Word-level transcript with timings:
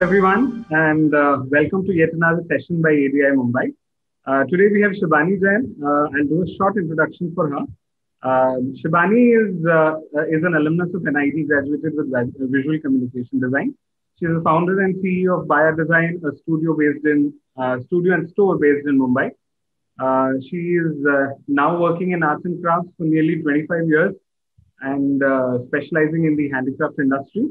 Hello, 0.00 0.10
everyone, 0.10 0.64
and 0.70 1.12
uh, 1.12 1.38
welcome 1.50 1.84
to 1.84 1.92
yet 1.92 2.10
another 2.12 2.44
session 2.48 2.80
by 2.80 2.90
ADI 2.90 3.34
Mumbai. 3.34 3.74
Uh, 4.24 4.44
today 4.44 4.68
we 4.70 4.80
have 4.80 4.92
Shibani 4.92 5.40
Jain. 5.40 5.74
Uh, 5.82 6.06
I'll 6.14 6.28
do 6.28 6.44
a 6.44 6.56
short 6.56 6.76
introduction 6.76 7.32
for 7.34 7.48
her. 7.48 7.64
Um, 8.22 8.76
Shibani 8.78 9.34
is, 9.34 9.66
uh, 9.66 9.96
is 10.30 10.44
an 10.44 10.54
alumnus 10.54 10.94
of 10.94 11.02
NID, 11.02 11.48
graduated 11.48 11.94
with 11.96 12.52
visual 12.52 12.78
communication 12.78 13.40
design. 13.40 13.74
She's 14.20 14.28
the 14.28 14.40
founder 14.44 14.82
and 14.82 14.94
CEO 15.02 15.40
of 15.40 15.48
Baaya 15.48 15.74
Design, 15.74 16.22
a 16.24 16.36
studio 16.42 16.76
based 16.76 17.04
in 17.04 17.34
uh, 17.56 17.80
studio 17.86 18.14
and 18.14 18.30
store 18.30 18.56
based 18.56 18.86
in 18.86 19.00
Mumbai. 19.00 19.32
Uh, 19.98 20.38
she 20.48 20.78
is 20.78 20.94
now 21.48 21.76
working 21.76 22.12
in 22.12 22.22
arts 22.22 22.44
and 22.44 22.62
crafts 22.62 22.90
for 22.96 23.04
nearly 23.04 23.42
25 23.42 23.88
years 23.88 24.14
and 24.80 25.20
specializing 25.66 26.26
in 26.26 26.36
the 26.36 26.50
handicraft 26.50 27.00
industry. 27.00 27.48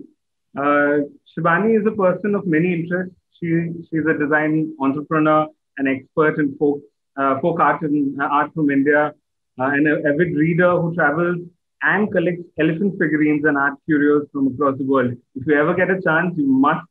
Uh, 0.56 1.06
Shibani 1.32 1.80
is 1.80 1.86
a 1.86 1.92
person 1.92 2.36
of 2.36 2.46
many 2.46 2.74
interests. 2.74 3.16
She, 3.40 3.70
she's 3.90 4.06
a 4.10 4.18
design 4.18 4.74
entrepreneur, 4.80 5.48
an 5.78 5.88
expert 5.88 6.40
in 6.40 6.56
folk, 6.58 6.82
uh, 7.18 7.40
folk 7.40 7.60
art 7.60 7.82
and 7.82 8.20
uh, 8.20 8.26
art 8.26 8.54
from 8.54 8.72
India, 8.72 9.14
uh, 9.60 9.64
and 9.64 9.88
an 9.88 10.04
avid 10.08 10.36
reader 10.36 10.80
who 10.80 10.94
travels 10.96 11.38
and 11.84 12.12
collects 12.12 12.44
elephant 12.60 12.96
figurines 13.00 13.46
and 13.46 13.58
art 13.58 13.74
curios 13.86 14.28
from 14.32 14.48
across 14.48 14.78
the 14.78 14.86
world. 14.86 15.14
If 15.36 15.46
you 15.46 15.60
ever 15.60 15.76
get 15.76 15.92
a 15.92 16.02
chance, 16.02 16.34
you 16.38 16.48
must 16.48 16.88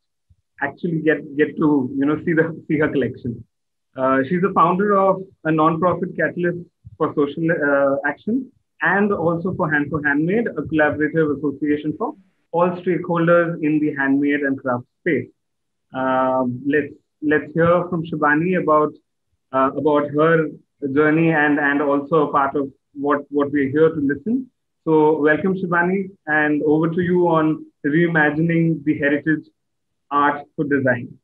actually 0.63 1.01
get, 1.03 1.37
get 1.37 1.57
to 1.57 1.91
you 1.99 2.07
know 2.07 2.17
see 2.25 2.33
the 2.33 2.63
see 2.69 2.79
her 2.79 2.89
collection. 2.89 3.45
Uh, 3.97 4.19
she's 4.29 4.43
the 4.43 4.53
founder 4.55 4.97
of 4.97 5.23
a 5.45 5.51
non-profit 5.51 6.17
catalyst 6.17 6.59
for 6.99 7.15
social 7.15 7.45
uh, 7.51 7.97
action 8.09 8.51
and 8.83 9.13
also 9.13 9.55
for 9.55 9.71
Hand 9.73 9.87
for 9.91 10.03
Handmade, 10.05 10.47
a 10.49 10.63
collaborative 10.63 11.39
association 11.39 11.95
for 11.99 12.15
all 12.53 12.71
stakeholders 12.83 13.63
in 13.63 13.79
the 13.81 13.95
handmade 13.95 14.41
and 14.41 14.59
craft 14.59 14.85
space. 15.01 15.29
Uh, 15.95 16.45
let's 16.67 16.95
let's 17.23 17.53
hear 17.55 17.85
from 17.89 18.05
Shibani 18.07 18.61
about 18.63 18.93
uh, 19.53 19.71
about 19.77 20.11
her 20.11 20.49
journey 20.95 21.31
and 21.31 21.59
and 21.59 21.83
also 21.83 22.29
a 22.29 22.33
part 22.33 22.57
of 22.57 22.71
what 22.95 23.21
what 23.31 23.51
we're 23.53 23.71
here 23.71 23.91
to 23.91 24.01
listen. 24.01 24.51
So 24.85 25.21
welcome 25.21 25.55
Shibani 25.55 26.11
and 26.27 26.63
over 26.63 26.89
to 26.89 27.01
you 27.01 27.29
on 27.29 27.67
reimagining 27.85 28.85
the 28.85 28.99
heritage 28.99 29.47
art 30.11 30.47
for 30.55 30.65
design. 30.65 31.19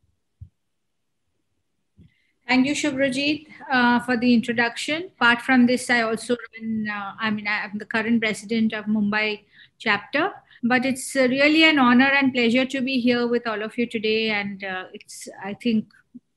Thank 2.48 2.66
you, 2.66 2.74
Shubhrajit, 2.74 3.46
uh, 3.70 4.00
for 4.00 4.16
the 4.16 4.34
introduction. 4.34 5.04
Apart 5.16 5.42
from 5.42 5.66
this, 5.66 5.88
I 5.88 6.02
also 6.02 6.36
run, 6.36 6.86
uh, 6.86 7.12
I 7.18 7.30
mean, 7.30 7.46
I'm 7.48 7.78
the 7.78 7.86
current 7.86 8.20
president 8.20 8.74
of 8.74 8.86
Mumbai 8.86 9.44
chapter 9.78 10.32
but 10.62 10.86
it's 10.86 11.16
uh, 11.16 11.22
really 11.22 11.64
an 11.64 11.78
honor 11.78 12.06
and 12.06 12.32
pleasure 12.32 12.64
to 12.64 12.80
be 12.80 13.00
here 13.00 13.26
with 13.26 13.46
all 13.46 13.62
of 13.62 13.76
you 13.76 13.86
today. 13.86 14.30
And 14.30 14.62
uh, 14.62 14.84
it's, 14.92 15.28
I 15.42 15.54
think, 15.54 15.86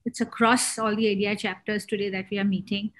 it's 0.03 0.21
across 0.21 0.77
all 0.79 0.95
the 0.95 1.11
ADI 1.11 1.35
chapters 1.35 1.85
today 1.85 2.09
that 2.09 2.25
we 2.31 2.39
are 2.39 2.43
meeting. 2.43 2.91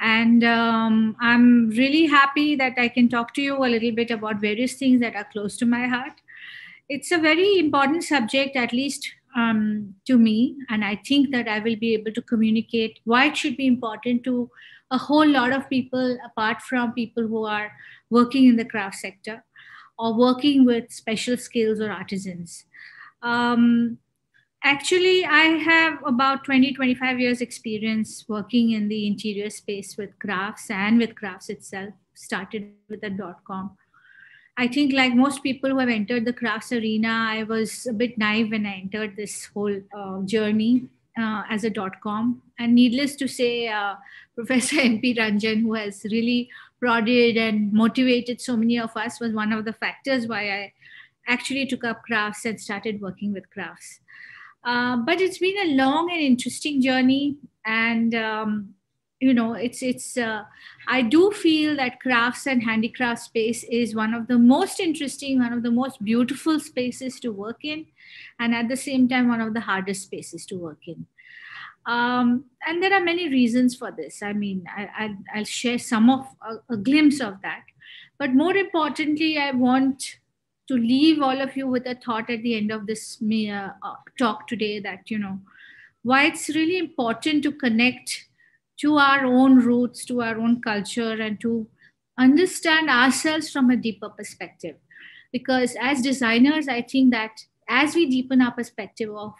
And 0.00 0.42
um, 0.44 1.16
I'm 1.20 1.70
really 1.70 2.06
happy 2.06 2.56
that 2.56 2.74
I 2.76 2.88
can 2.88 3.08
talk 3.08 3.34
to 3.34 3.42
you 3.42 3.56
a 3.56 3.68
little 3.68 3.92
bit 3.92 4.10
about 4.10 4.40
various 4.40 4.74
things 4.74 5.00
that 5.00 5.14
are 5.14 5.26
close 5.32 5.56
to 5.58 5.66
my 5.66 5.86
heart. 5.86 6.20
It's 6.88 7.12
a 7.12 7.18
very 7.18 7.58
important 7.58 8.04
subject, 8.04 8.56
at 8.56 8.72
least 8.72 9.08
um, 9.36 9.94
to 10.06 10.18
me. 10.18 10.56
And 10.68 10.84
I 10.84 11.00
think 11.06 11.30
that 11.30 11.48
I 11.48 11.60
will 11.60 11.76
be 11.76 11.94
able 11.94 12.12
to 12.12 12.22
communicate 12.22 13.00
why 13.04 13.26
it 13.26 13.36
should 13.36 13.56
be 13.56 13.66
important 13.66 14.24
to 14.24 14.50
a 14.90 14.98
whole 14.98 15.26
lot 15.26 15.52
of 15.52 15.68
people, 15.70 16.18
apart 16.26 16.60
from 16.60 16.92
people 16.92 17.26
who 17.26 17.44
are 17.44 17.72
working 18.10 18.46
in 18.46 18.56
the 18.56 18.64
craft 18.64 18.96
sector 18.96 19.42
or 20.02 20.12
working 20.12 20.64
with 20.64 20.90
special 20.90 21.36
skills 21.36 21.80
or 21.80 21.88
artisans. 21.88 22.64
Um, 23.22 23.98
actually, 24.64 25.24
I 25.24 25.44
have 25.70 25.98
about 26.04 26.42
20, 26.42 26.72
25 26.72 27.20
years 27.20 27.40
experience 27.40 28.24
working 28.28 28.72
in 28.72 28.88
the 28.88 29.06
interior 29.06 29.48
space 29.48 29.96
with 29.96 30.18
crafts 30.18 30.70
and 30.70 30.98
with 30.98 31.14
crafts 31.14 31.48
itself, 31.50 31.94
started 32.14 32.72
with 32.88 33.04
a 33.04 33.10
dot 33.10 33.44
com. 33.44 33.76
I 34.56 34.66
think, 34.66 34.92
like 34.92 35.14
most 35.14 35.44
people 35.44 35.70
who 35.70 35.78
have 35.78 35.88
entered 35.88 36.24
the 36.24 36.32
crafts 36.32 36.72
arena, 36.72 37.12
I 37.30 37.44
was 37.44 37.86
a 37.86 37.92
bit 37.92 38.18
naive 38.18 38.50
when 38.50 38.66
I 38.66 38.74
entered 38.82 39.16
this 39.16 39.46
whole 39.54 39.80
uh, 39.96 40.22
journey 40.22 40.88
uh, 41.16 41.44
as 41.48 41.62
a 41.62 41.70
dot 41.70 42.00
com. 42.00 42.42
And 42.58 42.74
needless 42.74 43.14
to 43.16 43.28
say, 43.28 43.68
uh, 43.68 43.94
Professor 44.34 44.76
MP 44.76 45.16
Ranjan, 45.16 45.62
who 45.62 45.74
has 45.74 46.04
really 46.10 46.50
prodded 46.82 47.36
and 47.36 47.72
motivated 47.72 48.40
so 48.40 48.56
many 48.56 48.78
of 48.78 48.96
us, 48.96 49.20
was 49.20 49.32
one 49.32 49.52
of 49.52 49.64
the 49.64 49.72
factors 49.72 50.26
why 50.26 50.50
I 50.50 50.72
actually 51.28 51.66
took 51.66 51.84
up 51.84 52.02
crafts 52.02 52.44
and 52.44 52.60
started 52.60 53.00
working 53.00 53.32
with 53.32 53.48
crafts. 53.50 54.00
Uh, 54.64 54.96
but 54.96 55.20
it's 55.20 55.38
been 55.38 55.58
a 55.58 55.74
long 55.76 56.10
and 56.10 56.20
interesting 56.20 56.82
journey, 56.82 57.36
and 57.64 58.14
um, 58.16 58.74
you 59.20 59.32
know, 59.32 59.54
it's 59.54 59.82
it's. 59.82 60.16
Uh, 60.16 60.42
I 60.88 61.02
do 61.02 61.30
feel 61.30 61.76
that 61.76 62.00
crafts 62.00 62.46
and 62.46 62.62
handicraft 62.62 63.22
space 63.22 63.64
is 63.64 63.94
one 63.94 64.14
of 64.14 64.26
the 64.26 64.38
most 64.38 64.80
interesting, 64.80 65.38
one 65.38 65.52
of 65.52 65.62
the 65.62 65.70
most 65.70 66.02
beautiful 66.02 66.58
spaces 66.58 67.20
to 67.20 67.30
work 67.30 67.64
in 67.64 67.86
and 68.38 68.54
at 68.54 68.68
the 68.68 68.76
same 68.76 69.08
time 69.08 69.28
one 69.28 69.40
of 69.40 69.54
the 69.54 69.60
hardest 69.60 70.02
spaces 70.02 70.46
to 70.46 70.56
work 70.56 70.86
in 70.86 71.06
um, 71.86 72.44
and 72.66 72.82
there 72.82 72.92
are 72.92 73.00
many 73.00 73.28
reasons 73.28 73.74
for 73.74 73.90
this. 73.90 74.22
I 74.22 74.32
mean 74.32 74.64
I, 74.76 75.16
will 75.34 75.44
share 75.44 75.78
some 75.78 76.10
of 76.10 76.26
a, 76.42 76.74
a, 76.74 76.76
glimpse 76.76 77.20
of 77.20 77.40
that. 77.42 77.64
But 78.18 78.34
more 78.34 78.54
importantly 78.54 79.36
i 79.38 79.50
want 79.50 80.16
to 80.68 80.74
leave 80.74 81.20
all 81.20 81.40
of 81.40 81.56
you 81.56 81.66
with 81.66 81.86
a 81.86 81.94
thought 81.94 82.30
at 82.30 82.42
the 82.42 82.56
end 82.56 82.70
of 82.70 82.86
this 82.86 83.20
uh, 83.22 83.70
talk 84.18 84.46
today 84.46 84.78
that 84.78 85.10
you 85.10 85.18
know 85.18 85.40
why 86.02 86.26
it's 86.26 86.48
really 86.50 86.78
important 86.78 87.42
to 87.42 87.52
connect 87.52 88.28
to 88.78 88.96
our 88.96 89.24
own 89.24 89.58
roots 89.58 90.04
to 90.04 90.22
our 90.22 90.38
own 90.38 90.60
culture 90.60 91.12
and 91.12 91.40
to 91.40 91.66
understand 92.18 92.88
ourselves 92.88 93.50
from 93.50 93.70
a 93.70 93.76
deeper 93.76 94.08
perspective. 94.08 94.76
Because 95.32 95.74
as 95.80 96.02
designers 96.02 96.68
i 96.68 96.80
think 96.82 97.10
that 97.10 97.44
as 97.68 97.94
we 97.94 98.08
deepen 98.08 98.42
our 98.42 98.52
perspective 98.52 99.10
of 99.10 99.34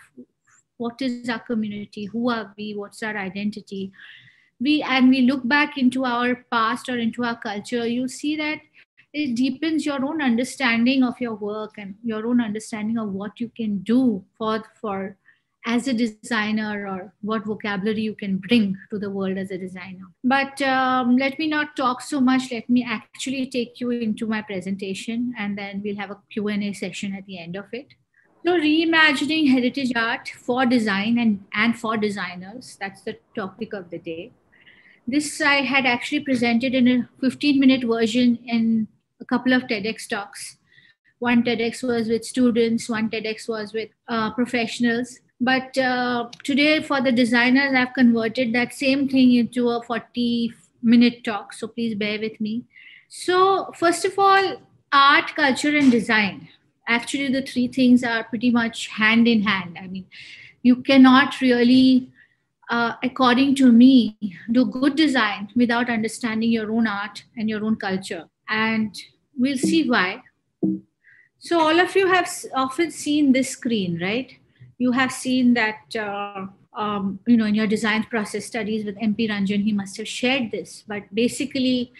what 0.82 1.00
is 1.06 1.28
our 1.28 1.38
community, 1.38 2.04
who 2.06 2.31
are 2.31 2.53
we, 2.56 2.75
what's 2.75 3.03
our 3.03 3.16
identity, 3.16 3.93
we 4.60 4.82
and 4.82 5.09
we 5.09 5.22
look 5.22 5.47
back 5.56 5.78
into 5.78 6.04
our 6.04 6.34
past 6.50 6.88
or 6.88 6.98
into 6.98 7.25
our 7.25 7.38
culture, 7.41 7.87
you 7.87 8.09
see 8.09 8.37
that 8.37 8.60
it 9.12 9.34
deepens 9.37 9.84
your 9.84 10.04
own 10.04 10.22
understanding 10.22 11.03
of 11.04 11.20
your 11.20 11.34
work 11.34 11.75
and 11.78 11.94
your 12.03 12.26
own 12.26 12.41
understanding 12.41 12.98
of 12.98 13.12
what 13.12 13.41
you 13.41 13.50
can 13.56 13.78
do 13.78 14.25
for 14.38 14.62
for 14.81 15.16
as 15.65 15.87
a 15.87 15.94
designer 15.94 16.88
or 16.88 17.14
what 17.20 17.44
vocabulary 17.44 18.00
you 18.00 18.14
can 18.14 18.38
bring 18.38 18.76
to 18.91 18.99
the 18.99 19.09
world 19.09 19.38
as 19.38 19.50
a 19.53 19.59
designer. 19.59 20.06
But 20.25 20.60
um, 20.62 21.16
let 21.16 21.38
me 21.38 21.47
not 21.47 21.76
talk 21.76 22.00
so 22.00 22.20
much. 22.20 22.50
Let 22.50 22.69
me 22.69 22.84
actually 22.88 23.47
take 23.47 23.81
you 23.81 23.91
into 23.91 24.26
my 24.26 24.43
presentation 24.43 25.34
and 25.38 25.56
then 25.56 25.81
we'll 25.84 25.97
have 25.97 26.10
a 26.10 26.19
Q&A 26.32 26.72
session 26.72 27.14
at 27.14 27.26
the 27.26 27.38
end 27.38 27.54
of 27.54 27.66
it. 27.72 27.94
So 28.44 28.58
reimagining 28.58 29.50
heritage 29.53 29.92
art 29.94 30.28
for 30.28 30.66
design 30.66 31.16
and, 31.19 31.44
and 31.54 31.78
for 31.78 31.97
designers, 31.97 32.76
that's 32.80 33.03
the 33.03 33.16
topic 33.36 33.72
of 33.72 33.91
the 33.91 33.98
day. 33.98 34.32
This 35.06 35.41
I 35.41 35.62
had 35.62 35.86
actually 35.86 36.20
presented 36.20 36.75
in 36.75 36.88
a 36.88 37.08
15 37.20 37.60
minute 37.60 37.84
version 37.84 38.41
in 38.44 38.88
a 39.20 39.25
couple 39.25 39.52
of 39.52 39.62
TEDx 39.62 40.08
talks. 40.08 40.58
One 41.20 41.44
TEDx 41.44 41.84
was 41.84 42.08
with 42.08 42.25
students, 42.25 42.88
one 42.88 43.10
TEDx 43.10 43.48
was 43.48 43.72
with 43.72 43.91
uh, 44.08 44.32
professionals. 44.32 45.20
But 45.41 45.78
uh, 45.78 46.28
today, 46.42 46.82
for 46.82 47.00
the 47.00 47.12
designers, 47.12 47.75
I've 47.76 47.94
converted 47.94 48.52
that 48.54 48.72
same 48.72 49.08
thing 49.08 49.34
into 49.34 49.69
a 49.70 49.82
40 49.84 50.52
minute 50.82 51.22
talk. 51.22 51.52
So 51.52 51.69
please 51.69 51.94
bear 51.94 52.19
with 52.19 52.41
me. 52.41 52.64
So, 53.08 53.70
first 53.76 54.04
of 54.04 54.19
all, 54.19 54.56
art, 54.93 55.34
culture, 55.37 55.76
and 55.76 55.93
design 55.93 56.49
actually 56.93 57.29
the 57.33 57.43
three 57.43 57.69
things 57.69 58.05
are 58.05 58.25
pretty 58.25 58.50
much 58.50 58.89
hand 58.89 59.29
in 59.29 59.43
hand. 59.43 59.79
I 59.81 59.87
mean 59.87 60.06
you 60.62 60.77
cannot 60.77 61.41
really 61.41 62.12
uh, 62.71 62.94
according 63.03 63.55
to 63.55 63.71
me 63.71 64.17
do 64.50 64.65
good 64.65 64.97
design 64.97 65.49
without 65.55 65.91
understanding 65.91 66.50
your 66.50 66.71
own 66.73 66.87
art 66.87 67.25
and 67.37 67.49
your 67.49 67.65
own 67.65 67.77
culture. 67.77 68.25
And 68.49 68.97
we'll 69.37 69.59
see 69.59 69.89
why. 69.89 70.23
So 71.39 71.61
all 71.61 71.81
of 71.81 71.94
you 71.97 72.06
have 72.06 72.31
often 72.55 72.91
seen 72.91 73.33
this 73.33 73.50
screen 73.50 74.00
right? 74.00 74.35
You 74.79 74.93
have 74.93 75.12
seen 75.12 75.55
that 75.55 75.97
uh, 75.97 76.47
um, 76.75 77.19
you 77.27 77.37
know 77.37 77.44
in 77.44 77.55
your 77.55 77.67
design 77.67 78.05
process 78.05 78.47
studies 78.47 78.85
with 78.85 78.97
mp 78.97 79.29
ranjan 79.31 79.62
he 79.62 79.73
must 79.73 79.97
have 79.99 80.09
shared 80.09 80.50
this. 80.50 80.85
But 80.87 81.15
basically 81.15 81.93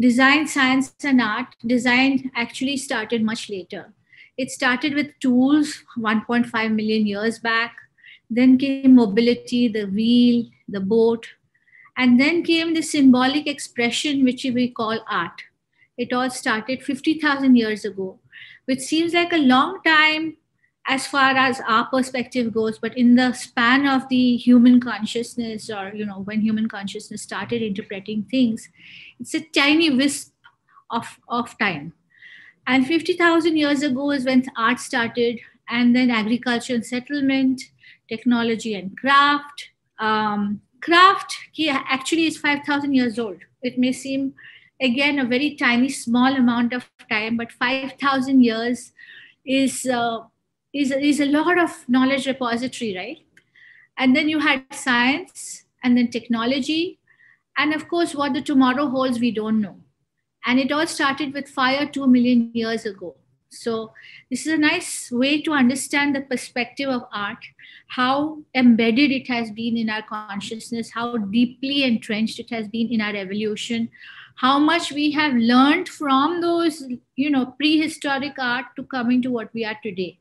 design 0.00 0.46
science 0.46 0.94
and 1.04 1.20
art 1.20 1.56
design 1.66 2.30
actually 2.34 2.76
started 2.76 3.22
much 3.22 3.50
later 3.50 3.92
it 4.40 4.50
started 4.50 4.94
with 4.94 5.08
tools 5.20 5.84
1.5 5.98 6.74
million 6.74 7.06
years 7.06 7.38
back. 7.38 7.76
Then 8.30 8.56
came 8.56 8.94
mobility, 8.94 9.68
the 9.68 9.84
wheel, 9.84 10.46
the 10.66 10.80
boat. 10.80 11.26
And 11.98 12.18
then 12.18 12.42
came 12.42 12.72
the 12.72 12.80
symbolic 12.80 13.46
expression, 13.46 14.24
which 14.24 14.44
we 14.44 14.68
call 14.68 15.04
art. 15.10 15.42
It 15.98 16.14
all 16.14 16.30
started 16.30 16.82
50,000 16.82 17.54
years 17.54 17.84
ago, 17.84 18.18
which 18.64 18.80
seems 18.80 19.12
like 19.12 19.34
a 19.34 19.44
long 19.54 19.82
time 19.82 20.38
as 20.86 21.06
far 21.06 21.32
as 21.36 21.60
our 21.68 21.84
perspective 21.88 22.54
goes 22.54 22.78
but 22.78 22.96
in 22.96 23.14
the 23.14 23.34
span 23.34 23.86
of 23.86 24.08
the 24.08 24.36
human 24.38 24.80
consciousness 24.80 25.68
or 25.68 25.92
you 25.94 26.06
know 26.06 26.20
when 26.20 26.40
human 26.40 26.66
consciousness 26.70 27.20
started 27.20 27.60
interpreting 27.60 28.22
things 28.30 28.70
it's 29.20 29.34
a 29.34 29.40
tiny 29.40 29.90
wisp 29.90 30.32
of, 30.90 31.18
of 31.28 31.56
time 31.58 31.92
and 32.72 32.86
50000 32.86 33.56
years 33.56 33.82
ago 33.82 34.10
is 34.10 34.24
when 34.24 34.44
art 34.56 34.80
started 34.80 35.40
and 35.68 35.94
then 35.94 36.10
agriculture 36.10 36.74
and 36.74 36.86
settlement 36.86 37.62
technology 38.08 38.74
and 38.74 38.96
craft 38.98 39.68
um, 39.98 40.60
craft 40.80 41.36
actually 41.96 42.26
is 42.26 42.38
5000 42.38 42.94
years 42.94 43.18
old 43.18 43.38
it 43.62 43.78
may 43.78 43.92
seem 43.92 44.34
again 44.80 45.18
a 45.18 45.24
very 45.24 45.54
tiny 45.56 45.88
small 45.88 46.36
amount 46.42 46.72
of 46.72 46.90
time 47.10 47.36
but 47.36 47.52
5000 47.52 48.42
years 48.42 48.92
is 49.44 49.86
uh, 49.86 50.20
is, 50.72 50.92
is 50.92 51.20
a 51.20 51.26
lot 51.26 51.58
of 51.58 51.88
knowledge 51.88 52.26
repository, 52.26 52.96
right? 52.96 53.18
And 53.98 54.14
then 54.14 54.28
you 54.28 54.38
had 54.38 54.64
science 54.72 55.64
and 55.82 55.96
then 55.96 56.10
technology. 56.10 56.98
And 57.56 57.74
of 57.74 57.88
course, 57.88 58.14
what 58.14 58.34
the 58.34 58.40
tomorrow 58.40 58.88
holds, 58.88 59.18
we 59.18 59.32
don't 59.32 59.60
know. 59.60 59.76
And 60.46 60.58
it 60.58 60.72
all 60.72 60.86
started 60.86 61.34
with 61.34 61.48
fire 61.48 61.86
two 61.86 62.06
million 62.06 62.50
years 62.54 62.86
ago. 62.86 63.16
So, 63.52 63.92
this 64.30 64.46
is 64.46 64.52
a 64.52 64.58
nice 64.58 65.10
way 65.10 65.42
to 65.42 65.52
understand 65.52 66.14
the 66.14 66.20
perspective 66.20 66.88
of 66.88 67.02
art, 67.12 67.44
how 67.88 68.42
embedded 68.54 69.10
it 69.10 69.26
has 69.26 69.50
been 69.50 69.76
in 69.76 69.90
our 69.90 70.02
consciousness, 70.02 70.92
how 70.92 71.16
deeply 71.16 71.82
entrenched 71.82 72.38
it 72.38 72.50
has 72.50 72.68
been 72.68 72.92
in 72.92 73.00
our 73.00 73.16
evolution, 73.16 73.88
how 74.36 74.60
much 74.60 74.92
we 74.92 75.10
have 75.10 75.34
learned 75.34 75.88
from 75.88 76.40
those, 76.40 76.84
you 77.16 77.28
know, 77.28 77.46
prehistoric 77.58 78.38
art 78.38 78.66
to 78.76 78.84
coming 78.84 79.20
to 79.22 79.30
what 79.32 79.52
we 79.52 79.64
are 79.64 79.76
today 79.82 80.20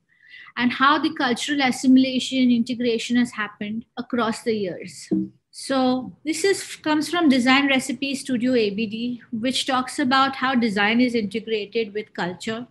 and 0.57 0.74
how 0.74 1.00
the 1.00 1.13
cultural 1.13 1.62
assimilation 1.62 2.39
and 2.39 2.51
integration 2.51 3.16
has 3.16 3.31
happened 3.31 3.86
across 3.98 4.44
the 4.44 4.54
years 4.54 5.10
so 5.51 6.13
this 6.24 6.44
is 6.44 6.75
comes 6.75 7.10
from 7.10 7.28
design 7.28 7.68
recipe 7.68 8.13
studio 8.16 8.54
abd 8.54 9.19
which 9.31 9.66
talks 9.66 9.98
about 9.98 10.36
how 10.36 10.54
design 10.54 11.01
is 11.01 11.16
integrated 11.16 11.94
with 11.94 12.13
culture 12.13 12.68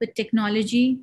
with 0.00 0.14
technology 0.14 0.98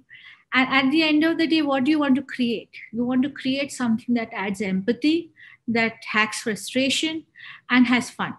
and 0.54 0.70
at 0.70 0.90
the 0.92 1.04
end 1.04 1.24
of 1.24 1.38
the 1.38 1.48
day 1.48 1.62
what 1.62 1.84
do 1.84 1.92
you 1.92 2.00
want 2.00 2.16
to 2.16 2.22
create 2.22 2.70
you 2.94 3.04
want 3.04 3.22
to 3.22 3.30
create 3.30 3.72
something 3.72 4.16
that 4.16 4.30
adds 4.34 4.62
empathy 4.62 5.32
that 5.68 5.96
hacks 6.12 6.42
frustration 6.42 7.26
and 7.70 7.88
has 7.88 8.10
fun 8.10 8.34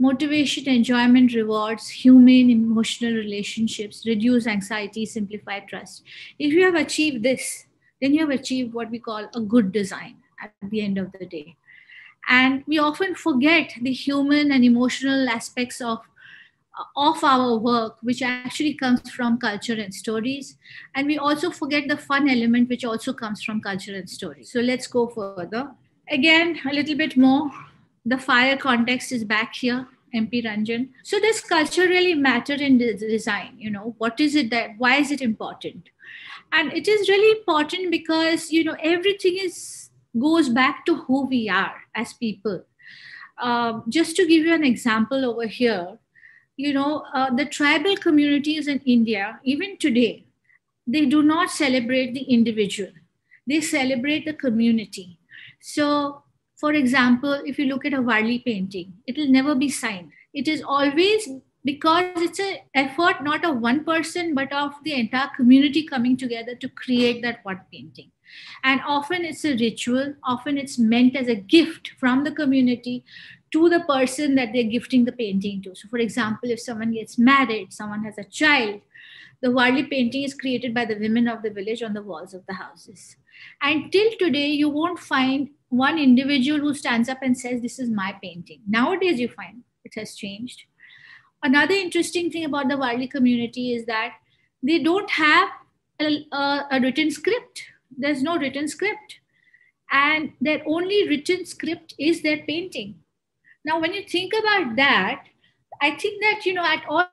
Motivation, 0.00 0.68
enjoyment, 0.68 1.34
rewards, 1.34 1.88
human 1.88 2.50
emotional 2.50 3.14
relationships, 3.14 4.06
reduce 4.06 4.46
anxiety, 4.46 5.04
simplify 5.04 5.58
trust. 5.58 6.04
If 6.38 6.52
you 6.52 6.64
have 6.64 6.76
achieved 6.76 7.24
this, 7.24 7.66
then 8.00 8.14
you 8.14 8.20
have 8.20 8.30
achieved 8.30 8.74
what 8.74 8.92
we 8.92 9.00
call 9.00 9.28
a 9.34 9.40
good 9.40 9.72
design 9.72 10.18
at 10.40 10.52
the 10.70 10.82
end 10.82 10.98
of 10.98 11.10
the 11.18 11.26
day. 11.26 11.56
And 12.28 12.64
we 12.66 12.78
often 12.78 13.14
forget 13.14 13.72
the 13.80 13.92
human 13.92 14.52
and 14.52 14.64
emotional 14.64 15.28
aspects 15.28 15.80
of, 15.80 16.00
of 16.96 17.24
our 17.24 17.56
work, 17.56 17.96
which 18.02 18.22
actually 18.22 18.74
comes 18.74 19.10
from 19.10 19.38
culture 19.38 19.74
and 19.74 19.92
stories. 19.94 20.56
And 20.94 21.06
we 21.06 21.18
also 21.18 21.50
forget 21.50 21.88
the 21.88 21.96
fun 21.96 22.28
element, 22.28 22.68
which 22.68 22.84
also 22.84 23.12
comes 23.12 23.42
from 23.42 23.60
culture 23.60 23.94
and 23.94 24.08
stories. 24.08 24.52
So 24.52 24.60
let's 24.60 24.86
go 24.86 25.08
further. 25.08 25.70
Again, 26.10 26.60
a 26.68 26.72
little 26.72 26.96
bit 26.96 27.16
more 27.16 27.50
the 28.08 28.18
fire 28.18 28.56
context 28.56 29.12
is 29.12 29.24
back 29.24 29.54
here 29.54 29.86
mp 30.18 30.42
ranjan 30.44 30.88
so 31.02 31.20
does 31.24 31.40
culture 31.48 31.86
really 31.88 32.14
matter 32.14 32.54
in 32.68 32.78
design 32.78 33.54
you 33.58 33.70
know 33.70 33.94
what 33.98 34.20
is 34.26 34.34
it 34.42 34.50
that 34.50 34.70
why 34.78 34.94
is 34.96 35.10
it 35.16 35.20
important 35.20 35.90
and 36.52 36.72
it 36.72 36.88
is 36.88 37.08
really 37.08 37.30
important 37.38 37.90
because 37.90 38.50
you 38.50 38.64
know 38.64 38.76
everything 38.92 39.36
is 39.42 39.90
goes 40.18 40.48
back 40.48 40.86
to 40.86 40.94
who 41.02 41.26
we 41.26 41.42
are 41.48 41.74
as 42.02 42.12
people 42.24 42.62
um, 43.48 43.82
just 43.88 44.16
to 44.16 44.26
give 44.26 44.44
you 44.44 44.54
an 44.54 44.64
example 44.64 45.24
over 45.30 45.46
here 45.46 45.98
you 46.56 46.72
know 46.78 47.04
uh, 47.14 47.30
the 47.40 47.46
tribal 47.58 47.96
communities 48.06 48.68
in 48.76 48.80
india 48.96 49.40
even 49.54 49.76
today 49.86 50.24
they 50.86 51.04
do 51.16 51.22
not 51.22 51.58
celebrate 51.58 52.14
the 52.14 52.26
individual 52.38 52.92
they 53.46 53.60
celebrate 53.60 54.24
the 54.30 54.38
community 54.46 55.08
so 55.60 56.22
for 56.58 56.72
example, 56.72 57.40
if 57.46 57.58
you 57.58 57.66
look 57.66 57.84
at 57.84 57.94
a 57.94 58.02
Warli 58.02 58.44
painting, 58.44 58.92
it 59.06 59.16
will 59.16 59.28
never 59.28 59.54
be 59.54 59.68
signed. 59.68 60.10
It 60.34 60.48
is 60.48 60.60
always 60.60 61.28
because 61.64 62.10
it's 62.16 62.40
an 62.40 62.56
effort 62.74 63.22
not 63.22 63.44
of 63.44 63.60
one 63.60 63.84
person, 63.84 64.34
but 64.34 64.52
of 64.52 64.74
the 64.82 64.94
entire 64.94 65.30
community 65.36 65.84
coming 65.84 66.16
together 66.16 66.56
to 66.56 66.68
create 66.68 67.22
that 67.22 67.44
one 67.44 67.60
painting. 67.72 68.10
And 68.64 68.80
often 68.86 69.24
it's 69.24 69.44
a 69.44 69.56
ritual, 69.56 70.14
often 70.22 70.58
it's 70.58 70.78
meant 70.78 71.16
as 71.16 71.28
a 71.28 71.34
gift 71.34 71.92
from 71.98 72.24
the 72.24 72.32
community 72.32 73.04
to 73.52 73.68
the 73.68 73.80
person 73.80 74.34
that 74.34 74.50
they're 74.52 74.64
gifting 74.64 75.04
the 75.04 75.12
painting 75.12 75.62
to. 75.62 75.74
So, 75.74 75.88
for 75.88 75.98
example, 75.98 76.50
if 76.50 76.60
someone 76.60 76.92
gets 76.92 77.18
married, 77.18 77.72
someone 77.72 78.04
has 78.04 78.18
a 78.18 78.24
child, 78.24 78.82
the 79.40 79.48
Warli 79.48 79.88
painting 79.88 80.24
is 80.24 80.34
created 80.34 80.74
by 80.74 80.84
the 80.84 80.98
women 80.98 81.28
of 81.28 81.42
the 81.42 81.50
village 81.50 81.82
on 81.82 81.94
the 81.94 82.02
walls 82.02 82.34
of 82.34 82.44
the 82.46 82.54
houses. 82.54 83.16
And 83.62 83.92
till 83.92 84.10
today, 84.18 84.48
you 84.48 84.68
won't 84.68 84.98
find 84.98 85.50
one 85.68 85.98
individual 85.98 86.60
who 86.60 86.74
stands 86.74 87.08
up 87.08 87.18
and 87.22 87.38
says, 87.38 87.62
This 87.62 87.78
is 87.78 87.88
my 87.88 88.16
painting. 88.20 88.62
Nowadays, 88.66 89.20
you 89.20 89.28
find 89.28 89.62
it 89.84 89.94
has 89.94 90.14
changed. 90.14 90.64
Another 91.42 91.74
interesting 91.74 92.30
thing 92.30 92.44
about 92.44 92.68
the 92.68 92.74
Warli 92.74 93.08
community 93.08 93.74
is 93.74 93.86
that 93.86 94.14
they 94.62 94.80
don't 94.82 95.10
have 95.10 95.48
a, 96.00 96.26
a, 96.32 96.66
a 96.72 96.80
written 96.80 97.10
script. 97.10 97.62
There's 97.96 98.22
no 98.22 98.38
written 98.38 98.68
script. 98.68 99.20
And 99.90 100.32
their 100.40 100.62
only 100.66 101.08
written 101.08 101.46
script 101.46 101.94
is 101.98 102.22
their 102.22 102.38
painting. 102.38 102.96
Now, 103.64 103.80
when 103.80 103.94
you 103.94 104.02
think 104.02 104.32
about 104.38 104.76
that, 104.76 105.24
I 105.80 105.92
think 105.92 106.22
that, 106.22 106.44
you 106.44 106.54
know, 106.54 106.64
at 106.64 106.84
all, 106.88 107.08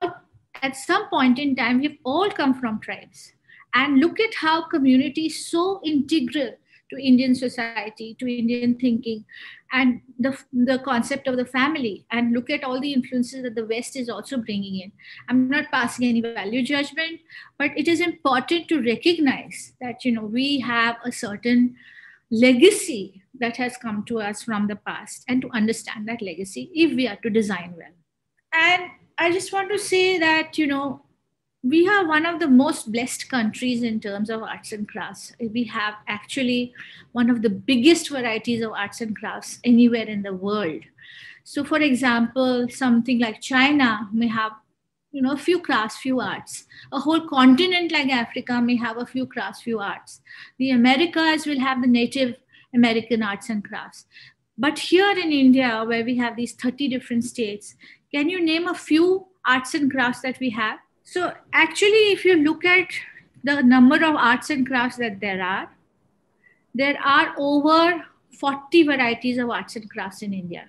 at 0.61 0.75
some 0.75 1.09
point 1.09 1.39
in 1.39 1.55
time, 1.55 1.79
we've 1.79 1.99
all 2.03 2.29
come 2.29 2.53
from 2.59 2.79
tribes. 2.79 3.33
And 3.73 3.99
look 3.99 4.19
at 4.19 4.35
how 4.35 4.67
community 4.67 5.27
is 5.27 5.47
so 5.47 5.81
integral 5.83 6.51
to 6.91 7.03
Indian 7.03 7.33
society, 7.33 8.15
to 8.19 8.31
Indian 8.31 8.75
thinking, 8.75 9.25
and 9.71 10.01
the, 10.19 10.37
the 10.53 10.79
concept 10.79 11.27
of 11.27 11.37
the 11.37 11.45
family. 11.45 12.05
And 12.11 12.33
look 12.33 12.49
at 12.49 12.63
all 12.63 12.79
the 12.79 12.93
influences 12.93 13.43
that 13.43 13.55
the 13.55 13.65
West 13.65 13.95
is 13.95 14.09
also 14.09 14.37
bringing 14.37 14.79
in. 14.81 14.91
I'm 15.29 15.49
not 15.49 15.71
passing 15.71 16.07
any 16.07 16.21
value 16.21 16.63
judgment, 16.63 17.21
but 17.57 17.71
it 17.75 17.87
is 17.87 17.99
important 17.99 18.67
to 18.69 18.81
recognize 18.81 19.73
that, 19.81 20.05
you 20.05 20.11
know, 20.11 20.25
we 20.25 20.59
have 20.59 20.97
a 21.03 21.11
certain 21.11 21.75
legacy 22.31 23.23
that 23.39 23.57
has 23.57 23.77
come 23.77 24.03
to 24.05 24.19
us 24.19 24.43
from 24.43 24.67
the 24.67 24.75
past 24.75 25.23
and 25.27 25.41
to 25.41 25.49
understand 25.51 26.07
that 26.07 26.21
legacy 26.21 26.71
if 26.73 26.95
we 26.95 27.07
are 27.07 27.17
to 27.17 27.29
design 27.29 27.73
well. 27.77 27.93
And 28.53 28.91
I 29.17 29.31
just 29.31 29.53
want 29.53 29.71
to 29.71 29.79
say 29.79 30.17
that, 30.19 30.57
you 30.57 30.67
know, 30.67 31.04
we 31.65 31.87
are 31.87 32.07
one 32.07 32.27
of 32.27 32.39
the 32.39 32.47
most 32.47 32.91
blessed 32.91 33.27
countries 33.27 33.81
in 33.81 33.99
terms 33.99 34.29
of 34.29 34.43
arts 34.43 34.71
and 34.71 34.87
crafts. 34.87 35.33
We 35.39 35.63
have 35.63 35.95
actually 36.07 36.73
one 37.11 37.27
of 37.31 37.41
the 37.41 37.49
biggest 37.49 38.09
varieties 38.09 38.61
of 38.61 38.73
arts 38.73 39.01
and 39.01 39.17
crafts 39.17 39.59
anywhere 39.63 40.05
in 40.05 40.21
the 40.21 40.33
world. 40.33 40.83
So, 41.43 41.63
for 41.63 41.79
example, 41.79 42.67
something 42.69 43.17
like 43.19 43.41
China 43.41 44.07
may 44.13 44.27
have 44.27 44.51
you 45.11 45.23
know 45.23 45.31
a 45.31 45.37
few 45.37 45.59
crafts 45.61 45.95
few 45.95 46.19
arts 46.19 46.65
a 46.91 46.99
whole 46.99 47.21
continent 47.25 47.89
like 47.89 48.09
africa 48.09 48.59
may 48.61 48.75
have 48.75 48.97
a 48.97 49.05
few 49.05 49.25
crafts 49.25 49.61
few 49.61 49.79
arts 49.79 50.19
the 50.57 50.71
americas 50.71 51.45
will 51.45 51.57
have 51.57 51.81
the 51.81 51.87
native 51.87 52.35
american 52.73 53.23
arts 53.23 53.49
and 53.49 53.63
crafts 53.63 54.03
but 54.57 54.77
here 54.77 55.11
in 55.11 55.31
india 55.31 55.85
where 55.87 56.03
we 56.03 56.17
have 56.17 56.35
these 56.35 56.51
30 56.51 56.89
different 56.89 57.23
states 57.23 57.75
can 58.13 58.27
you 58.27 58.43
name 58.43 58.67
a 58.67 58.73
few 58.73 59.25
arts 59.45 59.73
and 59.73 59.89
crafts 59.89 60.19
that 60.19 60.37
we 60.41 60.49
have 60.49 60.79
so 61.05 61.31
actually, 61.53 62.11
if 62.11 62.25
you 62.25 62.35
look 62.37 62.65
at 62.65 62.89
the 63.43 63.61
number 63.61 63.95
of 64.03 64.15
arts 64.15 64.49
and 64.49 64.65
crafts 64.67 64.97
that 64.97 65.19
there 65.19 65.41
are, 65.41 65.69
there 66.73 66.97
are 66.99 67.33
over 67.37 68.03
40 68.39 68.83
varieties 68.83 69.37
of 69.37 69.51
arts 69.51 69.75
and 69.75 69.89
crafts 69.89 70.23
in 70.23 70.33
India. 70.33 70.65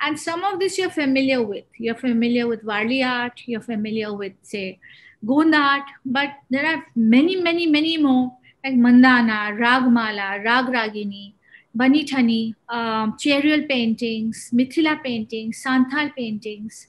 And 0.00 0.18
some 0.18 0.42
of 0.44 0.58
this 0.58 0.78
you're 0.78 0.90
familiar 0.90 1.42
with. 1.42 1.66
You're 1.76 1.94
familiar 1.94 2.48
with 2.48 2.64
Warli 2.64 3.06
art, 3.06 3.42
you're 3.44 3.60
familiar 3.60 4.14
with, 4.14 4.32
say, 4.42 4.78
Gond 5.24 5.54
art, 5.54 5.84
but 6.06 6.30
there 6.48 6.64
are 6.64 6.82
many, 6.96 7.36
many, 7.36 7.66
many 7.66 7.98
more 7.98 8.32
like 8.64 8.74
Mandana, 8.74 9.54
Ragmala, 9.60 10.42
Rag 10.42 10.66
Ragini, 10.66 11.34
Bani 11.74 12.04
Thani, 12.06 12.54
um, 12.70 13.18
Cherial 13.18 13.66
paintings, 13.68 14.50
Mithila 14.54 15.02
paintings, 15.02 15.62
Santhal 15.62 16.14
paintings, 16.16 16.86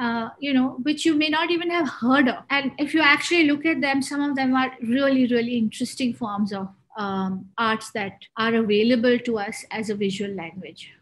uh, 0.00 0.30
you 0.38 0.52
know, 0.52 0.78
which 0.82 1.04
you 1.04 1.14
may 1.14 1.28
not 1.28 1.50
even 1.50 1.70
have 1.70 1.88
heard 1.88 2.28
of. 2.28 2.44
And 2.50 2.72
if 2.78 2.94
you 2.94 3.00
actually 3.00 3.44
look 3.44 3.64
at 3.64 3.80
them, 3.80 4.02
some 4.02 4.20
of 4.20 4.36
them 4.36 4.54
are 4.54 4.72
really, 4.82 5.26
really 5.26 5.56
interesting 5.56 6.14
forms 6.14 6.52
of 6.52 6.68
um, 6.96 7.46
arts 7.58 7.90
that 7.92 8.18
are 8.36 8.54
available 8.54 9.18
to 9.18 9.38
us 9.38 9.64
as 9.70 9.90
a 9.90 9.94
visual 9.94 10.32
language. 10.32 10.92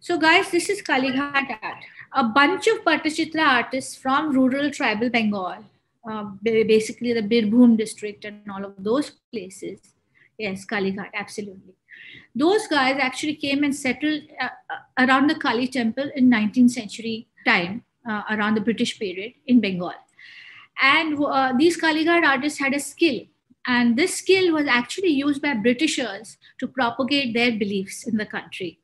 So, 0.00 0.18
guys, 0.18 0.50
this 0.50 0.68
is 0.68 0.82
Kalighat 0.82 1.58
art. 1.62 1.84
A 2.12 2.24
bunch 2.24 2.66
of 2.66 2.84
Pattachitra 2.84 3.46
artists 3.46 3.94
from 3.94 4.32
rural 4.32 4.70
tribal 4.70 5.10
Bengal 5.10 5.64
uh, 6.08 6.24
basically 6.42 7.12
the 7.12 7.22
Birbhum 7.22 7.76
district 7.76 8.24
and 8.24 8.50
all 8.50 8.64
of 8.64 8.74
those 8.78 9.12
places. 9.32 9.80
Yes, 10.38 10.64
Kalighat, 10.64 11.10
absolutely. 11.14 11.74
Those 12.34 12.66
guys 12.66 12.96
actually 12.98 13.34
came 13.34 13.62
and 13.64 13.74
settled 13.74 14.22
uh, 14.40 14.48
uh 14.70 15.04
around 15.04 15.28
the 15.28 15.34
Kali 15.34 15.66
temple 15.66 16.10
in 16.16 16.30
19th 16.30 16.70
century 16.70 17.28
time, 17.46 17.84
uh, 18.08 18.22
around 18.30 18.54
the 18.54 18.60
British 18.60 18.98
period 18.98 19.32
in 19.46 19.60
Bengal. 19.60 19.92
And 20.82 21.22
uh, 21.22 21.52
these 21.56 21.80
Kalighat 21.80 22.24
artists 22.24 22.58
had 22.58 22.74
a 22.74 22.80
skill. 22.80 23.20
And 23.66 23.96
this 23.96 24.14
skill 24.16 24.52
was 24.52 24.66
actually 24.66 25.08
used 25.08 25.42
by 25.42 25.54
Britishers 25.54 26.38
to 26.58 26.66
propagate 26.66 27.34
their 27.34 27.52
beliefs 27.52 28.06
in 28.06 28.16
the 28.16 28.24
country. 28.24 28.78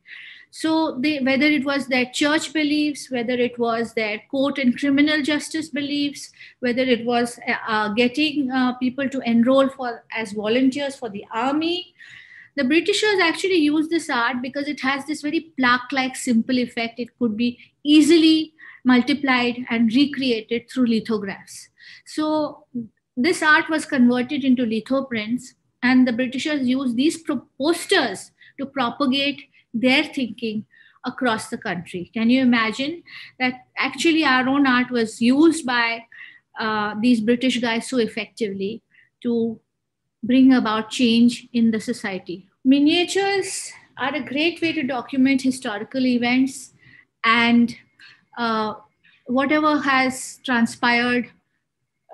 So 0.50 0.98
they, 0.98 1.18
whether 1.18 1.46
it 1.46 1.64
was 1.64 1.86
their 1.86 2.06
church 2.06 2.52
beliefs, 2.52 3.10
whether 3.10 3.32
it 3.32 3.58
was 3.58 3.94
their 3.94 4.22
court 4.30 4.58
and 4.58 4.78
criminal 4.78 5.22
justice 5.22 5.68
beliefs, 5.68 6.30
whether 6.60 6.82
it 6.82 7.04
was 7.04 7.38
uh, 7.46 7.54
uh, 7.68 7.88
getting 7.94 8.50
uh, 8.50 8.74
people 8.74 9.08
to 9.08 9.20
enroll 9.20 9.68
for 9.68 10.04
as 10.16 10.32
volunteers 10.32 10.96
for 10.96 11.08
the 11.10 11.24
army, 11.30 11.94
the 12.56 12.64
Britishers 12.64 13.18
actually 13.20 13.56
used 13.56 13.90
this 13.90 14.08
art 14.08 14.40
because 14.40 14.66
it 14.66 14.80
has 14.80 15.04
this 15.04 15.20
very 15.20 15.52
plaque-like 15.58 16.16
simple 16.16 16.58
effect. 16.58 16.98
It 16.98 17.18
could 17.18 17.36
be 17.36 17.58
easily 17.84 18.54
multiplied 18.86 19.66
and 19.68 19.92
recreated 19.92 20.70
through 20.70 20.86
lithographs. 20.86 21.68
So 22.06 22.64
this 23.16 23.42
art 23.42 23.68
was 23.68 23.84
converted 23.84 24.44
into 24.44 24.64
lithoprints, 24.64 25.54
and 25.82 26.06
the 26.06 26.12
Britishers 26.12 26.66
used 26.66 26.96
these 26.96 27.22
posters 27.58 28.30
to 28.58 28.66
propagate 28.66 29.42
their 29.74 30.04
thinking 30.04 30.64
across 31.04 31.48
the 31.48 31.58
country. 31.58 32.10
Can 32.14 32.30
you 32.30 32.42
imagine 32.42 33.02
that 33.38 33.66
actually 33.76 34.24
our 34.24 34.48
own 34.48 34.66
art 34.66 34.90
was 34.90 35.20
used 35.20 35.66
by 35.66 36.04
uh, 36.58 36.94
these 37.00 37.20
British 37.20 37.58
guys 37.58 37.88
so 37.88 37.98
effectively 37.98 38.82
to 39.22 39.60
bring 40.22 40.52
about 40.52 40.90
change 40.90 41.48
in 41.52 41.70
the 41.70 41.80
society? 41.80 42.48
Miniatures 42.64 43.72
are 43.98 44.14
a 44.14 44.24
great 44.24 44.60
way 44.60 44.72
to 44.72 44.82
document 44.82 45.42
historical 45.42 46.06
events 46.06 46.72
and 47.24 47.76
uh, 48.36 48.74
whatever 49.26 49.78
has 49.78 50.40
transpired 50.44 51.30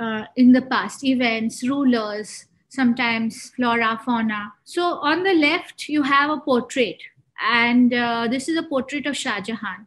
uh, 0.01 0.25
in 0.37 0.53
the 0.53 0.63
past 0.63 1.05
events, 1.05 1.67
rulers, 1.67 2.47
sometimes 2.69 3.51
flora, 3.51 4.01
fauna. 4.05 4.53
So 4.65 4.83
on 4.83 5.23
the 5.23 5.35
left, 5.35 5.89
you 5.89 6.03
have 6.03 6.31
a 6.31 6.39
portrait 6.39 6.97
and 7.43 7.93
uh, 7.93 8.29
this 8.31 8.49
is 8.49 8.57
a 8.57 8.63
portrait 8.63 9.07
of 9.07 9.17
Shah 9.17 9.41
Jahan. 9.41 9.87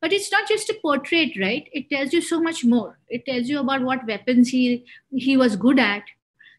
But 0.00 0.12
it's 0.12 0.30
not 0.30 0.46
just 0.46 0.68
a 0.68 0.78
portrait, 0.82 1.32
right? 1.40 1.68
It 1.72 1.88
tells 1.88 2.12
you 2.12 2.20
so 2.20 2.40
much 2.40 2.64
more. 2.64 2.98
It 3.08 3.24
tells 3.24 3.48
you 3.48 3.60
about 3.60 3.82
what 3.82 4.06
weapons 4.06 4.50
he, 4.50 4.84
he 5.10 5.36
was 5.36 5.56
good 5.56 5.78
at 5.78 6.02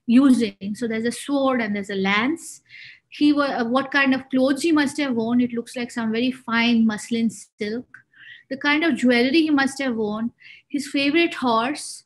using. 0.08 0.74
So 0.74 0.88
there's 0.88 1.06
a 1.06 1.12
sword 1.12 1.62
and 1.62 1.76
there's 1.76 1.92
a 1.92 1.96
lance. 1.96 2.62
He 3.10 3.34
was, 3.34 3.50
uh, 3.52 3.66
what 3.66 3.92
kind 3.92 4.16
of 4.16 4.28
clothes 4.30 4.64
he 4.64 4.72
must 4.72 4.98
have 4.98 5.14
worn. 5.14 5.42
It 5.42 5.54
looks 5.54 5.76
like 5.76 5.92
some 5.92 6.12
very 6.12 6.32
fine 6.32 6.86
muslin 6.86 7.30
silk. 7.30 7.86
The 8.50 8.58
kind 8.58 8.84
of 8.84 8.96
jewelry 8.96 9.42
he 9.42 9.50
must 9.50 9.80
have 9.82 9.96
worn. 9.96 10.32
His 10.68 10.88
favorite 10.88 11.36
horse. 11.36 12.04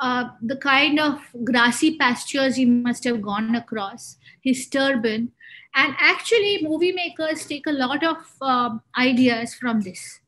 Uh, 0.00 0.30
the 0.40 0.56
kind 0.56 1.00
of 1.00 1.20
grassy 1.42 1.96
pastures 1.96 2.54
he 2.54 2.64
must 2.64 3.02
have 3.02 3.20
gone 3.20 3.56
across, 3.56 4.16
his 4.40 4.68
turban, 4.68 5.32
and 5.74 5.94
actually, 5.98 6.60
movie 6.62 6.92
makers 6.92 7.46
take 7.46 7.66
a 7.66 7.72
lot 7.72 8.02
of 8.02 8.16
uh, 8.40 8.70
ideas 8.98 9.54
from 9.54 9.80
this. 9.80 10.20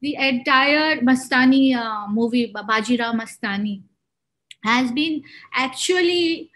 The 0.00 0.16
entire 0.16 0.96
Mastani 1.00 1.76
uh, 1.76 2.08
movie, 2.08 2.52
Bajirao 2.52 3.14
Mastani, 3.14 3.82
has 4.64 4.90
been 4.90 5.22
actually 5.54 6.50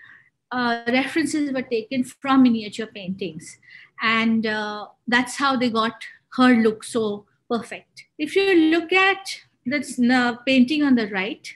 uh, 0.51 0.83
references 0.89 1.53
were 1.53 1.63
taken 1.63 2.05
from 2.05 2.43
miniature 2.43 2.87
paintings. 2.87 3.59
And 4.03 4.47
uh, 4.47 4.89
that's 5.07 5.37
how 5.37 5.57
they 5.57 5.71
got 5.71 6.03
her 6.37 6.55
look 6.57 6.83
so 6.83 7.27
perfect. 7.51 8.05
If 8.19 8.37
you 8.37 8.55
look 8.71 8.93
at 8.93 9.41
this 9.67 9.99
painting 10.47 10.83
on 10.83 10.95
the 10.95 11.09
right, 11.09 11.47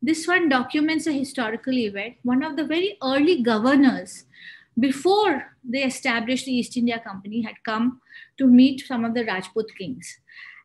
this 0.00 0.26
one 0.26 0.48
documents 0.48 1.06
a 1.06 1.12
historical 1.12 1.74
event. 1.74 2.16
One 2.22 2.42
of 2.42 2.56
the 2.56 2.64
very 2.64 2.98
early 3.02 3.42
governors 3.42 4.24
before 4.78 5.56
they 5.64 5.84
established 5.84 6.46
the 6.46 6.52
East 6.52 6.76
India 6.76 6.98
Company, 6.98 7.42
had 7.42 7.56
come 7.64 8.00
to 8.38 8.46
meet 8.46 8.86
some 8.86 9.04
of 9.04 9.14
the 9.14 9.24
Rajput 9.24 9.66
kings. 9.78 10.18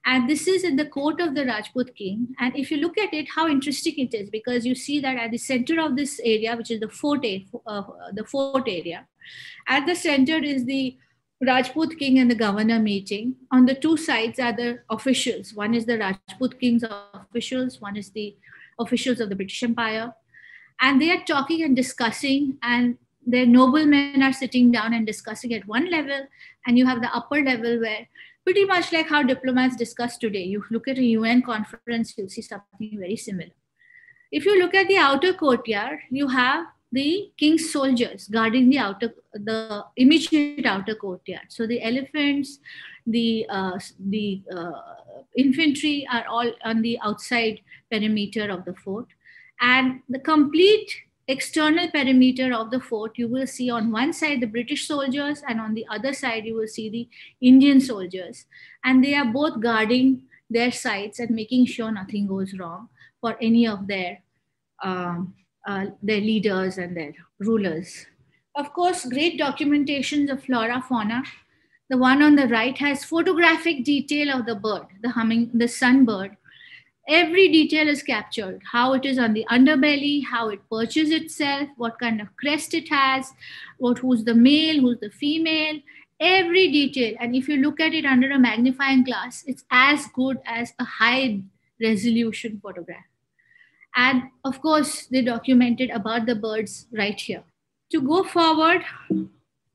And 0.06 0.30
this 0.30 0.48
is 0.48 0.64
in 0.64 0.78
the 0.78 0.86
court 0.86 1.20
of 1.20 1.36
the 1.36 1.46
Rajput 1.46 1.94
king. 1.96 2.30
And 2.40 2.56
if 2.56 2.72
you 2.72 2.78
look 2.78 2.98
at 2.98 3.14
it, 3.14 3.28
how 3.36 3.48
interesting 3.50 3.96
it 3.98 4.14
is, 4.14 4.30
because 4.30 4.66
you 4.66 4.74
see 4.74 5.02
that 5.02 5.18
at 5.18 5.32
the 5.32 5.38
center 5.38 5.82
of 5.82 5.98
this 5.98 6.22
area, 6.24 6.56
which 6.56 6.72
is 6.72 6.80
the 6.80 6.88
fort, 6.88 7.26
uh, 7.66 7.84
the 8.14 8.24
fort 8.24 8.64
area, 8.68 9.06
at 9.68 9.86
the 9.86 9.96
center 9.96 10.38
is 10.38 10.66
the 10.66 10.98
Rajput 11.46 12.00
king 12.00 12.17
and 12.17 12.32
the 12.32 12.36
governor 12.36 12.79
meeting. 12.79 13.36
On 13.51 13.65
the 13.65 13.75
two 13.75 13.96
sides 13.96 14.39
are 14.39 14.53
the 14.53 14.79
officials. 14.89 15.53
One 15.53 15.75
is 15.75 15.86
the 15.86 15.98
Rajput 15.98 16.60
king's 16.60 16.84
officials, 17.13 17.79
one 17.79 17.96
is 17.96 18.10
the 18.12 18.36
officials 18.79 19.20
of 19.20 19.29
the 19.29 19.36
British 19.36 19.62
Empire. 19.63 20.13
And 20.82 21.01
they 21.01 21.12
are 21.12 21.24
talking 21.24 21.63
and 21.63 21.75
discussing, 21.75 22.58
and 22.63 22.98
their 23.25 23.46
noblemen 23.46 24.22
are 24.24 24.34
sitting 24.34 24.72
down 24.72 24.94
and 24.94 25.06
discussing 25.06 25.53
at 25.53 25.67
one 25.67 25.89
level, 25.91 26.27
and 26.65 26.77
you 26.77 26.86
have 26.86 27.01
the 27.01 27.15
upper 27.15 27.44
level 27.44 27.79
where 27.79 28.08
pretty 28.44 28.63
much 28.65 28.94
like 28.94 29.08
how 29.08 29.22
diplomats 29.22 29.75
discuss 29.75 30.17
today. 30.17 30.44
You 30.44 30.63
look 30.72 30.88
at 30.88 30.98
a 30.98 31.03
UN 31.03 31.41
conference, 31.41 32.13
you'll 32.17 32.29
see 32.29 32.41
something 32.41 32.98
very 32.98 33.17
similar. 33.17 33.51
If 34.32 34.46
you 34.46 34.60
look 34.60 34.74
at 34.74 34.88
the 34.88 34.98
outer 34.98 35.34
courtyard, 35.34 36.00
you 36.10 36.27
have 36.29 36.65
the 36.91 37.32
king's 37.38 37.72
soldiers 37.72 38.27
guarding 38.27 38.70
the 38.70 38.77
outer, 38.77 39.13
the 39.34 39.86
immediate 39.96 40.65
outer 40.65 40.96
courtyard. 40.96 41.48
So 41.50 41.67
the 41.67 41.82
elephants, 41.82 42.60
the 43.06 43.46
uh, 43.50 43.79
the 44.00 44.41
uh, 44.56 44.72
infantry 45.36 46.08
are 46.12 46.25
all 46.27 46.51
on 46.63 46.82
the 46.82 46.98
outside 47.03 47.62
perimeter 47.91 48.50
of 48.50 48.65
the 48.65 48.74
fort, 48.74 49.08
and 49.60 50.01
the 50.10 50.20
complete 50.20 50.91
external 51.27 51.89
perimeter 51.91 52.53
of 52.53 52.72
the 52.72 52.79
fort, 52.79 53.17
you 53.17 53.27
will 53.27 53.46
see 53.46 53.70
on 53.70 53.91
one 53.91 54.13
side 54.13 54.39
the 54.39 54.48
British 54.48 54.88
soldiers, 54.88 55.44
and 55.48 55.60
on 55.60 55.74
the 55.74 55.86
other 55.91 56.13
side, 56.13 56.46
you 56.46 56.56
will 56.56 56.67
see 56.67 56.89
the 56.89 57.10
Indian 57.41 57.82
soldiers. 57.82 58.46
And 58.84 59.03
they 59.03 59.13
are 59.13 59.25
both 59.25 59.60
guarding 59.60 60.24
their 60.50 60.72
sites 60.72 61.20
and 61.20 61.32
making 61.32 61.65
sure 61.65 61.91
nothing 61.91 62.27
goes 62.27 62.58
wrong 62.58 62.88
for 63.20 63.36
any 63.41 63.67
of 63.67 63.88
their, 63.88 64.22
um, 64.82 65.34
uh, 65.68 65.86
their 66.02 66.22
leaders 66.22 66.78
and 66.78 66.98
their 66.98 67.14
rulers. 67.40 68.08
Of 68.56 68.74
course, 68.74 69.06
great 69.06 69.40
documentations 69.40 70.32
of 70.32 70.44
flora, 70.44 70.84
fauna. 70.88 71.24
The 71.90 71.98
one 71.98 72.24
on 72.24 72.36
the 72.36 72.48
right 72.48 72.78
has 72.80 73.04
photographic 73.06 73.84
detail 73.84 74.32
of 74.32 74.46
the 74.46 74.56
bird, 74.56 74.88
the 75.02 75.10
humming, 75.10 75.52
the 75.54 75.66
sunbird, 75.66 76.36
every 77.08 77.48
detail 77.48 77.88
is 77.88 78.04
captured 78.04 78.62
how 78.72 78.94
it 78.94 79.06
is 79.06 79.18
on 79.18 79.34
the 79.34 79.46
underbelly 79.50 80.24
how 80.26 80.50
it 80.50 80.60
perches 80.70 81.10
itself 81.10 81.70
what 81.78 81.98
kind 82.00 82.20
of 82.20 82.36
crest 82.36 82.74
it 82.74 82.90
has 82.90 83.32
what 83.78 83.98
who's 84.00 84.26
the 84.26 84.36
male 84.36 84.82
who's 84.82 85.00
the 85.00 85.10
female 85.10 85.80
every 86.20 86.70
detail 86.70 87.16
and 87.20 87.36
if 87.36 87.48
you 87.48 87.58
look 87.58 87.80
at 87.80 87.94
it 87.94 88.06
under 88.06 88.30
a 88.32 88.40
magnifying 88.40 89.04
glass 89.04 89.44
it's 89.48 89.64
as 89.72 90.08
good 90.08 90.38
as 90.46 90.74
a 90.80 90.84
high 90.84 91.40
resolution 91.80 92.60
photograph 92.62 93.06
and 94.06 94.24
of 94.44 94.62
course 94.62 95.08
they 95.08 95.22
documented 95.22 95.89
about 96.01 96.25
the 96.25 96.36
birds 96.36 96.77
right 97.01 97.20
here 97.30 97.44
to 97.92 98.01
go 98.01 98.24
forward 98.36 98.86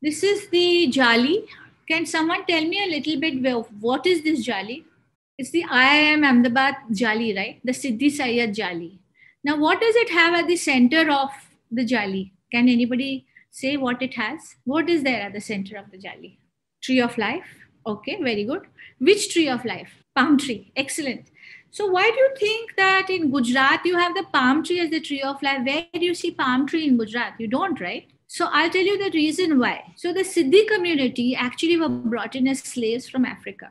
this 0.06 0.22
is 0.22 0.46
the 0.54 0.86
jali 0.98 1.44
can 1.88 2.06
someone 2.06 2.46
tell 2.46 2.64
me 2.72 2.82
a 2.84 2.90
little 2.94 3.20
bit 3.26 3.68
what 3.88 4.06
is 4.14 4.22
this 4.22 4.44
jali 4.44 4.84
it's 5.42 5.50
the 5.50 5.64
IIM 5.64 6.24
Ahmedabad 6.24 6.76
Jali, 6.92 7.34
right? 7.34 7.60
The 7.64 7.72
Siddhi 7.72 8.08
Sayyad 8.16 8.54
Jali. 8.54 9.00
Now, 9.42 9.56
what 9.56 9.80
does 9.80 9.96
it 9.96 10.10
have 10.10 10.34
at 10.34 10.46
the 10.46 10.56
center 10.56 11.10
of 11.10 11.30
the 11.70 11.84
Jali? 11.84 12.32
Can 12.52 12.68
anybody 12.68 13.26
say 13.50 13.76
what 13.76 14.02
it 14.02 14.14
has? 14.14 14.54
What 14.64 14.88
is 14.88 15.02
there 15.02 15.22
at 15.22 15.32
the 15.32 15.40
center 15.40 15.76
of 15.76 15.90
the 15.90 15.98
Jali? 15.98 16.38
Tree 16.82 17.00
of 17.00 17.18
life. 17.18 17.44
Okay, 17.84 18.22
very 18.22 18.44
good. 18.44 18.68
Which 18.98 19.32
tree 19.32 19.48
of 19.48 19.64
life? 19.64 19.90
Palm 20.14 20.38
tree. 20.38 20.70
Excellent. 20.76 21.26
So, 21.72 21.86
why 21.86 22.10
do 22.10 22.16
you 22.16 22.30
think 22.38 22.76
that 22.76 23.10
in 23.10 23.30
Gujarat 23.30 23.84
you 23.84 23.96
have 23.96 24.14
the 24.14 24.24
palm 24.32 24.62
tree 24.62 24.78
as 24.78 24.90
the 24.90 25.00
tree 25.00 25.22
of 25.22 25.42
life? 25.42 25.64
Where 25.64 25.86
do 25.94 26.04
you 26.04 26.14
see 26.14 26.30
palm 26.30 26.66
tree 26.66 26.86
in 26.86 26.98
Gujarat? 26.98 27.34
You 27.38 27.48
don't, 27.48 27.80
right? 27.80 28.06
So, 28.26 28.48
I'll 28.52 28.70
tell 28.70 28.84
you 28.84 28.98
the 29.02 29.10
reason 29.10 29.58
why. 29.58 29.94
So, 29.96 30.12
the 30.12 30.20
Siddhi 30.20 30.68
community 30.68 31.34
actually 31.34 31.78
were 31.78 31.88
brought 31.88 32.36
in 32.36 32.46
as 32.46 32.60
slaves 32.60 33.08
from 33.08 33.24
Africa 33.24 33.70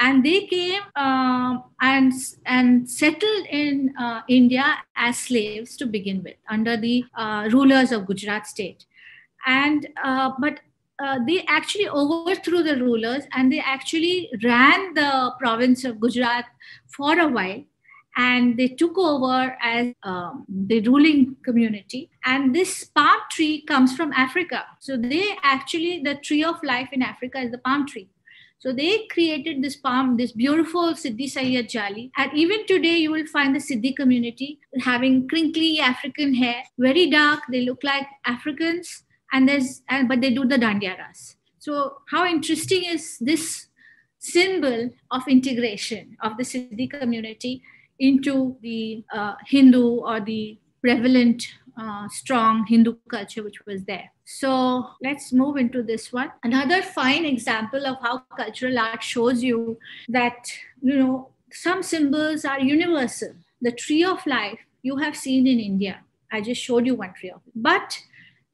and 0.00 0.24
they 0.24 0.46
came 0.46 0.82
uh, 0.96 1.58
and 1.80 2.12
and 2.46 2.90
settled 2.90 3.46
in 3.50 3.94
uh, 3.98 4.22
India 4.28 4.78
as 4.96 5.18
slaves 5.18 5.76
to 5.76 5.86
begin 5.86 6.22
with 6.24 6.36
under 6.48 6.76
the 6.76 7.04
uh, 7.16 7.48
rulers 7.52 7.92
of 7.92 8.06
Gujarat 8.06 8.46
state, 8.46 8.86
and 9.46 9.86
uh, 10.02 10.32
but. 10.40 10.60
Uh, 11.02 11.18
they 11.26 11.42
actually 11.48 11.88
overthrew 11.88 12.62
the 12.62 12.76
rulers 12.76 13.24
and 13.32 13.50
they 13.50 13.58
actually 13.58 14.30
ran 14.44 14.92
the 14.92 15.32
province 15.38 15.82
of 15.82 15.98
Gujarat 15.98 16.44
for 16.96 17.18
a 17.18 17.28
while. 17.28 17.62
and 18.16 18.56
they 18.56 18.68
took 18.68 18.98
over 18.98 19.56
as 19.62 19.94
um, 20.02 20.44
the 20.48 20.80
ruling 20.82 21.36
community. 21.44 22.10
And 22.24 22.54
this 22.54 22.84
palm 22.84 23.20
tree 23.30 23.62
comes 23.62 23.96
from 23.96 24.12
Africa. 24.12 24.64
So 24.80 24.96
they 24.96 25.36
actually, 25.42 26.02
the 26.02 26.16
tree 26.16 26.44
of 26.44 26.56
life 26.62 26.88
in 26.92 27.02
Africa 27.02 27.40
is 27.40 27.50
the 27.52 27.58
palm 27.58 27.86
tree. 27.86 28.08
So 28.58 28.72
they 28.74 29.06
created 29.10 29.62
this 29.62 29.76
palm, 29.76 30.18
this 30.18 30.32
beautiful 30.32 30.92
Siddhi 30.92 31.32
Sayyad 31.32 31.70
Jali. 31.70 32.10
And 32.16 32.30
even 32.34 32.66
today, 32.66 32.98
you 32.98 33.10
will 33.10 33.26
find 33.26 33.54
the 33.54 33.60
Siddhi 33.60 33.96
community 33.96 34.58
having 34.80 35.28
crinkly 35.28 35.80
African 35.80 36.34
hair, 36.34 36.62
very 36.78 37.08
dark. 37.08 37.40
They 37.50 37.62
look 37.62 37.82
like 37.82 38.06
Africans, 38.26 39.04
and 39.32 39.48
there's, 39.48 39.82
but 40.08 40.20
they 40.20 40.30
do 40.30 40.44
the 40.44 40.56
dandiyaras. 40.56 41.36
So 41.58 42.02
how 42.10 42.26
interesting 42.26 42.84
is 42.84 43.16
this 43.18 43.68
symbol 44.20 44.90
of 45.10 45.26
integration 45.26 46.16
of 46.22 46.36
the 46.36 46.44
Siddhi 46.44 46.88
community 46.88 47.62
into 47.98 48.56
the 48.62 49.04
uh, 49.12 49.34
Hindu 49.46 50.00
or 50.00 50.20
the 50.20 50.58
prevalent 50.80 51.48
uh, 51.78 52.08
strong 52.08 52.66
Hindu 52.66 52.96
culture 53.08 53.42
which 53.42 53.64
was 53.66 53.84
there. 53.84 54.12
So 54.24 54.90
let's 55.02 55.32
move 55.32 55.56
into 55.56 55.82
this 55.82 56.12
one. 56.12 56.30
Another 56.44 56.82
fine 56.82 57.24
example 57.24 57.86
of 57.86 57.96
how 58.02 58.18
cultural 58.36 58.78
art 58.78 59.02
shows 59.02 59.42
you 59.42 59.78
that, 60.08 60.52
you 60.82 60.96
know, 60.96 61.30
some 61.52 61.82
symbols 61.82 62.44
are 62.44 62.60
universal. 62.60 63.32
The 63.60 63.72
tree 63.72 64.04
of 64.04 64.24
life 64.26 64.60
you 64.82 64.98
have 64.98 65.16
seen 65.16 65.46
in 65.46 65.58
India. 65.58 66.00
I 66.30 66.40
just 66.40 66.62
showed 66.62 66.86
you 66.86 66.94
one 66.94 67.12
tree 67.14 67.30
of. 67.30 67.40
But 67.54 67.98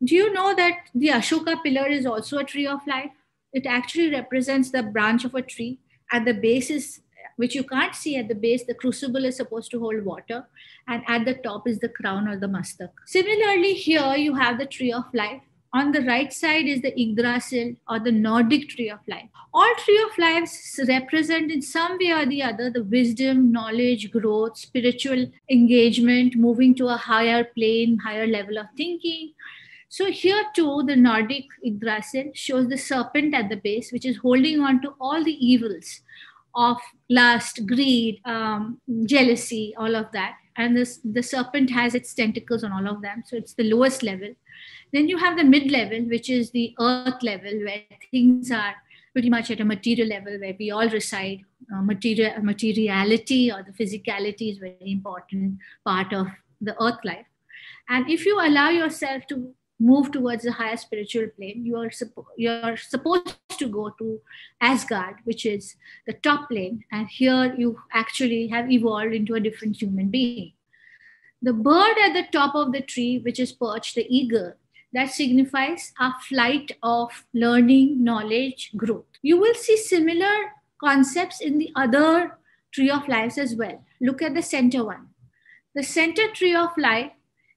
do 0.02 0.14
you 0.14 0.32
know 0.32 0.54
that 0.54 0.88
the 0.94 1.08
Ashoka 1.08 1.62
pillar 1.62 1.86
is 1.88 2.06
also 2.06 2.38
a 2.38 2.44
tree 2.44 2.66
of 2.66 2.80
life? 2.86 3.10
It 3.52 3.66
actually 3.66 4.10
represents 4.10 4.70
the 4.70 4.82
branch 4.82 5.24
of 5.24 5.34
a 5.34 5.42
tree. 5.42 5.78
At 6.12 6.24
the 6.24 6.34
base 6.34 6.70
is 6.70 7.00
which 7.36 7.54
you 7.54 7.64
can't 7.64 7.94
see 7.94 8.16
at 8.16 8.28
the 8.28 8.34
base. 8.34 8.64
The 8.64 8.74
crucible 8.74 9.24
is 9.24 9.36
supposed 9.36 9.70
to 9.72 9.80
hold 9.80 10.04
water, 10.04 10.46
and 10.88 11.02
at 11.06 11.24
the 11.24 11.34
top 11.34 11.68
is 11.68 11.78
the 11.78 11.88
crown 11.88 12.28
or 12.28 12.38
the 12.38 12.46
mastak. 12.46 12.90
Similarly, 13.06 13.74
here 13.74 14.14
you 14.16 14.34
have 14.34 14.58
the 14.58 14.66
tree 14.66 14.92
of 14.92 15.04
life. 15.12 15.42
On 15.72 15.92
the 15.92 16.00
right 16.02 16.32
side 16.32 16.66
is 16.66 16.80
the 16.80 16.98
Yggdrasil 16.98 17.74
or 17.90 17.98
the 17.98 18.12
Nordic 18.12 18.68
tree 18.70 18.88
of 18.88 19.00
life. 19.06 19.28
All 19.52 19.74
tree 19.84 20.00
of 20.10 20.16
lives 20.16 20.80
represent 20.88 21.50
in 21.50 21.60
some 21.60 21.98
way 21.98 22.12
or 22.12 22.24
the 22.24 22.42
other 22.42 22.70
the 22.70 22.84
wisdom, 22.84 23.52
knowledge, 23.52 24.10
growth, 24.10 24.56
spiritual 24.56 25.26
engagement, 25.50 26.36
moving 26.36 26.74
to 26.76 26.88
a 26.88 26.96
higher 26.96 27.44
plane, 27.44 27.98
higher 27.98 28.26
level 28.26 28.58
of 28.58 28.66
thinking. 28.76 29.32
So 29.88 30.10
here 30.10 30.42
too, 30.54 30.82
the 30.86 30.96
Nordic 30.96 31.44
Yggdrasil 31.64 32.32
shows 32.34 32.68
the 32.68 32.76
serpent 32.76 33.34
at 33.34 33.48
the 33.48 33.56
base, 33.56 33.92
which 33.92 34.04
is 34.04 34.16
holding 34.18 34.60
on 34.60 34.82
to 34.82 34.94
all 35.00 35.22
the 35.22 35.46
evils 35.46 36.00
of 36.54 36.78
lust, 37.08 37.66
greed, 37.66 38.20
um, 38.24 38.80
jealousy, 39.04 39.74
all 39.78 39.94
of 39.94 40.10
that. 40.12 40.36
And 40.56 40.76
this, 40.76 41.00
the 41.04 41.22
serpent 41.22 41.70
has 41.70 41.94
its 41.94 42.14
tentacles 42.14 42.64
on 42.64 42.72
all 42.72 42.88
of 42.88 43.02
them. 43.02 43.22
So 43.26 43.36
it's 43.36 43.54
the 43.54 43.70
lowest 43.70 44.02
level. 44.02 44.34
Then 44.92 45.08
you 45.08 45.18
have 45.18 45.36
the 45.36 45.44
mid 45.44 45.70
level, 45.70 46.00
which 46.08 46.30
is 46.30 46.50
the 46.50 46.74
earth 46.80 47.22
level, 47.22 47.52
where 47.62 47.82
things 48.10 48.50
are 48.50 48.74
pretty 49.12 49.28
much 49.28 49.50
at 49.50 49.60
a 49.60 49.64
material 49.64 50.08
level 50.08 50.38
where 50.38 50.54
we 50.58 50.70
all 50.70 50.88
reside. 50.88 51.42
Uh, 51.74 51.82
material, 51.82 52.32
materiality 52.42 53.50
or 53.50 53.62
the 53.62 53.72
physicality 53.72 54.52
is 54.52 54.58
very 54.58 54.76
important 54.82 55.58
part 55.84 56.12
of 56.12 56.28
the 56.60 56.80
earth 56.80 56.98
life. 57.04 57.26
And 57.88 58.08
if 58.08 58.24
you 58.24 58.40
allow 58.40 58.68
yourself 58.68 59.26
to 59.28 59.52
move 59.78 60.10
towards 60.10 60.44
the 60.44 60.52
higher 60.52 60.76
spiritual 60.76 61.28
plane, 61.36 61.64
you 61.64 61.76
are, 61.76 61.88
suppo- 61.88 62.26
you 62.36 62.50
are 62.50 62.76
supposed 62.76 63.36
to 63.58 63.68
go 63.68 63.90
to 63.98 64.20
Asgard, 64.60 65.16
which 65.24 65.44
is 65.44 65.76
the 66.06 66.12
top 66.12 66.48
plane. 66.48 66.84
And 66.90 67.08
here 67.08 67.54
you 67.56 67.80
actually 67.92 68.48
have 68.48 68.70
evolved 68.70 69.14
into 69.14 69.34
a 69.34 69.40
different 69.40 69.80
human 69.80 70.08
being. 70.08 70.52
The 71.42 71.52
bird 71.52 71.96
at 72.02 72.14
the 72.14 72.26
top 72.32 72.54
of 72.54 72.72
the 72.72 72.80
tree, 72.80 73.18
which 73.18 73.38
is 73.38 73.52
perched, 73.52 73.94
the 73.94 74.06
eagle, 74.08 74.54
that 74.92 75.10
signifies 75.10 75.92
a 76.00 76.12
flight 76.28 76.72
of 76.82 77.10
learning, 77.34 78.02
knowledge, 78.02 78.70
growth. 78.76 79.04
You 79.20 79.38
will 79.38 79.54
see 79.54 79.76
similar 79.76 80.52
concepts 80.80 81.40
in 81.40 81.58
the 81.58 81.70
other 81.76 82.38
tree 82.72 82.90
of 82.90 83.06
lives 83.08 83.36
as 83.36 83.54
well. 83.54 83.84
Look 84.00 84.22
at 84.22 84.34
the 84.34 84.42
center 84.42 84.84
one. 84.84 85.08
The 85.74 85.82
center 85.82 86.30
tree 86.32 86.54
of 86.54 86.70
life 86.78 87.12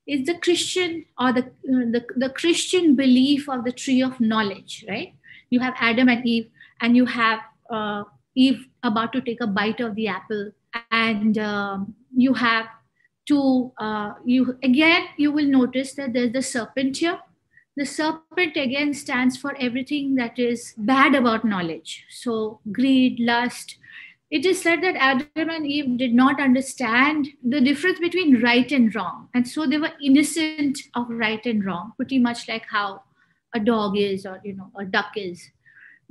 is 0.10 0.26
the 0.26 0.38
Christian 0.40 1.06
or 1.20 1.32
the, 1.32 1.52
the, 1.64 2.04
the 2.16 2.30
Christian 2.30 2.96
belief 2.96 3.48
of 3.48 3.64
the 3.64 3.72
tree 3.72 4.02
of 4.02 4.20
knowledge, 4.20 4.84
right? 4.90 5.14
You 5.52 5.60
have 5.60 5.76
Adam 5.78 6.10
and 6.10 6.26
Eve, 6.26 6.50
and 6.82 6.98
you 6.98 7.06
have 7.06 7.40
uh, 7.70 8.04
Eve 8.36 8.68
about 8.84 9.14
to 9.14 9.22
take 9.22 9.42
a 9.42 9.48
bite 9.48 9.80
of 9.80 9.96
the 9.96 10.08
apple, 10.08 10.52
and 10.92 11.38
um, 11.38 11.96
you 12.16 12.34
have 12.34 12.68
to 13.28 13.72
uh, 13.78 14.14
you 14.26 14.58
again 14.64 15.08
you 15.18 15.32
will 15.32 15.46
notice 15.46 15.94
that 15.94 16.14
there's 16.14 16.34
the 16.34 16.42
serpent 16.42 16.98
here. 16.98 17.20
The 17.78 17.86
serpent 17.86 18.58
again 18.58 18.94
stands 18.94 19.38
for 19.38 19.56
everything 19.60 20.16
that 20.16 20.38
is 20.38 20.74
bad 20.78 21.16
about 21.16 21.46
knowledge. 21.46 22.06
So 22.10 22.60
greed, 22.72 23.20
lust, 23.20 23.78
it 24.32 24.46
is 24.46 24.62
said 24.62 24.82
that 24.84 24.96
Adam 24.96 25.50
and 25.50 25.66
Eve 25.66 25.98
did 25.98 26.14
not 26.14 26.40
understand 26.40 27.30
the 27.44 27.60
difference 27.60 28.00
between 28.00 28.42
right 28.42 28.72
and 28.72 28.94
wrong. 28.94 29.28
And 29.34 29.48
so 29.48 29.66
they 29.66 29.78
were 29.78 29.92
innocent 30.04 30.78
of 30.96 31.10
right 31.10 31.44
and 31.46 31.66
wrong, 31.66 31.94
pretty 31.98 32.20
much 32.20 32.48
like 32.48 32.66
how 32.70 33.04
a 33.56 33.60
dog 33.60 33.98
is 33.98 34.28
or 34.28 34.40
you 34.44 34.54
know 34.54 34.72
a 34.78 34.86
duck 34.86 35.14
is. 35.16 35.50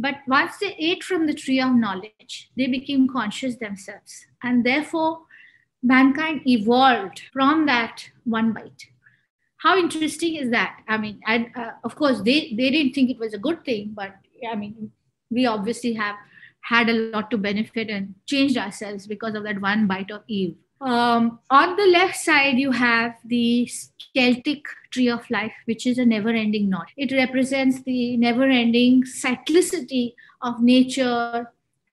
But 0.01 0.17
once 0.27 0.59
they 0.59 0.75
ate 0.79 1.03
from 1.03 1.27
the 1.27 1.35
tree 1.35 1.61
of 1.61 1.75
knowledge, 1.75 2.51
they 2.57 2.67
became 2.67 3.09
conscious 3.09 3.57
themselves. 3.57 4.27
And 4.43 4.65
therefore, 4.65 5.21
mankind 5.83 6.43
evolved 6.47 7.23
from 7.33 7.67
that 7.67 8.11
one 8.25 8.53
bite. 8.53 8.87
How 9.59 9.77
interesting 9.77 10.37
is 10.37 10.51
that? 10.51 10.81
I 10.87 10.99
mean, 10.99 11.21
and 11.27 11.49
uh, 11.57 11.73
of 11.83 11.97
course, 11.97 12.19
they, 12.19 12.55
they 12.57 12.71
didn't 12.71 12.95
think 12.95 13.11
it 13.11 13.19
was 13.19 13.35
a 13.35 13.39
good 13.39 13.65
thing, 13.65 13.91
but 13.93 14.15
I 14.49 14.55
mean, 14.55 14.93
we 15.31 15.47
obviously 15.47 15.95
have 15.95 16.15
had 16.69 16.89
a 16.91 16.93
lot 16.93 17.31
to 17.31 17.39
benefit 17.39 17.89
and 17.89 18.15
changed 18.27 18.59
ourselves 18.59 19.07
because 19.07 19.35
of 19.35 19.45
that 19.45 19.61
one 19.61 19.87
bite 19.87 20.11
of 20.11 20.23
Eve. 20.27 20.55
Um, 20.81 21.41
on 21.51 21.77
the 21.77 21.87
left 21.87 22.17
side, 22.17 22.59
you 22.59 22.71
have 22.73 23.15
the 23.25 23.69
Celtic 24.15 24.65
tree 24.91 25.09
of 25.09 25.29
life, 25.31 25.53
which 25.65 25.87
is 25.87 25.99
a 25.99 26.05
never 26.05 26.29
ending 26.29 26.69
knot. 26.69 26.89
It 26.97 27.11
represents 27.13 27.83
the 27.83 28.17
never 28.17 28.45
ending 28.45 29.03
cyclicity 29.03 30.15
of 30.43 30.63
nature 30.63 31.51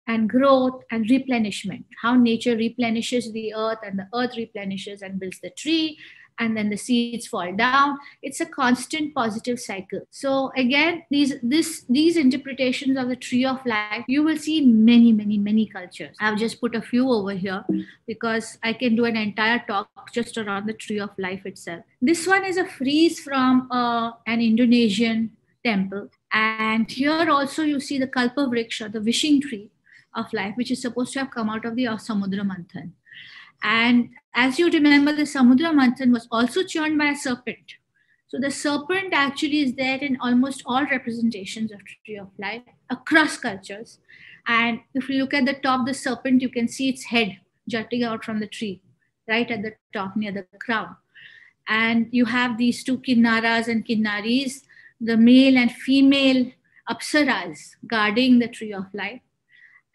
and 0.07 0.29
growth 0.29 0.83
and 0.91 1.09
replenishment, 1.09 1.85
how 2.01 2.15
nature 2.15 2.55
replenishes 2.55 3.31
the 3.31 3.55
earth 3.55 3.79
and 3.83 3.97
the 3.97 4.07
earth 4.13 4.38
replenishes 4.38 5.01
and 5.01 5.19
builds 5.19 5.39
the 5.41 5.49
tree 5.49 5.97
and 6.39 6.55
then 6.55 6.69
the 6.69 6.77
seeds 6.77 7.27
fall 7.27 7.51
down. 7.53 7.97
It's 8.21 8.41
a 8.41 8.45
constant 8.45 9.13
positive 9.13 9.59
cycle. 9.59 10.01
So 10.11 10.51
again 10.55 11.03
these 11.09 11.35
this 11.41 11.85
these 11.89 12.17
interpretations 12.17 12.97
of 12.97 13.09
the 13.09 13.15
tree 13.15 13.45
of 13.45 13.65
life 13.65 14.03
you 14.07 14.23
will 14.23 14.37
see 14.37 14.61
many 14.65 15.11
many 15.11 15.37
many 15.37 15.65
cultures. 15.67 16.15
I've 16.19 16.37
just 16.37 16.59
put 16.59 16.75
a 16.75 16.81
few 16.81 17.09
over 17.09 17.31
here 17.31 17.63
because 18.07 18.57
i 18.63 18.73
can 18.73 18.95
do 18.95 19.05
an 19.05 19.15
entire 19.15 19.63
talk 19.67 20.11
just 20.11 20.37
around 20.37 20.67
the 20.67 20.73
tree 20.73 20.99
of 20.99 21.11
life 21.17 21.45
itself. 21.45 21.83
This 22.01 22.27
one 22.27 22.45
is 22.45 22.57
a 22.57 22.65
frieze 22.65 23.19
from 23.19 23.67
uh, 23.71 24.11
an 24.25 24.41
indonesian 24.41 25.31
temple. 25.63 26.09
And 26.31 26.91
here 26.91 27.29
also 27.29 27.63
you 27.63 27.79
see 27.79 27.97
the 27.97 28.07
kalpa 28.07 28.41
vriksha 28.41 28.91
the 28.91 29.01
wishing 29.01 29.41
tree 29.41 29.69
of 30.13 30.31
life 30.33 30.53
which 30.55 30.71
is 30.71 30.81
supposed 30.81 31.13
to 31.13 31.19
have 31.19 31.31
come 31.31 31.49
out 31.49 31.65
of 31.65 31.75
the 31.75 31.85
samudra 31.85 32.45
manthan. 32.51 32.91
And 33.63 34.09
as 34.35 34.59
you 34.59 34.69
remember, 34.69 35.13
the 35.13 35.23
Samudra 35.23 35.71
Manthan 35.73 36.11
was 36.11 36.27
also 36.29 36.63
churned 36.63 36.97
by 36.97 37.05
a 37.05 37.15
serpent. 37.15 37.75
So 38.27 38.37
the 38.39 38.51
serpent 38.51 39.13
actually 39.13 39.61
is 39.61 39.75
there 39.75 39.97
in 39.97 40.17
almost 40.19 40.61
all 40.65 40.85
representations 40.85 41.71
of 41.71 41.79
tree 42.05 42.17
of 42.17 42.27
life 42.37 42.63
across 42.89 43.37
cultures. 43.37 43.99
And 44.45 44.81
if 44.93 45.07
you 45.07 45.19
look 45.19 45.33
at 45.33 45.45
the 45.45 45.53
top, 45.53 45.85
the 45.85 45.93
serpent, 45.93 46.41
you 46.41 46.49
can 46.49 46.67
see 46.67 46.89
its 46.89 47.05
head 47.05 47.37
jutting 47.69 48.03
out 48.03 48.25
from 48.25 48.39
the 48.39 48.47
tree, 48.47 48.81
right 49.27 49.49
at 49.49 49.61
the 49.61 49.73
top 49.93 50.17
near 50.17 50.33
the 50.33 50.45
crown. 50.59 50.97
And 51.67 52.07
you 52.11 52.25
have 52.25 52.57
these 52.57 52.83
two 52.83 52.97
kinnaras 52.97 53.69
and 53.69 53.85
kinnaris, 53.85 54.63
the 54.99 55.17
male 55.17 55.57
and 55.57 55.71
female 55.71 56.51
apsaras 56.89 57.75
guarding 57.87 58.39
the 58.39 58.47
tree 58.47 58.73
of 58.73 58.85
life 58.93 59.21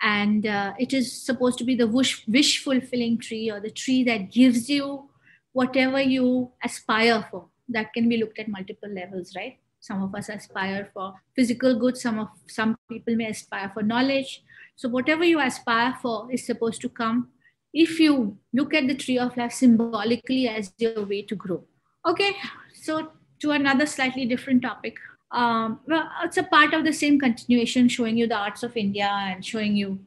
and 0.03 0.47
uh, 0.47 0.73
it 0.79 0.93
is 0.93 1.13
supposed 1.13 1.59
to 1.59 1.65
be 1.65 1.75
the 1.75 1.87
wish, 1.87 2.27
wish 2.27 2.63
fulfilling 2.63 3.19
tree 3.19 3.51
or 3.51 3.61
the 3.61 3.71
tree 3.71 4.03
that 4.05 4.33
gives 4.33 4.69
you 4.69 5.09
whatever 5.53 6.01
you 6.01 6.51
aspire 6.65 7.27
for. 7.31 7.47
That 7.69 7.93
can 7.93 8.09
be 8.09 8.17
looked 8.17 8.39
at 8.39 8.49
multiple 8.49 8.89
levels 8.89 9.35
right? 9.37 9.59
Some 9.81 10.03
of 10.03 10.15
us 10.15 10.29
aspire 10.29 10.91
for 10.93 11.15
physical 11.35 11.79
goods 11.79 12.03
some 12.03 12.19
of 12.19 12.29
some 12.47 12.77
people 12.89 13.15
may 13.17 13.31
aspire 13.31 13.71
for 13.73 13.83
knowledge. 13.83 14.43
So 14.77 14.89
whatever 14.89 15.25
you 15.25 15.41
aspire 15.41 15.97
for 16.03 16.33
is 16.33 16.45
supposed 16.45 16.81
to 16.83 16.89
come 16.89 17.29
if 17.73 18.01
you 18.01 18.37
look 18.53 18.75
at 18.75 18.89
the 18.89 18.95
tree 18.95 19.19
of 19.19 19.37
life 19.37 19.53
symbolically 19.53 20.49
as 20.49 20.73
your 20.79 21.05
way 21.05 21.23
to 21.23 21.37
grow. 21.37 21.65
Okay 22.07 22.35
so 22.75 23.13
to 23.41 23.53
another 23.53 23.87
slightly 23.87 24.27
different 24.27 24.63
topic 24.63 24.97
um, 25.33 25.81
well, 25.87 26.09
it's 26.25 26.37
a 26.37 26.43
part 26.43 26.75
of 26.75 26.85
the 26.85 26.93
same 26.93 27.19
continuation, 27.19 27.89
showing 27.89 28.17
you 28.17 28.27
the 28.27 28.37
arts 28.37 28.63
of 28.63 28.77
India 28.77 29.09
and 29.09 29.45
showing 29.45 29.77
you 29.77 30.01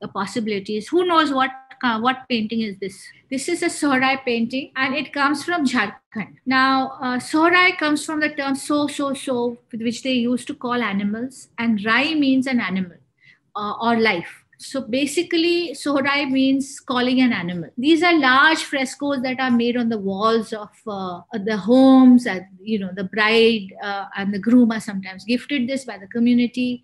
the 0.00 0.08
possibilities. 0.08 0.88
Who 0.88 1.04
knows 1.06 1.32
what 1.32 1.50
uh, 1.82 2.00
what 2.00 2.28
painting 2.28 2.60
is 2.62 2.76
this? 2.78 3.06
This 3.30 3.48
is 3.48 3.62
a 3.62 3.66
Sohrai 3.66 4.24
painting, 4.24 4.72
and 4.76 4.94
it 4.94 5.12
comes 5.12 5.44
from 5.44 5.64
Jharkhand. 5.64 6.36
Now, 6.46 6.98
uh, 7.00 7.18
Sohrai 7.18 7.76
comes 7.78 8.04
from 8.04 8.20
the 8.20 8.30
term 8.30 8.56
so, 8.56 8.86
so, 8.88 9.14
so, 9.14 9.58
which 9.72 10.02
they 10.02 10.14
used 10.14 10.46
to 10.48 10.54
call 10.54 10.82
animals, 10.82 11.48
and 11.58 11.84
Rai 11.84 12.14
means 12.14 12.46
an 12.46 12.60
animal 12.60 12.96
uh, 13.54 13.74
or 13.80 14.00
life. 14.00 14.44
So 14.60 14.80
basically, 14.80 15.70
Sohrai 15.72 16.28
means 16.28 16.80
calling 16.80 17.20
an 17.20 17.32
animal. 17.32 17.70
These 17.78 18.02
are 18.02 18.18
large 18.18 18.64
frescoes 18.64 19.22
that 19.22 19.38
are 19.38 19.52
made 19.52 19.76
on 19.76 19.88
the 19.88 19.98
walls 19.98 20.52
of 20.52 20.70
uh, 20.84 21.20
the 21.32 21.56
homes, 21.56 22.26
and 22.26 22.44
you 22.60 22.80
know, 22.80 22.90
the 22.92 23.04
bride 23.04 23.72
uh, 23.80 24.06
and 24.16 24.34
the 24.34 24.38
groom 24.40 24.72
are 24.72 24.80
sometimes 24.80 25.24
gifted 25.24 25.68
this 25.68 25.84
by 25.84 25.96
the 25.96 26.08
community. 26.08 26.82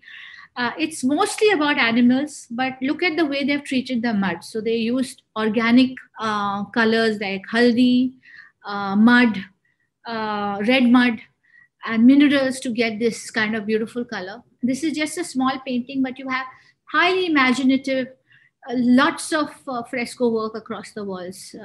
Uh, 0.55 0.71
it's 0.79 1.03
mostly 1.03 1.51
about 1.51 1.77
animals, 1.77 2.47
but 2.49 2.77
look 2.81 3.03
at 3.03 3.17
the 3.17 3.25
way 3.25 3.43
they've 3.43 3.65
treated 3.65 4.01
the 4.01 4.13
mud. 4.13 4.41
So 4.41 4.61
they 4.61 4.77
used 4.77 5.23
organic 5.35 5.97
uh, 6.17 6.63
colors 6.65 7.19
like 7.19 7.41
haldi, 7.51 8.13
uh, 8.65 8.95
mud, 8.95 9.37
uh, 10.07 10.61
red 10.65 10.85
mud, 10.85 11.19
and 11.85 12.05
minerals 12.05 12.61
to 12.61 12.69
get 12.69 12.99
this 12.99 13.29
kind 13.31 13.53
of 13.53 13.65
beautiful 13.65 14.05
color. 14.05 14.43
This 14.63 14.81
is 14.81 14.93
just 14.93 15.17
a 15.17 15.25
small 15.25 15.59
painting, 15.65 16.01
but 16.01 16.17
you 16.17 16.29
have 16.29 16.45
highly 16.95 17.25
imaginative, 17.27 18.07
uh, 18.69 18.73
lots 18.75 19.31
of 19.33 19.49
uh, 19.67 19.83
fresco 19.83 20.29
work 20.29 20.55
across 20.55 20.91
the 20.91 21.03
walls 21.03 21.55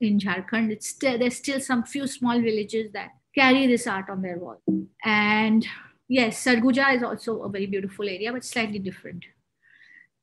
in 0.00 0.18
Jharkhand. 0.18 0.70
It's 0.70 0.92
there's 0.94 1.36
still 1.36 1.60
some 1.60 1.84
few 1.84 2.06
small 2.06 2.40
villages 2.40 2.92
that 2.92 3.10
carry 3.34 3.66
this 3.66 3.86
art 3.86 4.10
on 4.10 4.22
their 4.22 4.38
wall. 4.38 4.60
And 5.04 5.66
yes, 6.08 6.44
Sarguja 6.44 6.94
is 6.96 7.02
also 7.02 7.42
a 7.42 7.48
very 7.48 7.66
beautiful 7.66 8.08
area, 8.08 8.32
but 8.32 8.44
slightly 8.44 8.78
different. 8.78 9.24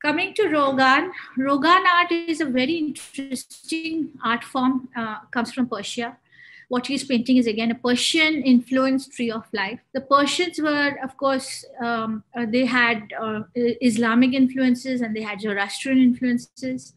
Coming 0.02 0.34
to 0.36 0.48
Rogan, 0.48 1.12
Rogan 1.38 1.84
art 1.94 2.12
is 2.12 2.40
a 2.40 2.46
very 2.46 2.76
interesting 2.76 4.12
art 4.24 4.44
form, 4.44 4.88
uh, 4.96 5.18
comes 5.32 5.52
from 5.54 5.68
Persia. 5.68 6.18
What 6.70 6.88
he's 6.88 7.04
painting 7.04 7.38
is 7.38 7.48
again 7.48 7.72
a 7.72 7.76
Persian 7.76 8.42
influenced 8.44 9.12
tree 9.12 9.32
of 9.32 9.44
life. 9.54 9.80
The 9.94 10.02
Persians 10.02 10.62
were, 10.62 10.98
of 11.04 11.18
course, 11.18 11.66
um, 11.84 12.24
uh, 12.38 12.46
they 12.48 12.66
had 12.66 13.12
uh, 13.20 13.42
Islamic 13.56 14.34
influences 14.34 15.02
and 15.02 15.16
they 15.16 15.22
had 15.24 15.42
Zoroastrian 15.42 15.98
influences. 15.98 16.94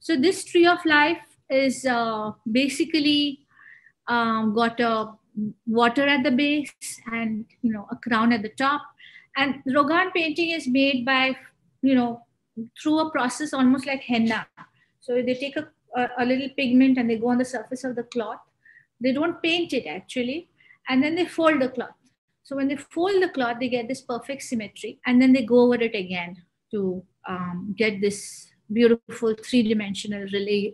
So, 0.00 0.16
this 0.16 0.44
tree 0.44 0.66
of 0.66 0.78
life 0.86 1.18
is 1.50 1.84
uh, 1.84 2.32
basically 2.50 3.40
um, 4.08 4.54
got 4.54 4.80
a 4.80 5.12
water 5.66 6.06
at 6.06 6.22
the 6.22 6.30
base 6.30 6.72
and 7.12 7.44
you 7.62 7.72
know 7.72 7.86
a 7.90 7.96
crown 7.96 8.32
at 8.32 8.42
the 8.42 8.48
top 8.48 8.82
and 9.36 9.62
rogan 9.74 10.10
painting 10.12 10.50
is 10.50 10.66
made 10.66 11.04
by 11.04 11.36
you 11.82 11.94
know 11.94 12.22
through 12.80 12.98
a 12.98 13.10
process 13.10 13.52
almost 13.52 13.86
like 13.86 14.02
henna 14.02 14.46
so 15.00 15.22
they 15.22 15.34
take 15.34 15.56
a, 15.56 15.66
a, 15.96 16.08
a, 16.18 16.24
little 16.24 16.48
pigment 16.56 16.98
and 16.98 17.08
they 17.08 17.16
go 17.16 17.28
on 17.28 17.38
the 17.38 17.44
surface 17.44 17.84
of 17.84 17.94
the 17.96 18.02
cloth 18.02 18.40
they 19.00 19.12
don't 19.12 19.42
paint 19.42 19.72
it 19.72 19.86
actually 19.86 20.48
and 20.88 21.02
then 21.02 21.14
they 21.14 21.24
fold 21.24 21.60
the 21.60 21.68
cloth 21.68 22.00
so 22.42 22.56
when 22.56 22.68
they 22.68 22.76
fold 22.76 23.22
the 23.22 23.28
cloth 23.28 23.58
they 23.60 23.68
get 23.68 23.88
this 23.88 24.02
perfect 24.02 24.42
symmetry 24.42 24.98
and 25.06 25.20
then 25.20 25.32
they 25.32 25.44
go 25.44 25.60
over 25.60 25.76
it 25.76 25.94
again 25.94 26.36
to 26.70 27.02
um, 27.28 27.74
get 27.76 28.00
this 28.00 28.48
beautiful 28.72 29.34
three-dimensional 29.34 30.26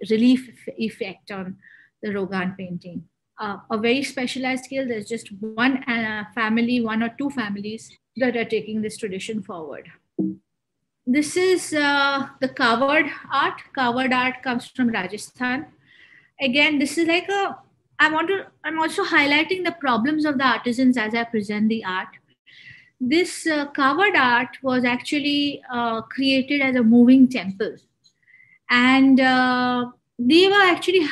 relief 0.09 0.51
effect 0.77 1.31
on 1.31 1.57
the 2.03 2.13
rogan 2.13 2.55
painting 2.59 3.03
uh, 3.39 3.59
a 3.71 3.79
very 3.79 4.03
specialized 4.03 4.65
skill. 4.65 4.87
There's 4.87 5.07
just 5.07 5.29
one 5.41 5.83
uh, 5.85 6.25
family, 6.35 6.81
one 6.81 7.03
or 7.03 7.11
two 7.19 7.31
families 7.31 7.97
that 8.17 8.37
are 8.37 8.45
taking 8.45 8.83
this 8.83 8.97
tradition 8.97 9.43
forward. 9.43 9.89
This 11.07 11.37
is 11.37 11.73
uh, 11.73 12.29
the 12.41 12.49
Kawad 12.49 13.11
art. 13.31 13.61
Kawad 13.77 14.13
art 14.13 14.43
comes 14.43 14.67
from 14.67 14.89
Rajasthan. 14.89 15.67
Again, 16.41 16.79
this 16.79 16.99
is 16.99 17.07
like 17.07 17.29
a, 17.29 17.59
I 17.99 18.11
want 18.13 18.29
to, 18.29 18.47
I'm 18.65 18.79
also 18.79 19.05
highlighting 19.05 19.65
the 19.65 19.73
problems 19.73 20.25
of 20.25 20.39
the 20.39 20.45
artisans 20.45 20.97
as 20.97 21.15
I 21.15 21.25
present 21.25 21.69
the 21.69 21.85
art. 21.85 22.09
This 23.01 23.47
uh, 23.47 23.71
Kawad 23.73 24.17
art 24.17 24.57
was 24.63 24.85
actually 24.85 25.63
uh, 25.71 26.03
created 26.03 26.61
as 26.61 26.77
a 26.77 26.83
moving 26.83 27.29
temple. 27.29 27.77
And 28.71 29.21
uh, 29.21 29.91
they 30.19 30.49
were 30.49 30.63
actually 30.63 31.07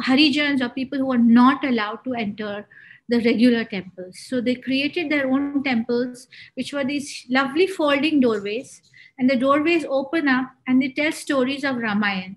Harijans 0.00 0.60
or 0.60 0.68
people 0.68 0.98
who 0.98 1.06
were 1.06 1.18
not 1.18 1.64
allowed 1.64 2.04
to 2.04 2.14
enter 2.14 2.66
the 3.08 3.20
regular 3.22 3.64
temples. 3.64 4.18
So 4.18 4.40
they 4.40 4.54
created 4.54 5.10
their 5.10 5.30
own 5.30 5.62
temples, 5.62 6.28
which 6.54 6.72
were 6.72 6.84
these 6.84 7.24
lovely 7.30 7.66
folding 7.66 8.20
doorways. 8.20 8.82
And 9.18 9.28
the 9.28 9.36
doorways 9.36 9.84
open 9.88 10.28
up 10.28 10.52
and 10.66 10.80
they 10.80 10.90
tell 10.90 11.10
stories 11.10 11.64
of 11.64 11.76
Ramayan 11.76 12.36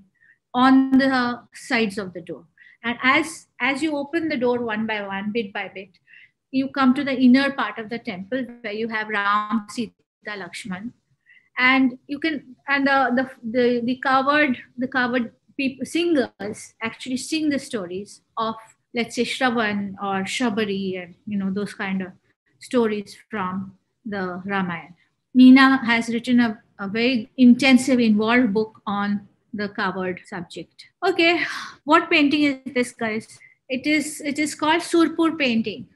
on 0.53 0.91
the 0.97 1.41
sides 1.53 1.97
of 1.97 2.13
the 2.13 2.21
door. 2.21 2.45
And 2.83 2.97
as, 3.03 3.47
as 3.59 3.81
you 3.81 3.95
open 3.95 4.29
the 4.29 4.37
door 4.37 4.59
one 4.59 4.87
by 4.87 5.05
one, 5.05 5.31
bit 5.31 5.53
by 5.53 5.71
bit, 5.73 5.89
you 6.51 6.69
come 6.69 6.93
to 6.95 7.03
the 7.03 7.13
inner 7.13 7.51
part 7.51 7.77
of 7.77 7.89
the 7.89 7.99
temple 7.99 8.45
where 8.61 8.73
you 8.73 8.87
have 8.89 9.07
Ram, 9.07 9.67
Sita, 9.69 9.93
Lakshman. 10.27 10.91
And 11.57 11.97
you 12.07 12.19
can, 12.19 12.55
and 12.67 12.87
the, 12.87 13.11
the, 13.15 13.51
the, 13.51 13.81
the 13.85 14.01
Kawad, 14.03 14.57
the 14.77 14.87
Kawad 14.87 15.31
people, 15.57 15.85
singers 15.85 16.73
actually 16.81 17.17
sing 17.17 17.49
the 17.49 17.59
stories 17.59 18.21
of, 18.37 18.55
let's 18.95 19.15
say, 19.15 19.23
Shravan 19.23 19.93
or 20.01 20.23
Shabari 20.23 21.01
and, 21.01 21.15
you 21.27 21.37
know, 21.37 21.51
those 21.51 21.73
kind 21.73 22.01
of 22.01 22.11
stories 22.59 23.15
from 23.29 23.77
the 24.05 24.41
Ramayana. 24.45 24.95
Nina 25.33 25.85
has 25.85 26.09
written 26.09 26.39
a, 26.39 26.61
a 26.79 26.87
very 26.87 27.31
intensive, 27.37 27.99
involved 27.99 28.53
book 28.53 28.81
on 28.85 29.27
the 29.53 29.69
Kawad 29.69 30.25
subject. 30.25 30.85
Okay, 31.07 31.43
what 31.83 32.09
painting 32.09 32.43
is 32.43 32.73
this, 32.73 32.91
guys? 32.91 33.27
It 33.69 33.87
is 33.87 34.21
it 34.21 34.39
is 34.39 34.55
called 34.55 34.81
Surpur 34.81 35.31
painting, 35.37 35.87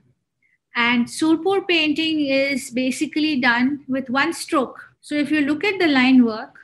and 0.75 1.09
Surpur 1.09 1.61
painting 1.61 2.25
is 2.25 2.69
basically 2.71 3.39
done 3.39 3.83
with 3.87 4.09
one 4.09 4.33
stroke. 4.33 4.81
So 5.01 5.15
if 5.15 5.31
you 5.31 5.41
look 5.41 5.63
at 5.63 5.79
the 5.79 5.87
line 5.87 6.25
work, 6.25 6.55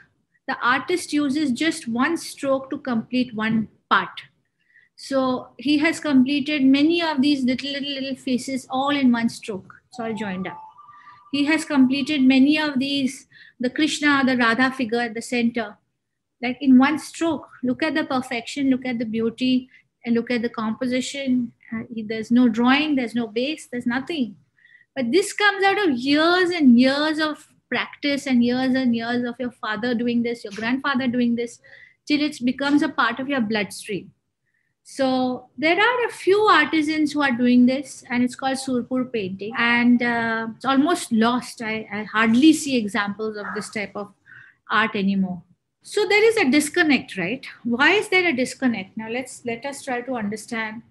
the 0.48 0.58
artist 0.62 1.14
uses 1.14 1.52
just 1.52 1.88
one 1.88 2.18
stroke 2.18 2.70
to 2.72 2.78
complete 2.78 3.36
one 3.36 3.68
part. 3.90 4.22
So 4.96 5.50
he 5.58 5.78
has 5.80 6.00
completed 6.00 6.64
many 6.64 7.02
of 7.02 7.22
these 7.22 7.44
little, 7.44 7.72
little, 7.72 7.90
little 7.90 8.16
faces 8.16 8.68
all 8.70 8.90
in 8.90 9.12
one 9.12 9.30
stroke. 9.30 9.74
So 9.92 10.06
all 10.06 10.14
joined 10.14 10.48
up. 10.48 10.60
He 11.32 11.46
has 11.46 11.66
completed 11.66 12.22
many 12.22 12.60
of 12.60 12.80
these, 12.80 13.28
the 13.60 13.70
Krishna, 13.70 14.24
the 14.26 14.38
Radha 14.38 14.72
figure 14.72 15.00
at 15.00 15.14
the 15.14 15.22
center, 15.22 15.78
like 16.42 16.58
in 16.62 16.78
one 16.78 17.00
stroke. 17.00 17.48
Look 17.64 17.84
at 17.84 17.94
the 17.94 18.04
perfection, 18.04 18.70
look 18.70 18.86
at 18.86 19.00
the 19.00 19.06
beauty, 19.06 19.70
and 20.06 20.16
look 20.16 20.32
at 20.32 20.42
the 20.42 20.50
composition. 20.50 21.54
Uh, 21.74 21.84
there's 22.06 22.32
no 22.32 22.50
drawing, 22.50 22.96
there's 22.96 23.16
no 23.16 23.28
base, 23.28 23.68
there's 23.72 23.86
nothing. 23.86 24.36
But 24.96 25.12
this 25.12 25.34
comes 25.34 25.64
out 25.64 25.78
of 25.78 25.98
years 25.98 26.50
and 26.50 26.80
years 26.80 27.20
of 27.20 27.48
practice 27.70 28.28
and 28.28 28.44
years 28.44 28.76
and 28.76 28.96
years 28.96 29.24
of 29.24 29.36
your 29.40 29.52
father 29.52 29.96
doing 29.96 30.24
this, 30.24 30.44
your 30.44 30.54
grandfather 30.54 31.08
doing 31.08 31.36
this, 31.36 31.60
till 32.06 32.22
it 32.22 32.38
becomes 32.44 32.82
a 32.82 32.90
part 32.90 33.20
of 33.20 33.30
your 33.30 33.42
bloodstream. 33.42 34.12
So 34.84 35.50
there 35.58 35.80
are 35.80 36.06
a 36.06 36.12
few 36.12 36.40
artisans 36.40 37.14
who 37.14 37.22
are 37.22 37.32
doing 37.32 37.66
this, 37.66 38.04
and 38.10 38.24
it's 38.24 38.36
called 38.36 38.58
Surpur 38.58 39.06
painting, 39.06 39.54
and 39.58 40.02
uh, 40.02 40.48
it's 40.56 40.66
almost 40.66 41.12
lost. 41.14 41.62
I, 41.62 41.88
I 41.94 42.04
hardly 42.04 42.52
see 42.52 42.76
examples 42.78 43.38
of 43.38 43.46
this 43.56 43.70
type 43.70 43.92
of 43.96 44.12
art 44.70 44.96
anymore. 44.96 45.44
So 45.84 46.08
there 46.08 46.24
is 46.24 46.38
a 46.38 46.50
disconnect, 46.50 47.18
right? 47.18 47.46
Why 47.64 47.92
is 47.94 48.10
there 48.10 48.28
a 48.30 48.36
disconnect? 48.36 48.96
Now 48.98 49.10
let's 49.10 49.44
let 49.46 49.66
us 49.66 49.84
try 49.84 50.02
to 50.02 50.16
understand 50.16 50.84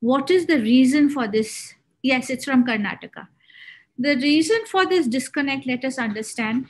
what 0.00 0.30
is 0.30 0.46
the 0.46 0.60
reason 0.60 1.08
for 1.10 1.28
this. 1.28 1.74
Yes, 2.02 2.30
it's 2.30 2.44
from 2.44 2.64
Karnataka 2.64 3.28
the 3.98 4.16
reason 4.16 4.58
for 4.66 4.86
this 4.86 5.06
disconnect, 5.06 5.66
let 5.66 5.84
us 5.84 5.98
understand. 5.98 6.66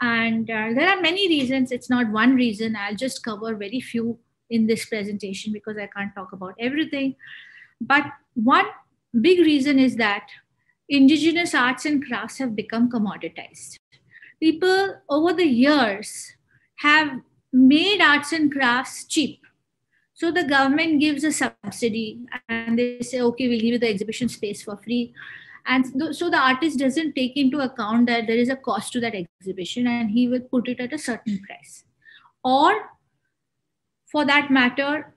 And 0.00 0.48
uh, 0.48 0.68
there 0.74 0.88
are 0.88 1.00
many 1.00 1.28
reasons. 1.28 1.72
It's 1.72 1.90
not 1.90 2.10
one 2.10 2.34
reason. 2.34 2.76
I'll 2.76 2.94
just 2.94 3.24
cover 3.24 3.54
very 3.54 3.80
few 3.80 4.18
in 4.50 4.66
this 4.66 4.84
presentation 4.86 5.52
because 5.52 5.76
I 5.76 5.88
can't 5.88 6.14
talk 6.14 6.32
about 6.32 6.54
everything. 6.58 7.16
But 7.80 8.04
one 8.34 8.66
big 9.20 9.40
reason 9.40 9.78
is 9.78 9.96
that 9.96 10.28
indigenous 10.88 11.54
arts 11.54 11.84
and 11.84 12.04
crafts 12.04 12.38
have 12.38 12.54
become 12.54 12.90
commoditized. 12.90 13.76
People 14.40 15.00
over 15.08 15.32
the 15.32 15.46
years 15.46 16.32
have 16.78 17.20
made 17.52 18.00
arts 18.00 18.32
and 18.32 18.52
crafts 18.52 19.04
cheap. 19.04 19.40
So 20.14 20.32
the 20.32 20.44
government 20.44 21.00
gives 21.00 21.22
a 21.22 21.32
subsidy 21.32 22.20
and 22.48 22.78
they 22.78 23.00
say, 23.00 23.20
okay, 23.20 23.48
we'll 23.48 23.60
give 23.60 23.72
you 23.74 23.78
the 23.78 23.88
exhibition 23.88 24.28
space 24.28 24.62
for 24.62 24.76
free. 24.76 25.14
And 25.66 25.86
so 26.16 26.30
the 26.30 26.38
artist 26.38 26.78
doesn't 26.78 27.14
take 27.14 27.36
into 27.36 27.60
account 27.60 28.06
that 28.06 28.26
there 28.26 28.36
is 28.36 28.48
a 28.48 28.56
cost 28.56 28.92
to 28.94 29.00
that 29.00 29.14
exhibition 29.14 29.86
and 29.86 30.10
he 30.10 30.26
will 30.26 30.40
put 30.40 30.68
it 30.68 30.80
at 30.80 30.92
a 30.92 30.98
certain 30.98 31.40
price. 31.46 31.84
Or 32.42 32.72
for 34.10 34.24
that 34.24 34.50
matter 34.50 35.12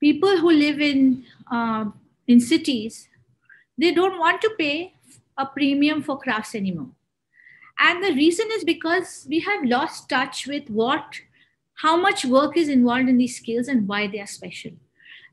people 0.00 0.38
who 0.38 0.50
live 0.50 0.80
in 0.80 1.24
uh, 1.50 1.86
in 2.26 2.40
cities 2.40 3.08
they 3.76 3.92
don't 3.92 4.18
want 4.18 4.40
to 4.40 4.50
pay 4.58 4.92
a 5.36 5.46
premium 5.46 6.02
for 6.02 6.18
crafts 6.18 6.54
anymore 6.54 6.90
And 7.78 8.02
the 8.02 8.12
reason 8.12 8.48
is 8.52 8.64
because 8.64 9.26
we 9.28 9.40
have 9.40 9.64
lost 9.64 10.08
touch 10.08 10.46
with 10.46 10.68
what, 10.68 11.20
how 11.74 11.96
much 11.96 12.24
work 12.24 12.56
is 12.56 12.68
involved 12.68 13.08
in 13.08 13.18
these 13.18 13.36
skills 13.36 13.68
and 13.68 13.86
why 13.86 14.08
they 14.08 14.20
are 14.20 14.26
special. 14.26 14.72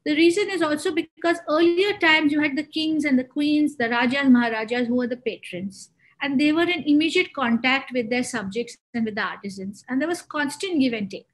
The 0.05 0.15
reason 0.15 0.51
is 0.51 0.61
also 0.61 0.91
because 0.91 1.39
earlier 1.49 1.97
times 1.97 2.31
you 2.31 2.39
had 2.39 2.55
the 2.55 2.63
kings 2.63 3.05
and 3.05 3.17
the 3.17 3.23
queens, 3.23 3.75
the 3.75 3.89
rajas, 3.89 4.29
maharajas 4.29 4.87
who 4.87 4.95
were 4.95 5.07
the 5.07 5.17
patrons, 5.17 5.89
and 6.21 6.39
they 6.39 6.51
were 6.51 6.69
in 6.69 6.83
immediate 6.83 7.33
contact 7.33 7.91
with 7.91 8.11
their 8.11 8.23
subjects 8.23 8.77
and 8.93 9.05
with 9.05 9.15
the 9.15 9.21
artisans, 9.21 9.83
and 9.89 9.99
there 9.99 10.07
was 10.07 10.21
constant 10.21 10.79
give 10.79 10.93
and 10.93 11.09
take. 11.09 11.27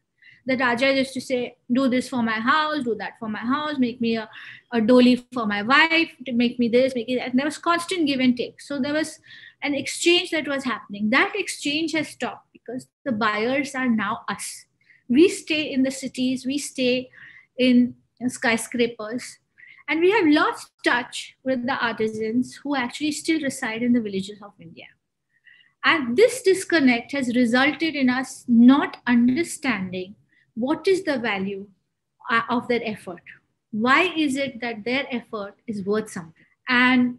The 0.45 0.57
Raja 0.57 0.91
used 0.91 1.13
to 1.13 1.21
say, 1.21 1.57
Do 1.71 1.87
this 1.87 2.09
for 2.09 2.23
my 2.23 2.39
house, 2.39 2.83
do 2.83 2.95
that 2.95 3.19
for 3.19 3.29
my 3.29 3.39
house, 3.39 3.77
make 3.77 4.01
me 4.01 4.17
a, 4.17 4.27
a 4.71 4.79
doli 4.79 5.23
for 5.33 5.45
my 5.45 5.61
wife, 5.61 6.09
to 6.25 6.31
make 6.31 6.57
me 6.57 6.67
this, 6.67 6.95
make 6.95 7.09
it. 7.09 7.19
And 7.19 7.37
there 7.37 7.45
was 7.45 7.57
constant 7.57 8.07
give 8.07 8.19
and 8.19 8.35
take. 8.35 8.59
So 8.59 8.79
there 8.79 8.93
was 8.93 9.19
an 9.63 9.73
exchange 9.73 10.31
that 10.31 10.47
was 10.47 10.63
happening. 10.63 11.09
That 11.09 11.33
exchange 11.35 11.93
has 11.93 12.09
stopped 12.09 12.47
because 12.51 12.87
the 13.05 13.11
buyers 13.11 13.75
are 13.75 13.89
now 13.89 14.21
us. 14.29 14.65
We 15.07 15.27
stay 15.29 15.71
in 15.71 15.83
the 15.83 15.91
cities, 15.91 16.45
we 16.45 16.57
stay 16.57 17.09
in 17.57 17.95
skyscrapers, 18.27 19.39
and 19.87 19.99
we 19.99 20.11
have 20.11 20.25
lost 20.27 20.71
touch 20.85 21.35
with 21.43 21.65
the 21.65 21.73
artisans 21.73 22.55
who 22.63 22.75
actually 22.75 23.11
still 23.11 23.41
reside 23.41 23.83
in 23.83 23.93
the 23.93 24.01
villages 24.01 24.39
of 24.41 24.53
India. 24.59 24.85
And 25.83 26.15
this 26.15 26.41
disconnect 26.43 27.11
has 27.11 27.35
resulted 27.35 27.95
in 27.95 28.09
us 28.09 28.45
not 28.47 28.97
understanding 29.07 30.15
what 30.53 30.87
is 30.87 31.03
the 31.03 31.17
value 31.17 31.67
uh, 32.29 32.41
of 32.49 32.67
their 32.67 32.81
effort. 32.83 33.23
Why 33.71 34.13
is 34.15 34.35
it 34.35 34.61
that 34.61 34.83
their 34.85 35.07
effort 35.11 35.55
is 35.65 35.83
worth 35.83 36.11
something? 36.11 36.45
And, 36.69 37.17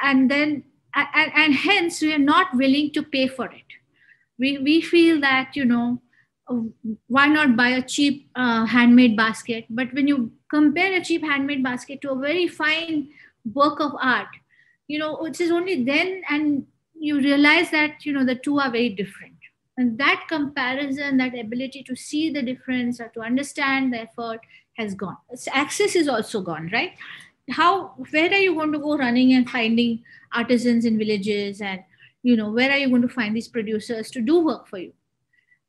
and 0.00 0.30
then, 0.30 0.64
and, 0.96 1.32
and 1.34 1.54
hence, 1.54 2.00
we 2.00 2.12
are 2.14 2.18
not 2.18 2.54
willing 2.54 2.90
to 2.92 3.02
pay 3.02 3.28
for 3.28 3.46
it. 3.46 3.64
We, 4.38 4.58
we 4.58 4.80
feel 4.80 5.20
that, 5.20 5.52
you 5.54 5.64
know, 5.64 6.00
why 7.08 7.26
not 7.26 7.56
buy 7.56 7.70
a 7.70 7.82
cheap 7.82 8.30
uh, 8.36 8.64
handmade 8.66 9.16
basket? 9.16 9.66
But 9.68 9.92
when 9.92 10.06
you 10.06 10.32
compare 10.48 10.94
a 10.94 11.04
cheap 11.04 11.22
handmade 11.22 11.62
basket 11.62 12.00
to 12.02 12.12
a 12.12 12.18
very 12.18 12.46
fine 12.48 13.08
work 13.52 13.80
of 13.80 13.92
art, 14.00 14.28
you 14.88 14.98
know, 14.98 15.24
it 15.24 15.40
is 15.40 15.50
only 15.50 15.84
then 15.84 16.22
and 16.30 16.66
you 16.98 17.18
realize 17.18 17.70
that, 17.72 18.06
you 18.06 18.12
know, 18.12 18.24
the 18.24 18.36
two 18.36 18.58
are 18.58 18.70
very 18.70 18.90
different. 18.90 19.34
And 19.76 19.98
that 19.98 20.24
comparison, 20.28 21.18
that 21.18 21.38
ability 21.38 21.82
to 21.84 21.96
see 21.96 22.30
the 22.30 22.42
difference 22.42 23.00
or 23.00 23.08
to 23.08 23.20
understand 23.20 23.92
the 23.92 24.02
effort 24.02 24.40
has 24.74 24.94
gone. 24.94 25.16
Access 25.52 25.96
is 25.96 26.08
also 26.08 26.40
gone, 26.40 26.70
right? 26.72 26.92
How, 27.50 27.94
where 28.10 28.30
are 28.30 28.38
you 28.38 28.54
going 28.54 28.72
to 28.72 28.78
go 28.78 28.96
running 28.96 29.34
and 29.34 29.48
finding 29.48 30.02
artisans 30.32 30.84
in 30.84 30.98
villages 30.98 31.60
and, 31.60 31.82
you 32.22 32.36
know, 32.36 32.50
where 32.50 32.70
are 32.70 32.78
you 32.78 32.88
going 32.88 33.02
to 33.02 33.08
find 33.08 33.36
these 33.36 33.48
producers 33.48 34.10
to 34.10 34.20
do 34.20 34.44
work 34.44 34.68
for 34.68 34.78
you? 34.78 34.92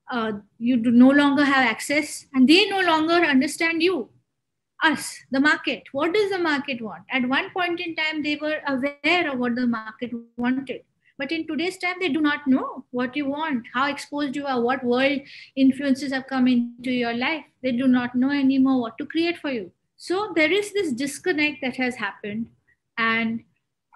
uh, 0.10 0.34
you 0.58 0.78
do 0.78 0.92
no 0.92 1.10
longer 1.10 1.44
have 1.44 1.66
access 1.68 2.26
and 2.34 2.48
they 2.48 2.70
no 2.70 2.82
longer 2.82 3.14
understand 3.14 3.84
you 3.84 4.10
us 4.84 5.18
the 5.32 5.40
market. 5.40 5.84
What 5.92 6.14
does 6.14 6.30
the 6.30 6.38
market 6.38 6.82
want? 6.82 7.04
At 7.12 7.28
one 7.28 7.50
point 7.52 7.80
in 7.80 7.96
time 7.96 8.24
they 8.24 8.36
were 8.36 8.60
aware 8.68 9.32
of 9.32 9.40
what 9.40 9.56
the 9.56 9.66
market 9.66 10.12
wanted. 10.38 10.82
But 11.18 11.32
in 11.32 11.48
today's 11.48 11.80
time 11.80 11.96
they 12.00 12.10
do 12.10 12.22
not 12.22 12.46
know 12.48 12.86
what 12.92 13.16
you 13.16 13.26
want 13.26 13.66
how 13.74 13.90
exposed 13.90 14.36
you 14.36 14.46
are 14.46 14.62
what 14.62 14.84
world 14.84 15.20
influences 15.56 16.14
have 16.14 16.28
come 16.28 16.48
into 16.48 16.92
your 16.92 17.14
life. 17.14 17.44
They 17.64 17.72
do 17.72 17.88
not 17.88 18.16
know 18.16 18.30
anymore 18.30 18.80
what 18.80 18.98
to 19.00 19.06
create 19.06 19.40
for 19.40 19.50
you 19.52 19.72
so 19.98 20.32
there 20.36 20.52
is 20.52 20.72
this 20.74 20.94
disconnect 20.94 21.58
that 21.62 21.76
has 21.76 21.96
happened 21.96 22.48
and 22.98 23.44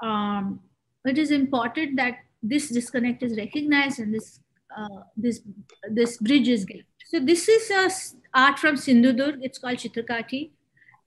um, 0.01 0.59
it 1.05 1.17
is 1.17 1.31
important 1.31 1.95
that 1.95 2.15
this 2.41 2.69
disconnect 2.69 3.23
is 3.23 3.37
recognized 3.37 3.99
and 3.99 4.13
this 4.13 4.39
uh, 4.77 5.01
this 5.17 5.41
this 5.89 6.17
bridge 6.17 6.47
is 6.47 6.65
built. 6.65 6.83
So 7.07 7.19
this 7.19 7.47
is 7.47 7.69
a 7.69 7.89
art 8.33 8.57
from 8.57 8.75
Sindhudurg. 8.75 9.39
It's 9.41 9.59
called 9.59 9.77
Chitrakati, 9.77 10.51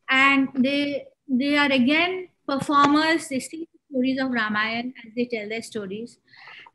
and 0.08 0.48
they 0.54 1.06
they 1.28 1.56
are 1.56 1.70
again 1.72 2.28
performers. 2.46 3.28
They 3.28 3.40
sing 3.40 3.66
stories 3.90 4.20
of 4.20 4.30
Ramayana 4.30 4.92
as 5.06 5.14
they 5.16 5.24
tell 5.26 5.48
their 5.48 5.62
stories, 5.62 6.18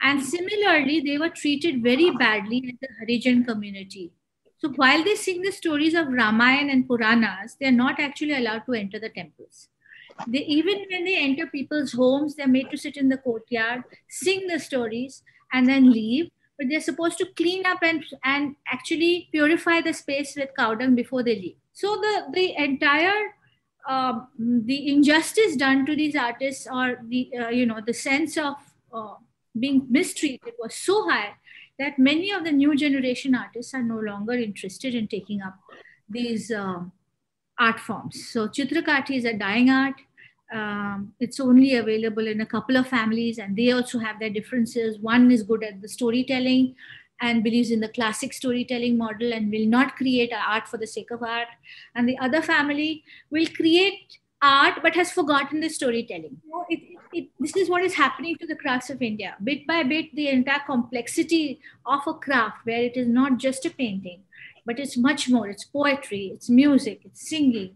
and 0.01 0.21
similarly, 0.21 1.01
they 1.05 1.17
were 1.17 1.29
treated 1.29 1.83
very 1.83 2.09
badly 2.11 2.57
in 2.57 2.77
the 2.81 2.87
Harijan 2.99 3.45
community. 3.47 4.11
So 4.59 4.69
while 4.75 5.03
they 5.03 5.15
sing 5.15 5.41
the 5.41 5.51
stories 5.51 5.93
of 5.93 6.07
Ramayana 6.07 6.71
and 6.73 6.87
Puranas, 6.87 7.55
they 7.59 7.67
are 7.67 7.71
not 7.71 7.99
actually 7.99 8.33
allowed 8.33 8.65
to 8.65 8.73
enter 8.73 8.99
the 8.99 9.09
temples. 9.09 9.69
They 10.27 10.39
even 10.39 10.85
when 10.91 11.05
they 11.05 11.17
enter 11.17 11.47
people's 11.47 11.93
homes, 11.93 12.35
they're 12.35 12.47
made 12.47 12.69
to 12.71 12.77
sit 12.77 12.97
in 12.97 13.09
the 13.09 13.17
courtyard, 13.17 13.83
sing 14.09 14.47
the 14.47 14.59
stories, 14.59 15.23
and 15.53 15.67
then 15.67 15.91
leave 15.91 16.29
but 16.59 16.67
they're 16.69 16.81
supposed 16.81 17.17
to 17.17 17.25
clean 17.37 17.65
up 17.65 17.79
and, 17.81 18.03
and 18.25 18.55
actually 18.67 19.29
purify 19.31 19.79
the 19.79 19.93
space 19.93 20.35
with 20.35 20.49
cow 20.57 20.75
dung 20.75 20.93
before 20.93 21.23
they 21.23 21.35
leave. 21.35 21.55
So 21.71 21.95
the, 21.95 22.25
the 22.33 22.53
entire 22.57 23.33
uh, 23.87 24.19
the 24.37 24.89
injustice 24.89 25.55
done 25.55 25.85
to 25.85 25.95
these 25.95 26.15
artists 26.15 26.67
or 26.71 26.99
the 27.07 27.31
uh, 27.39 27.47
you 27.47 27.65
know 27.65 27.79
the 27.83 27.93
sense 27.93 28.37
of 28.37 28.55
uh, 28.93 29.15
being 29.57 29.87
mistreated 29.89 30.53
was 30.59 30.75
so 30.75 31.09
high 31.09 31.31
that 31.79 31.97
many 31.97 32.31
of 32.31 32.43
the 32.43 32.51
new 32.51 32.75
generation 32.75 33.33
artists 33.33 33.73
are 33.73 33.81
no 33.81 33.97
longer 33.97 34.33
interested 34.33 34.93
in 34.93 35.07
taking 35.07 35.41
up 35.41 35.57
these 36.09 36.51
um, 36.51 36.91
art 37.57 37.79
forms. 37.79 38.29
So 38.29 38.47
Chitrakati 38.47 39.17
is 39.17 39.25
a 39.25 39.33
dying 39.33 39.69
art. 39.69 39.95
Um, 40.51 41.13
it's 41.19 41.39
only 41.39 41.75
available 41.75 42.27
in 42.27 42.41
a 42.41 42.45
couple 42.45 42.75
of 42.75 42.87
families 42.87 43.37
and 43.37 43.55
they 43.55 43.71
also 43.71 43.99
have 43.99 44.19
their 44.19 44.29
differences. 44.29 44.97
One 44.99 45.31
is 45.31 45.43
good 45.43 45.63
at 45.63 45.81
the 45.81 45.87
storytelling 45.87 46.75
and 47.21 47.43
believes 47.43 47.71
in 47.71 47.79
the 47.79 47.89
classic 47.89 48.33
storytelling 48.33 48.97
model 48.97 49.33
and 49.33 49.51
will 49.51 49.67
not 49.67 49.95
create 49.95 50.33
art 50.33 50.67
for 50.67 50.77
the 50.77 50.87
sake 50.87 51.11
of 51.11 51.21
art. 51.21 51.47
And 51.95 52.09
the 52.09 52.17
other 52.17 52.41
family 52.41 53.03
will 53.29 53.45
create 53.55 54.17
art 54.41 54.79
but 54.81 54.95
has 54.95 55.11
forgotten 55.11 55.59
the 55.59 55.69
storytelling 55.69 56.37
so 56.49 56.65
it, 56.69 56.79
it, 56.79 56.99
it, 57.11 57.29
this 57.39 57.55
is 57.55 57.69
what 57.69 57.83
is 57.83 57.93
happening 57.93 58.35
to 58.39 58.47
the 58.47 58.55
crafts 58.55 58.89
of 58.89 59.01
india 59.01 59.35
bit 59.43 59.65
by 59.67 59.83
bit 59.83 60.13
the 60.15 60.27
entire 60.29 60.61
complexity 60.65 61.59
of 61.85 62.07
a 62.07 62.13
craft 62.13 62.57
where 62.63 62.81
it 62.81 62.95
is 62.95 63.07
not 63.07 63.37
just 63.37 63.65
a 63.65 63.69
painting 63.69 64.21
but 64.65 64.79
it's 64.79 64.95
much 64.95 65.27
more 65.29 65.47
it's 65.49 65.65
poetry 65.65 66.31
it's 66.33 66.49
music 66.49 67.01
it's 67.03 67.27
singing 67.29 67.75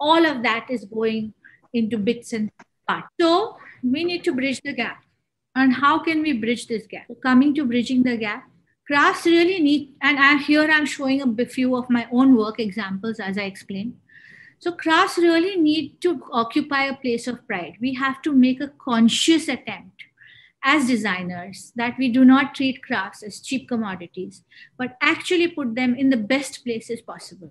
all 0.00 0.26
of 0.26 0.42
that 0.42 0.66
is 0.70 0.84
going 0.84 1.32
into 1.72 1.98
bits 1.98 2.32
and 2.32 2.50
parts. 2.88 3.08
So 3.20 3.56
we 3.82 4.04
need 4.04 4.24
to 4.24 4.32
bridge 4.32 4.60
the 4.64 4.72
gap. 4.72 5.02
And 5.54 5.74
how 5.74 5.98
can 5.98 6.22
we 6.22 6.32
bridge 6.32 6.66
this 6.66 6.86
gap? 6.86 7.06
So 7.08 7.14
coming 7.14 7.54
to 7.54 7.64
bridging 7.64 8.02
the 8.02 8.16
gap, 8.16 8.48
crafts 8.86 9.26
really 9.26 9.60
need, 9.60 9.94
and 10.00 10.18
I, 10.18 10.36
here 10.36 10.68
I'm 10.70 10.86
showing 10.86 11.22
a 11.22 11.46
few 11.46 11.76
of 11.76 11.90
my 11.90 12.06
own 12.10 12.36
work 12.36 12.58
examples 12.58 13.20
as 13.20 13.36
I 13.36 13.42
explained. 13.42 13.94
So 14.60 14.72
crafts 14.72 15.16
really 15.16 15.56
need 15.56 16.00
to 16.02 16.22
occupy 16.30 16.84
a 16.84 16.96
place 16.96 17.26
of 17.26 17.46
pride. 17.46 17.78
We 17.80 17.94
have 17.94 18.20
to 18.22 18.32
make 18.32 18.60
a 18.60 18.68
conscious 18.68 19.48
attempt 19.48 20.04
as 20.62 20.86
designers 20.86 21.72
that 21.76 21.96
we 21.98 22.10
do 22.10 22.24
not 22.26 22.54
treat 22.54 22.82
crafts 22.82 23.22
as 23.22 23.40
cheap 23.40 23.68
commodities, 23.68 24.44
but 24.76 24.98
actually 25.00 25.48
put 25.48 25.74
them 25.74 25.94
in 25.94 26.10
the 26.10 26.18
best 26.18 26.62
places 26.62 27.00
possible. 27.00 27.50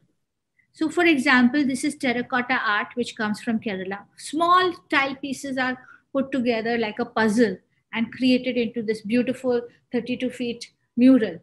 So, 0.72 0.88
for 0.88 1.04
example, 1.04 1.66
this 1.66 1.84
is 1.84 1.96
terracotta 1.96 2.60
art, 2.64 2.90
which 2.94 3.16
comes 3.16 3.42
from 3.42 3.60
Kerala. 3.60 4.06
Small 4.16 4.72
tile 4.90 5.16
pieces 5.16 5.58
are 5.58 5.78
put 6.14 6.32
together 6.32 6.78
like 6.78 7.00
a 7.00 7.06
puzzle 7.06 7.58
and 7.92 8.14
created 8.14 8.56
into 8.56 8.84
this 8.84 9.02
beautiful 9.02 9.62
32 9.92 10.30
feet 10.30 10.70
mural. 10.96 11.40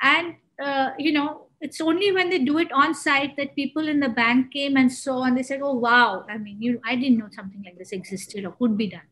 And, 0.00 0.36
uh, 0.58 0.90
you 0.98 1.12
know, 1.12 1.43
it's 1.60 1.80
only 1.80 2.12
when 2.12 2.30
they 2.30 2.38
do 2.38 2.58
it 2.58 2.70
on 2.72 2.94
site 2.94 3.36
that 3.36 3.56
people 3.56 3.88
in 3.88 4.00
the 4.00 4.08
bank 4.08 4.52
came 4.52 4.76
and 4.76 4.92
saw 4.92 5.24
and 5.24 5.36
they 5.36 5.42
said, 5.42 5.60
oh, 5.62 5.74
wow, 5.74 6.24
I 6.28 6.38
mean, 6.38 6.60
you, 6.60 6.80
I 6.84 6.96
didn't 6.96 7.18
know 7.18 7.28
something 7.30 7.62
like 7.64 7.78
this 7.78 7.92
existed 7.92 8.44
or 8.44 8.52
could 8.52 8.76
be 8.76 8.88
done. 8.88 9.08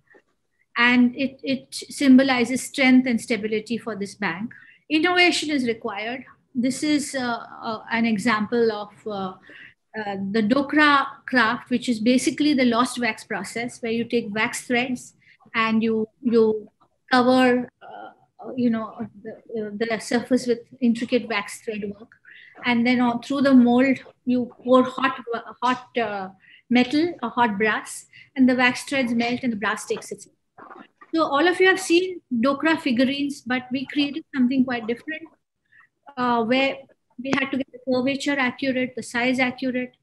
And 0.77 1.15
it, 1.17 1.41
it 1.43 1.75
symbolizes 1.75 2.63
strength 2.63 3.07
and 3.07 3.21
stability 3.21 3.79
for 3.79 3.95
this 3.95 4.15
bank. 4.15 4.53
Innovation 4.89 5.51
is 5.51 5.67
required 5.67 6.25
this 6.55 6.83
is 6.83 7.15
uh, 7.15 7.47
uh, 7.63 7.83
an 7.91 8.05
example 8.05 8.73
of 8.73 8.91
uh, 9.07 9.33
the 10.31 10.43
Dokra 10.43 11.07
craft, 11.27 11.71
which 11.71 11.89
is 11.89 12.01
basically 12.01 12.55
the 12.55 12.65
lost 12.65 12.99
wax 12.99 13.25
process, 13.25 13.81
where 13.81 13.93
you 13.93 14.05
take 14.05 14.35
wax 14.35 14.67
threads 14.67 15.15
and 15.55 15.83
you 15.83 16.09
you 16.23 16.69
cover 17.11 17.69
you 18.57 18.71
know 18.71 19.07
the, 19.23 19.77
the, 19.79 20.01
surface 20.01 20.47
with 20.49 20.59
intricate 20.81 21.29
wax 21.29 21.61
thread 21.61 21.85
work 21.85 22.11
and 22.65 22.87
then 22.87 23.01
on, 23.01 23.21
through 23.23 23.41
the 23.43 23.55
mold 23.55 23.99
you 24.25 24.51
pour 24.63 24.83
hot 24.85 25.19
hot 25.63 25.99
uh, 25.99 26.29
metal 26.71 27.13
or 27.23 27.31
hot 27.31 27.59
brass 27.59 28.07
and 28.37 28.49
the 28.49 28.55
wax 28.55 28.85
threads 28.85 29.13
melt 29.15 29.41
and 29.43 29.53
the 29.53 29.63
brass 29.65 29.85
takes 29.87 30.13
it 30.13 30.27
so 31.15 31.23
all 31.23 31.47
of 31.47 31.61
you 31.61 31.67
have 31.67 31.81
seen 31.81 32.21
dokra 32.47 32.81
figurines 32.81 33.43
but 33.43 33.63
we 33.73 33.87
created 33.87 34.25
something 34.35 34.65
quite 34.65 34.87
different 34.87 35.29
uh, 36.17 36.43
where 36.45 36.77
we 37.23 37.33
had 37.39 37.51
to 37.51 37.57
get 37.57 37.71
the 37.73 37.79
curvature 37.89 38.39
accurate, 38.39 38.95
the 38.97 39.03
size 39.03 39.39
accurate, 39.39 39.95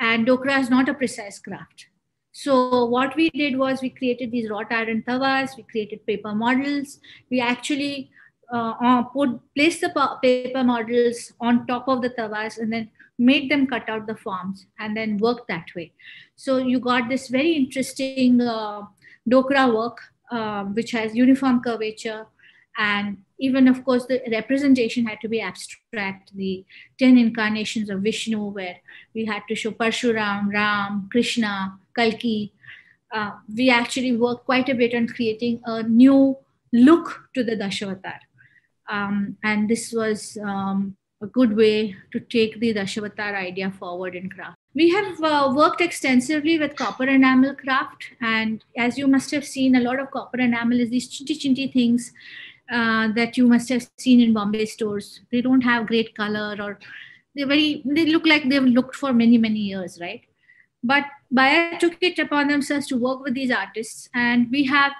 and 0.00 0.26
Dokra 0.26 0.60
is 0.60 0.70
not 0.70 0.88
a 0.88 0.94
precise 0.94 1.38
craft. 1.38 1.86
So 2.32 2.84
what 2.84 3.16
we 3.16 3.30
did 3.30 3.56
was 3.56 3.80
we 3.80 3.90
created 3.90 4.30
these 4.30 4.50
wrought 4.50 4.70
iron 4.70 5.02
tawas, 5.06 5.56
we 5.56 5.62
created 5.62 6.06
paper 6.06 6.34
models. 6.34 6.98
We 7.30 7.40
actually 7.40 8.10
uh, 8.52 8.74
uh 8.80 9.02
put 9.02 9.40
placed 9.54 9.80
the 9.80 10.18
paper 10.22 10.62
models 10.62 11.32
on 11.40 11.66
top 11.66 11.88
of 11.88 12.02
the 12.02 12.10
tawas 12.10 12.58
and 12.58 12.72
then 12.72 12.90
made 13.18 13.50
them 13.50 13.66
cut 13.66 13.88
out 13.88 14.06
the 14.06 14.16
forms 14.16 14.66
and 14.78 14.96
then 14.96 15.18
work 15.18 15.46
that 15.48 15.66
way. 15.74 15.92
So 16.36 16.58
you 16.58 16.80
got 16.80 17.08
this 17.08 17.28
very 17.28 17.52
interesting 17.52 18.40
uh, 18.40 18.82
dokra 19.28 19.74
work, 19.74 19.98
um, 20.30 20.74
which 20.74 20.90
has 20.92 21.14
uniform 21.14 21.62
curvature, 21.62 22.26
and 22.78 23.18
even 23.38 23.68
of 23.68 23.84
course 23.84 24.06
the 24.06 24.22
representation 24.30 25.06
had 25.06 25.20
to 25.22 25.28
be 25.28 25.40
abstract. 25.40 26.36
The 26.36 26.64
10 26.98 27.18
incarnations 27.18 27.90
of 27.90 28.00
vishnu 28.00 28.50
where 28.50 28.76
we 29.14 29.24
had 29.24 29.42
to 29.48 29.54
show 29.54 29.70
parshuram 29.70 30.52
ram 30.52 31.08
krishna 31.10 31.78
kalki. 31.94 32.52
Uh, 33.12 33.30
we 33.56 33.70
actually 33.70 34.16
worked 34.16 34.44
quite 34.44 34.68
a 34.68 34.74
bit 34.74 34.92
on 34.94 35.06
creating 35.06 35.60
a 35.64 35.82
new 35.82 36.36
look 36.72 37.28
to 37.34 37.44
the 37.44 37.56
dashavatar 37.56 38.18
um, 38.88 39.36
and 39.42 39.68
this 39.68 39.92
was 39.92 40.38
um, 40.42 40.96
a 41.22 41.26
good 41.26 41.56
way 41.56 41.96
to 42.12 42.20
take 42.20 42.60
the 42.60 42.74
dashavatar 42.74 43.34
idea 43.34 43.70
forward 43.70 44.14
in 44.14 44.28
craft 44.28 44.56
we 44.74 44.90
have 44.90 45.22
uh, 45.22 45.52
worked 45.54 45.80
extensively 45.80 46.58
with 46.58 46.76
copper 46.76 47.04
enamel 47.04 47.54
craft 47.54 48.10
and 48.20 48.64
as 48.76 48.98
you 48.98 49.06
must 49.06 49.30
have 49.30 49.44
seen 49.44 49.76
a 49.76 49.80
lot 49.80 49.98
of 49.98 50.10
copper 50.10 50.38
enamel 50.38 50.80
is 50.80 50.90
these 50.90 51.08
chinty 51.08 51.38
chinty 51.42 51.72
things 51.72 52.12
uh, 52.70 53.12
that 53.12 53.36
you 53.36 53.46
must 53.46 53.68
have 53.68 53.88
seen 53.96 54.20
in 54.20 54.32
Bombay 54.32 54.66
stores. 54.66 55.20
They 55.30 55.40
don't 55.40 55.60
have 55.60 55.86
great 55.86 56.16
color 56.16 56.56
or 56.60 56.78
they're 57.34 57.46
very, 57.46 57.82
they 57.84 58.06
look 58.06 58.26
like 58.26 58.48
they've 58.48 58.62
looked 58.62 58.96
for 58.96 59.12
many, 59.12 59.38
many 59.38 59.60
years, 59.60 60.00
right? 60.00 60.22
But 60.82 61.04
Baaya 61.32 61.78
took 61.78 61.96
it 62.00 62.18
upon 62.18 62.48
themselves 62.48 62.86
to 62.88 62.96
work 62.96 63.22
with 63.22 63.34
these 63.34 63.50
artists, 63.50 64.08
and 64.14 64.48
we 64.50 64.64
have 64.64 64.92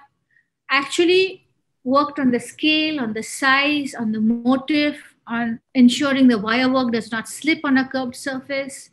actually 0.71 1.46
worked 1.87 2.19
on 2.19 2.31
the 2.31 2.41
scale, 2.41 3.01
on 3.01 3.13
the 3.15 3.23
size, 3.23 3.95
on 3.95 4.13
the 4.13 4.21
motif, 4.21 5.15
on 5.27 5.61
ensuring 5.75 6.29
the 6.29 6.39
wire 6.39 6.71
work 6.73 6.93
does 6.93 7.11
not 7.11 7.29
slip 7.29 7.61
on 7.65 7.79
a 7.79 7.89
curved 7.89 8.17
surface. 8.17 8.91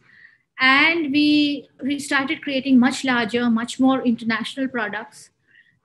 And 0.59 1.11
we, 1.11 1.69
we 1.83 1.99
started 1.99 2.41
creating 2.41 2.79
much 2.79 3.03
larger, 3.03 3.49
much 3.49 3.79
more 3.79 4.01
international 4.01 4.67
products. 4.67 5.31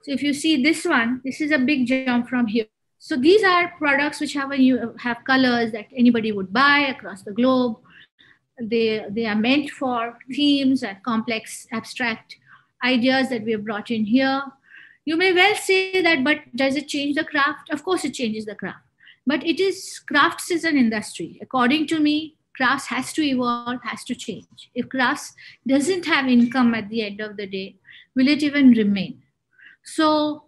So 0.02 0.12
if 0.12 0.22
you 0.22 0.32
see 0.32 0.62
this 0.62 0.84
one, 0.84 1.20
this 1.24 1.40
is 1.40 1.50
a 1.50 1.58
big 1.58 1.86
jump 1.86 2.28
from 2.28 2.46
here 2.46 2.66
so 2.98 3.16
these 3.16 3.44
are 3.44 3.72
products 3.78 4.20
which 4.20 4.34
have 4.34 4.52
a, 4.52 4.92
have 4.98 5.18
colors 5.24 5.70
that 5.72 5.86
anybody 5.96 6.32
would 6.32 6.52
buy 6.52 6.80
across 6.80 7.22
the 7.22 7.32
globe. 7.32 7.76
They, 8.60 9.06
they 9.08 9.26
are 9.26 9.36
meant 9.36 9.70
for 9.70 10.18
themes 10.34 10.82
and 10.82 11.00
complex 11.04 11.68
abstract 11.70 12.36
ideas 12.84 13.28
that 13.28 13.44
we 13.44 13.52
have 13.52 13.64
brought 13.64 13.92
in 13.92 14.04
here. 14.04 14.42
You 15.08 15.16
may 15.16 15.32
well 15.32 15.54
say 15.56 16.02
that, 16.02 16.22
but 16.22 16.40
does 16.54 16.76
it 16.76 16.86
change 16.86 17.14
the 17.16 17.24
craft? 17.24 17.70
Of 17.70 17.82
course, 17.82 18.04
it 18.04 18.12
changes 18.12 18.44
the 18.44 18.54
craft. 18.54 18.84
But 19.26 19.42
it 19.42 19.58
is 19.58 20.00
crafts 20.00 20.50
is 20.50 20.64
an 20.64 20.76
industry. 20.76 21.38
According 21.40 21.86
to 21.86 21.98
me, 21.98 22.36
crafts 22.54 22.88
has 22.88 23.14
to 23.14 23.22
evolve, 23.22 23.80
has 23.84 24.04
to 24.04 24.14
change. 24.14 24.70
If 24.74 24.90
crafts 24.90 25.32
doesn't 25.66 26.04
have 26.04 26.28
income 26.28 26.74
at 26.74 26.90
the 26.90 27.00
end 27.06 27.22
of 27.22 27.38
the 27.38 27.46
day, 27.46 27.76
will 28.14 28.28
it 28.28 28.42
even 28.42 28.72
remain? 28.72 29.22
So 29.82 30.44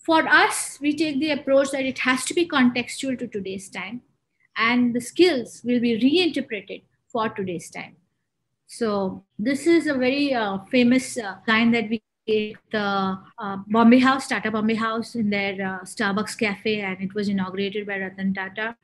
for 0.00 0.26
us, 0.26 0.78
we 0.80 0.96
take 0.96 1.20
the 1.20 1.30
approach 1.30 1.70
that 1.70 1.84
it 1.84 2.00
has 2.00 2.24
to 2.24 2.34
be 2.34 2.48
contextual 2.48 3.16
to 3.16 3.28
today's 3.28 3.68
time, 3.68 4.02
and 4.56 4.92
the 4.92 5.00
skills 5.00 5.62
will 5.62 5.78
be 5.78 5.94
reinterpreted 5.94 6.80
for 7.06 7.28
today's 7.28 7.70
time. 7.70 7.94
So 8.66 9.24
this 9.38 9.68
is 9.68 9.86
a 9.86 9.94
very 9.94 10.34
uh, 10.34 10.58
famous 10.64 11.16
uh, 11.16 11.36
kind 11.46 11.72
that 11.74 11.88
we 11.88 12.02
the 12.26 12.54
uh, 12.72 13.56
Bombay 13.66 13.98
House, 13.98 14.28
Tata 14.28 14.50
Bombay 14.50 14.74
House, 14.74 15.14
in 15.14 15.30
their 15.30 15.54
uh, 15.54 15.84
Starbucks 15.84 16.38
cafe, 16.38 16.80
and 16.80 17.00
it 17.00 17.14
was 17.14 17.28
inaugurated 17.28 17.86
by 17.86 17.98
Ratan 17.98 18.34
Tata. 18.34 18.76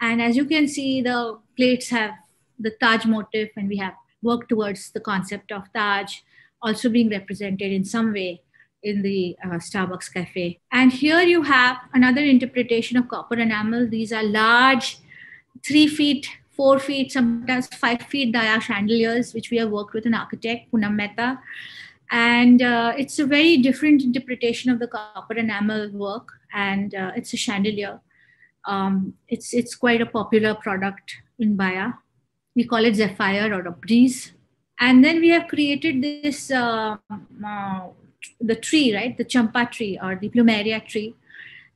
And 0.00 0.20
as 0.20 0.36
you 0.36 0.44
can 0.44 0.68
see, 0.68 1.00
the 1.00 1.38
plates 1.56 1.88
have 1.90 2.12
the 2.58 2.72
Taj 2.80 3.06
motif, 3.06 3.50
and 3.56 3.68
we 3.68 3.76
have 3.76 3.94
worked 4.22 4.48
towards 4.48 4.90
the 4.90 5.00
concept 5.00 5.52
of 5.52 5.72
Taj 5.72 6.12
also 6.60 6.88
being 6.88 7.10
represented 7.10 7.72
in 7.72 7.84
some 7.84 8.12
way 8.12 8.40
in 8.82 9.02
the 9.02 9.36
uh, 9.44 9.56
Starbucks 9.56 10.12
cafe. 10.12 10.60
And 10.70 10.92
here 10.92 11.20
you 11.20 11.42
have 11.42 11.76
another 11.92 12.20
interpretation 12.20 12.96
of 12.96 13.08
copper 13.08 13.34
enamel. 13.34 13.88
These 13.88 14.12
are 14.12 14.22
large, 14.22 14.98
three 15.64 15.86
feet, 15.86 16.28
four 16.50 16.78
feet, 16.78 17.12
sometimes 17.12 17.66
five 17.68 18.02
feet 18.02 18.32
dia 18.32 18.60
chandeliers, 18.60 19.34
which 19.34 19.50
we 19.50 19.58
have 19.58 19.70
worked 19.70 19.94
with 19.94 20.06
an 20.06 20.14
architect, 20.14 20.70
Poonam 20.72 20.94
Mehta. 20.94 21.38
And 22.12 22.60
uh, 22.60 22.92
it's 22.98 23.18
a 23.18 23.24
very 23.24 23.56
different 23.56 24.02
interpretation 24.02 24.70
of 24.70 24.78
the 24.78 24.86
copper 24.86 25.32
enamel 25.32 25.90
work, 25.92 26.28
and 26.52 26.94
uh, 26.94 27.12
it's 27.16 27.32
a 27.32 27.38
chandelier. 27.38 28.00
Um, 28.66 29.14
it's 29.28 29.54
it's 29.54 29.74
quite 29.74 30.02
a 30.02 30.06
popular 30.06 30.54
product 30.54 31.16
in 31.38 31.56
Baaya. 31.56 31.94
We 32.54 32.64
call 32.64 32.84
it 32.84 32.96
Zephyr 32.96 33.54
or 33.54 33.66
a 33.66 33.72
breeze. 33.72 34.32
And 34.78 35.02
then 35.02 35.20
we 35.20 35.30
have 35.30 35.48
created 35.48 36.02
this 36.02 36.50
uh, 36.50 36.98
uh 37.10 37.80
the 38.40 38.56
tree, 38.56 38.94
right? 38.94 39.16
The 39.16 39.24
champa 39.24 39.66
tree 39.72 39.98
or 40.02 40.14
the 40.16 40.28
plumeria 40.28 40.86
tree. 40.86 41.14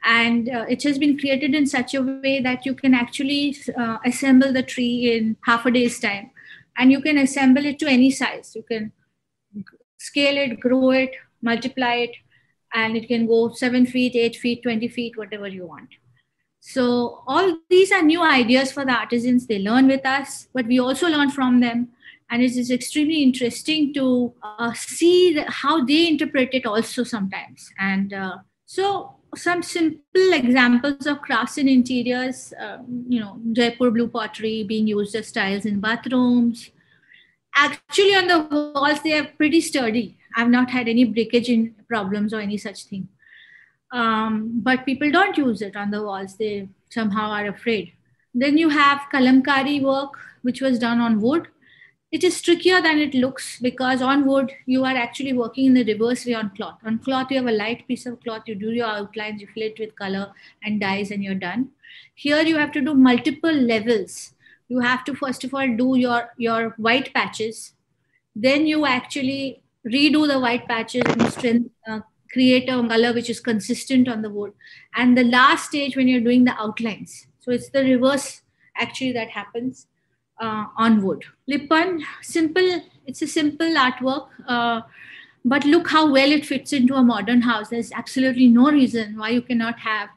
And 0.05 0.51
uh, 0.51 0.66
it 0.68 0.83
has 0.83 0.99
been 0.99 1.18
created 1.18 1.55
in 1.55 1.66
such 1.66 1.94
a 1.94 2.03
way 2.03 2.40
that 2.40 2.66
you 2.66 2.75
can 2.75 2.92
actually 2.92 3.57
uh, 3.77 3.96
assemble 4.05 4.53
the 4.53 4.62
tree 4.62 5.16
in 5.16 5.37
half 5.46 5.64
a 5.64 5.70
day's 5.70 5.99
time. 5.99 6.31
And 6.77 6.92
you 6.92 7.01
can 7.01 7.16
assemble 7.16 7.64
it 7.64 7.79
to 7.79 7.87
any 7.87 8.11
size. 8.11 8.55
You 8.55 8.62
can 8.62 8.92
scale 10.06 10.36
it, 10.38 10.60
grow 10.60 10.90
it, 10.90 11.12
multiply 11.42 11.94
it, 12.06 12.16
and 12.74 12.96
it 12.96 13.08
can 13.08 13.26
go 13.26 13.52
seven 13.52 13.86
feet, 13.86 14.14
eight 14.14 14.36
feet, 14.36 14.62
20 14.62 14.88
feet, 14.88 15.16
whatever 15.16 15.48
you 15.48 15.66
want. 15.66 15.88
So, 16.60 17.22
all 17.26 17.58
these 17.70 17.92
are 17.92 18.02
new 18.02 18.22
ideas 18.22 18.72
for 18.72 18.84
the 18.84 18.92
artisans. 18.92 19.46
They 19.46 19.60
learn 19.60 19.86
with 19.86 20.04
us, 20.04 20.48
but 20.52 20.66
we 20.66 20.80
also 20.80 21.08
learn 21.08 21.30
from 21.30 21.60
them 21.60 21.90
and 22.30 22.42
it 22.42 22.56
is 22.56 22.70
extremely 22.70 23.22
interesting 23.22 23.92
to 23.94 24.32
uh, 24.42 24.72
see 24.72 25.42
how 25.48 25.84
they 25.84 26.08
interpret 26.08 26.50
it 26.52 26.66
also 26.66 27.04
sometimes 27.04 27.70
and 27.78 28.12
uh, 28.12 28.38
so 28.64 29.14
some 29.34 29.62
simple 29.62 30.32
examples 30.32 31.06
of 31.06 31.20
crafts 31.20 31.58
in 31.58 31.68
interiors 31.68 32.52
uh, 32.60 32.78
you 33.08 33.20
know 33.20 33.38
jaipur 33.52 33.90
blue 33.90 34.08
pottery 34.08 34.64
being 34.64 34.86
used 34.86 35.14
as 35.14 35.30
tiles 35.30 35.66
in 35.66 35.80
bathrooms 35.80 36.70
actually 37.56 38.14
on 38.14 38.26
the 38.26 38.40
walls 38.74 39.02
they 39.02 39.18
are 39.18 39.24
pretty 39.24 39.60
sturdy. 39.60 40.16
I've 40.36 40.50
not 40.50 40.70
had 40.70 40.88
any 40.88 41.04
breakage 41.04 41.48
in 41.48 41.74
problems 41.88 42.34
or 42.34 42.40
any 42.40 42.58
such 42.58 42.84
thing. 42.84 43.08
Um, 43.90 44.60
but 44.62 44.84
people 44.84 45.10
don't 45.10 45.36
use 45.38 45.62
it 45.62 45.76
on 45.76 45.90
the 45.90 46.02
walls. 46.02 46.36
They 46.36 46.68
somehow 46.90 47.30
are 47.30 47.46
afraid. 47.46 47.92
Then 48.34 48.58
you 48.58 48.68
have 48.68 49.00
kalamkari 49.12 49.82
work 49.82 50.18
which 50.42 50.60
was 50.60 50.78
done 50.78 51.00
on 51.00 51.20
wood. 51.20 51.48
It 52.12 52.22
is 52.22 52.40
trickier 52.40 52.80
than 52.80 52.98
it 52.98 53.14
looks 53.14 53.58
because 53.58 54.00
on 54.00 54.26
wood 54.26 54.52
you 54.66 54.84
are 54.84 54.96
actually 54.96 55.32
working 55.32 55.66
in 55.66 55.74
the 55.74 55.84
reverse 55.84 56.26
way 56.26 56.34
on 56.34 56.50
cloth. 56.50 56.78
On 56.84 56.98
cloth 56.98 57.30
you 57.30 57.38
have 57.38 57.46
a 57.46 57.52
light 57.52 57.88
piece 57.88 58.06
of 58.06 58.20
cloth. 58.20 58.42
You 58.46 58.54
do 58.54 58.70
your 58.70 58.86
outlines 58.86 59.40
you 59.40 59.48
fill 59.54 59.64
it 59.64 59.78
with 59.78 59.96
color 59.96 60.32
and 60.62 60.80
dyes 60.80 61.10
and 61.10 61.24
you're 61.24 61.34
done. 61.34 61.70
Here 62.14 62.42
you 62.42 62.56
have 62.58 62.72
to 62.72 62.80
do 62.80 62.94
multiple 62.94 63.52
levels 63.52 64.34
you 64.68 64.81
have 64.81 65.05
to 65.05 65.14
first 65.14 65.44
of 65.44 65.55
all 65.55 65.76
do 65.76 65.96
your 65.96 66.31
your 66.37 66.70
white 66.76 67.12
patches 67.14 67.72
then 68.35 68.66
you 68.66 68.85
actually 68.87 69.62
redo 69.87 70.26
the 70.26 70.38
white 70.38 70.66
patches 70.68 71.02
and 71.07 71.33
strength, 71.33 71.70
uh, 71.88 72.00
create 72.33 72.68
a 72.68 72.87
color 72.88 73.12
which 73.12 73.31
is 73.31 73.40
consistent 73.40 74.09
on 74.09 74.22
the 74.22 74.31
wood 74.31 74.52
and 74.96 75.16
the 75.16 75.24
last 75.24 75.66
stage 75.66 75.96
when 75.96 76.09
you're 76.09 76.20
doing 76.20 76.44
the 76.44 76.57
outlines 76.61 77.26
so 77.40 77.50
it's 77.50 77.70
the 77.70 77.83
reverse 77.85 78.42
actually 78.76 79.12
that 79.12 79.31
happens 79.31 79.87
uh, 80.40 80.66
on 80.76 81.02
wood. 81.02 81.24
Lipan, 81.50 82.02
simple, 82.22 82.83
it's 83.07 83.22
a 83.22 83.26
simple 83.26 83.74
artwork, 83.74 84.29
uh, 84.46 84.83
but 85.44 85.64
look 85.64 85.88
how 85.88 86.11
well 86.11 86.31
it 86.31 86.44
fits 86.44 86.72
into 86.72 86.94
a 86.94 87.02
modern 87.02 87.42
house. 87.42 87.68
There's 87.68 87.92
absolutely 87.92 88.48
no 88.48 88.70
reason 88.70 89.16
why 89.16 89.31
you 89.31 89.42
cannot 89.42 89.79
have 89.81 90.09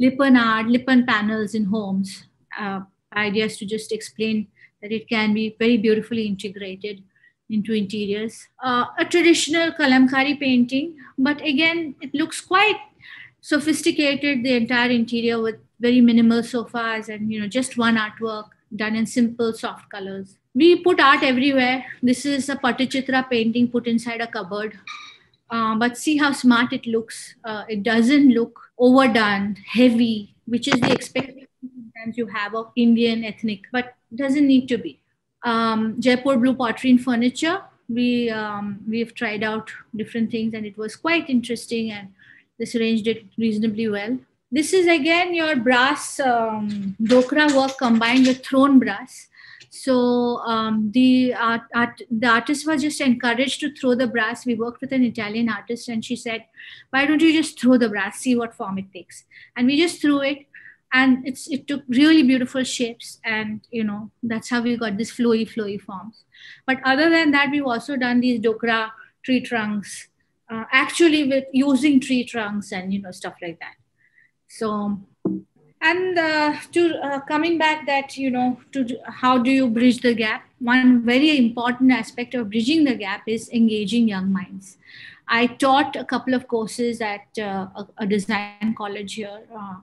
Lipan 0.00 0.38
art, 0.38 0.66
Lipan 0.66 1.06
panels 1.06 1.54
in 1.54 1.64
homes. 1.64 2.24
Uh, 2.58 2.80
ideas 3.16 3.56
to 3.58 3.66
just 3.66 3.92
explain 3.92 4.48
that 4.82 4.92
it 4.92 5.08
can 5.08 5.34
be 5.34 5.56
very 5.58 5.76
beautifully 5.76 6.26
integrated 6.26 7.02
into 7.48 7.72
interiors. 7.72 8.48
Uh, 8.62 8.86
a 8.98 9.04
traditional 9.04 9.72
kalamkari 9.72 10.38
painting, 10.38 10.96
but 11.18 11.40
again, 11.40 11.94
it 12.00 12.14
looks 12.14 12.40
quite 12.40 12.76
sophisticated, 13.40 14.44
the 14.44 14.54
entire 14.54 14.90
interior 14.90 15.40
with 15.40 15.56
very 15.78 16.00
minimal 16.00 16.42
sofas 16.42 17.08
and 17.08 17.30
you 17.32 17.40
know 17.40 17.46
just 17.46 17.76
one 17.76 17.96
artwork 17.96 18.48
done 18.74 18.96
in 18.96 19.06
simple 19.06 19.52
soft 19.52 19.88
colors. 19.90 20.36
We 20.54 20.82
put 20.82 21.00
art 21.00 21.22
everywhere. 21.22 21.84
This 22.02 22.24
is 22.26 22.48
a 22.48 22.56
Patachitra 22.56 23.28
painting 23.30 23.68
put 23.68 23.86
inside 23.86 24.20
a 24.20 24.26
cupboard. 24.26 24.78
Uh, 25.48 25.76
but 25.76 25.96
see 25.96 26.16
how 26.16 26.32
smart 26.32 26.72
it 26.72 26.86
looks. 26.86 27.36
Uh, 27.44 27.62
it 27.68 27.82
doesn't 27.84 28.30
look 28.30 28.58
overdone, 28.78 29.56
heavy, 29.66 30.34
which 30.46 30.66
is 30.66 30.80
the 30.80 30.90
expectation 30.90 31.45
sometimes 31.96 32.16
you 32.16 32.26
have 32.26 32.54
of 32.54 32.70
Indian 32.76 33.24
ethnic, 33.24 33.62
but 33.72 33.94
doesn't 34.14 34.46
need 34.46 34.68
to 34.68 34.78
be. 34.78 35.00
Um, 35.42 35.96
Jaipur 36.00 36.36
blue 36.36 36.54
pottery 36.54 36.90
and 36.90 37.02
furniture. 37.02 37.62
we 37.88 38.30
um, 38.30 38.80
we've 38.88 39.14
tried 39.14 39.44
out 39.44 39.70
different 39.94 40.30
things 40.30 40.54
and 40.54 40.66
it 40.66 40.76
was 40.76 40.96
quite 40.96 41.28
interesting 41.30 41.92
and 41.92 42.08
this 42.58 42.74
arranged 42.74 43.06
it 43.06 43.22
reasonably 43.38 43.88
well. 43.88 44.18
This 44.50 44.72
is 44.72 44.88
again 44.94 45.34
your 45.34 45.54
brass 45.56 46.18
um, 46.18 46.96
dokra 47.00 47.46
work 47.58 47.78
combined 47.78 48.26
with 48.26 48.44
thrown 48.44 48.80
brass. 48.80 49.28
So 49.70 50.38
um, 50.54 50.90
the 50.92 51.34
art, 51.34 51.62
art, 51.74 52.02
the 52.10 52.26
artist 52.26 52.66
was 52.66 52.82
just 52.82 53.00
encouraged 53.00 53.60
to 53.60 53.72
throw 53.74 53.94
the 53.94 54.06
brass. 54.06 54.46
We 54.46 54.54
worked 54.54 54.80
with 54.80 54.92
an 54.92 55.04
italian 55.04 55.48
artist 55.48 55.88
and 55.88 56.04
she 56.04 56.16
said 56.16 56.44
why 56.90 57.06
don't 57.06 57.22
you 57.28 57.32
just 57.32 57.60
throw 57.60 57.78
the 57.78 57.88
brass? 57.88 58.18
See 58.18 58.34
what 58.34 58.54
form 58.54 58.78
it 58.78 58.92
takes. 58.92 59.24
And 59.56 59.66
we 59.66 59.80
just 59.80 60.00
threw 60.00 60.20
it 60.22 60.46
and 60.92 61.26
it's 61.26 61.48
it 61.48 61.66
took 61.66 61.82
really 61.88 62.22
beautiful 62.22 62.62
shapes 62.64 63.18
and 63.24 63.60
you 63.70 63.84
know 63.84 64.10
that's 64.22 64.48
how 64.50 64.60
we 64.60 64.76
got 64.76 64.96
this 64.96 65.10
flowy 65.10 65.48
flowy 65.48 65.80
forms. 65.80 66.24
But 66.66 66.78
other 66.84 67.10
than 67.10 67.32
that 67.32 67.50
we've 67.50 67.66
also 67.66 67.96
done 67.96 68.20
these 68.20 68.40
dokra 68.40 68.90
tree 69.22 69.40
trunks 69.40 70.08
uh, 70.50 70.64
actually 70.72 71.24
with 71.28 71.44
using 71.52 72.00
tree 72.00 72.24
trunks 72.24 72.72
and 72.72 72.92
you 72.92 73.02
know 73.02 73.10
stuff 73.10 73.34
like 73.42 73.58
that. 73.60 73.74
So 74.48 75.00
and 75.80 76.18
uh, 76.18 76.56
to 76.72 76.98
uh, 77.02 77.20
coming 77.20 77.58
back 77.58 77.86
that 77.86 78.16
you 78.16 78.30
know 78.30 78.60
to 78.72 78.86
how 79.06 79.38
do 79.38 79.50
you 79.50 79.68
bridge 79.68 80.00
the 80.00 80.14
gap? 80.14 80.44
One 80.58 81.04
very 81.04 81.36
important 81.36 81.92
aspect 81.92 82.34
of 82.34 82.50
bridging 82.50 82.84
the 82.84 82.94
gap 82.94 83.22
is 83.26 83.50
engaging 83.50 84.08
young 84.08 84.32
minds. 84.32 84.78
I 85.28 85.48
taught 85.48 85.96
a 85.96 86.04
couple 86.04 86.34
of 86.34 86.46
courses 86.46 87.00
at 87.00 87.26
uh, 87.38 87.66
a, 87.74 87.86
a, 87.98 88.06
design 88.06 88.74
college 88.78 89.14
here 89.14 89.40
uh, 89.52 89.74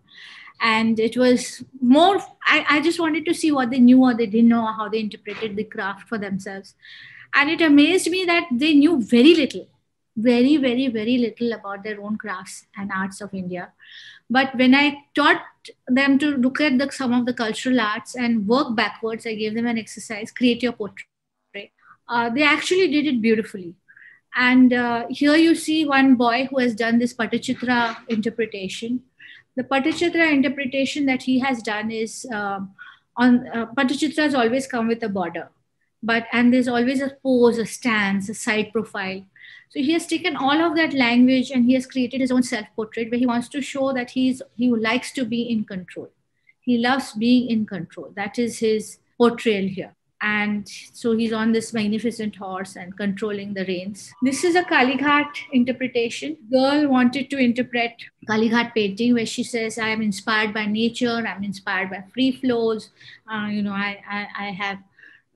and 0.64 0.99
it 0.99 1.18
was 1.18 1.64
more 1.82 2.18
I, 2.45 2.66
I 2.70 2.82
just 2.82 2.99
wanted 2.99 3.26
to 3.26 3.34
see 3.34 3.51
what 3.51 3.70
they 3.70 3.80
knew 3.80 4.01
or 4.01 4.14
they 4.14 4.26
didn't 4.26 4.49
know 4.49 4.66
or 4.66 4.74
how 4.74 4.89
they 4.89 4.99
interpreted 4.99 5.55
the 5.55 5.66
craft 5.66 6.07
for 6.07 6.18
themselves. 6.18 6.76
And 7.36 7.49
it 7.49 7.61
amazed 7.61 8.09
me 8.09 8.26
that 8.26 8.47
they 8.51 8.74
knew 8.74 9.01
very 9.01 9.36
little 9.36 9.68
very 10.16 10.57
very 10.57 10.88
very 10.88 11.18
little 11.18 11.53
about 11.53 11.84
their 11.84 11.99
own 11.99 12.18
crafts 12.18 12.66
and 12.78 12.91
arts 12.95 13.20
of 13.22 13.34
india. 13.34 13.72
But 14.30 14.55
when 14.55 14.76
i 14.76 15.05
taught 15.16 15.41
them 15.88 16.20
to 16.20 16.38
look 16.38 16.61
at 16.61 16.78
the, 16.78 16.91
some 16.91 17.14
of 17.14 17.26
the 17.26 17.34
cultural 17.34 17.82
arts 17.82 18.16
and 18.16 18.47
work 18.47 18.76
backwards 18.76 19.26
i 19.26 19.34
gave 19.34 19.55
them 19.55 19.66
an 19.66 19.78
exercise 19.78 20.32
create 20.32 20.61
your 20.61 20.74
portrait. 20.74 21.07
Uh, 22.07 22.30
they 22.30 22.43
actually 22.43 22.89
did 22.89 23.07
it 23.07 23.22
beautifully. 23.22 23.76
And 24.36 24.74
uh, 24.74 25.05
here 25.09 25.36
you 25.36 25.55
see 25.55 25.86
one 25.86 26.16
boy 26.16 26.47
who 26.49 26.59
has 26.59 26.76
done 26.76 26.99
this 26.99 27.14
Patachitra 27.14 27.95
interpretation 28.09 29.01
the 29.56 29.64
Patachitra 29.64 30.32
interpretation 30.32 31.06
that 31.06 31.24
he 31.24 31.39
has 31.39 31.62
done 31.62 31.91
is 31.91 32.26
um, 32.32 32.74
on 33.18 33.47
uh, 33.47 33.68
has 34.18 34.36
always 34.36 34.68
come 34.68 34.88
with 34.88 35.04
a 35.04 35.10
border, 35.10 35.49
but 36.01 36.26
and 36.32 36.54
there's 36.54 36.68
always 36.68 37.01
a 37.01 37.16
pose, 37.22 37.58
a 37.58 37.66
stance, 37.66 38.30
a 38.30 38.34
side 38.34 38.72
profile. 38.72 39.24
So 39.70 39.80
he 39.80 39.93
has 39.93 40.06
taken 40.08 40.36
all 40.36 40.62
of 40.62 40.76
that 40.76 40.93
language 40.93 41.49
and 41.49 41.66
he 41.66 41.74
has 41.74 41.88
created 41.88 42.22
his 42.22 42.32
own 42.32 42.43
self-portrait 42.43 43.10
where 43.10 43.20
he 43.20 43.26
wants 43.26 43.47
to 43.49 43.62
show 43.62 43.93
that 43.93 44.12
he's 44.12 44.41
he 44.56 44.70
likes 44.70 45.12
to 45.14 45.26
be 45.26 45.43
in 45.43 45.66
control. 45.66 46.10
He 46.62 46.78
loves 46.78 47.14
being 47.14 47.49
in 47.49 47.66
control. 47.66 48.12
That 48.16 48.39
is 48.39 48.60
his 48.60 48.99
portrayal 49.18 49.68
here 49.68 49.95
and 50.24 50.69
so 50.93 51.17
he's 51.17 51.34
on 51.34 51.51
this 51.51 51.74
magnificent 51.74 52.38
horse 52.38 52.78
and 52.78 52.95
controlling 52.95 53.53
the 53.53 53.65
reins. 53.65 54.09
This 54.21 54.45
is 54.45 54.55
a 54.55 54.63
Kalighat 54.63 55.28
interpretation. 55.51 56.38
Girl 56.49 56.88
wanted 56.88 57.30
to 57.32 57.38
interpret 57.38 57.91
Kalighat 58.30 58.74
painting 58.74 59.15
where 59.15 59.26
she 59.26 59.43
says, 59.43 59.78
I 59.78 59.89
am 59.89 60.01
inspired 60.01 60.53
by 60.53 60.65
nature, 60.65 61.11
I'm 61.28 61.43
inspired 61.43 61.89
by 61.89 62.05
free 62.13 62.32
flows. 62.32 62.89
Uh, 63.30 63.47
you 63.47 63.61
know, 63.61 63.74
I, 63.74 64.01
I, 64.09 64.28
I 64.39 64.51
have, 64.51 64.78